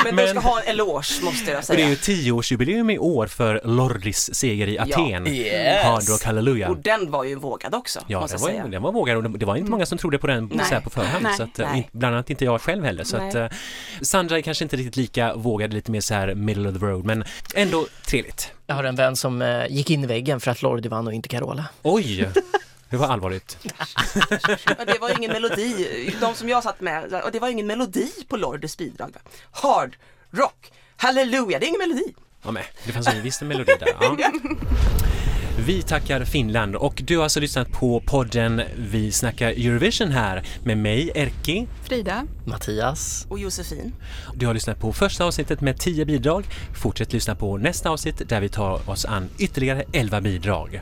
Men, 0.05 0.15
Men- 0.15 0.17
de 0.17 0.29
ska 0.29 0.41
ha 0.41 0.61
en 0.61 0.69
eloge 0.69 1.23
måste 1.23 1.51
jag 1.51 1.59
Och 1.59 1.65
det 1.67 1.73
är 1.73 1.77
säga. 1.77 1.89
ju 1.89 1.97
tioårsjubileum 1.97 2.91
i 2.91 2.99
år 2.99 3.27
för 3.27 3.61
Lordis 3.99 4.35
seger 4.35 4.67
i 4.69 4.79
Aten. 4.79 5.27
Yes. 5.27 5.85
Hard 5.85 6.09
Rock 6.09 6.23
Hallelujah. 6.25 6.71
Och 6.71 6.77
den 6.79 7.11
var 7.11 7.25
ju 7.25 7.35
vågad 7.35 7.75
också, 7.75 8.01
Ja, 8.07 8.21
måste 8.21 8.37
den 8.37 8.43
var, 8.43 8.49
säga. 8.49 8.65
ju- 8.65 8.71
den 8.71 8.83
var 8.83 8.93
vågad 8.93 9.17
och 9.17 9.23
det- 9.23 9.39
det 9.39 9.47
var 9.47 9.57
inte 9.57 9.71
många 9.71 9.87
som 9.87 9.99
trodde 9.99 10.19
på 10.19 10.27
den 10.27 10.51
Nej. 10.55 10.67
så 10.69 10.75
här 10.75 10.81
på 10.81 10.91
förhand. 10.91 11.23
Nej. 11.25 11.37
Så 11.37 11.43
att, 11.43 11.59
eh, 11.59 11.71
Nej. 11.73 11.89
bland 11.93 12.15
annat 12.15 12.31
inte 12.31 12.45
jag 12.45 12.61
själv 12.61 12.85
heller. 12.85 13.05
Så 13.05 13.17
Nej. 13.19 13.29
att, 13.29 13.35
eh, 13.35 13.49
Sandra 14.03 14.39
är 14.39 14.43
kanske 14.43 14.65
inte 14.65 14.77
riktigt 14.77 14.97
lika 14.97 15.35
vågad, 15.35 15.73
lite 15.75 15.91
mer 15.91 16.01
så 16.01 16.15
här 16.15 16.35
middle 16.35 16.69
of 16.69 16.79
the 16.79 16.85
road, 16.87 17.05
men 17.05 17.25
ändå 17.55 17.87
trevligt. 18.07 18.53
Jag 18.67 18.75
har 18.75 18.85
en 18.85 18.97
vän 18.97 19.17
som 19.17 19.43
eh, 19.43 19.67
gick 19.71 19.91
in 19.91 20.05
i 20.05 20.07
väggen 20.07 20.41
för 20.41 20.51
att 20.51 20.63
Lordi 20.63 20.89
vann 20.89 21.07
och 21.07 21.13
inte 21.13 21.29
Carola. 21.29 21.65
Oj, 21.83 22.29
det 22.91 22.97
var 22.97 23.07
allvarligt. 23.07 23.59
Ja, 24.79 24.85
det 24.87 24.99
var 25.01 25.17
ingen 25.19 25.33
melodi, 25.33 26.15
de 26.21 26.35
som 26.35 26.49
jag 26.49 26.63
satt 26.63 26.81
med, 26.81 27.23
och 27.25 27.33
det 27.33 27.39
var 27.39 27.49
ingen 27.49 27.67
melodi 27.67 28.09
på 28.29 28.37
Lordes 28.37 28.77
bidrag. 28.77 29.15
Hard, 29.51 29.97
rock, 30.31 30.73
halleluja, 30.97 31.59
det 31.59 31.67
är 31.67 31.69
ingen 31.69 31.79
melodi. 31.89 32.15
Ja, 32.43 32.51
men, 32.51 32.63
det 32.87 32.93
fanns 32.93 33.43
en 33.43 33.49
melodi 33.49 33.73
där. 33.81 33.89
Ja. 34.01 34.17
Vi 35.67 35.83
tackar 35.83 36.25
Finland 36.25 36.77
och 36.77 37.03
du 37.05 37.17
har 37.17 37.23
alltså 37.23 37.41
lyssnat 37.41 37.73
på 37.73 38.01
podden 38.01 38.63
Vi 38.77 39.13
snackar 39.13 39.49
Eurovision 39.49 40.11
här 40.11 40.43
med 40.65 40.79
mig, 40.79 41.11
Erki. 41.15 41.67
Frida, 41.83 42.27
Mattias. 42.45 43.27
Och 43.31 43.39
Josefin. 43.39 43.95
Du 44.35 44.47
har 44.47 44.55
lyssnat 44.55 44.81
på 44.81 44.93
första 44.93 45.25
avsnittet 45.25 45.61
med 45.61 45.79
10 45.81 46.05
bidrag. 46.05 46.45
Fortsätt 46.83 47.13
lyssna 47.13 47.35
på 47.35 47.57
nästa 47.57 47.91
avsnitt 47.91 48.29
där 48.29 48.41
vi 48.41 48.49
tar 48.49 48.91
oss 48.91 49.05
an 49.05 49.29
ytterligare 49.39 49.85
11 49.93 50.21
bidrag. 50.21 50.81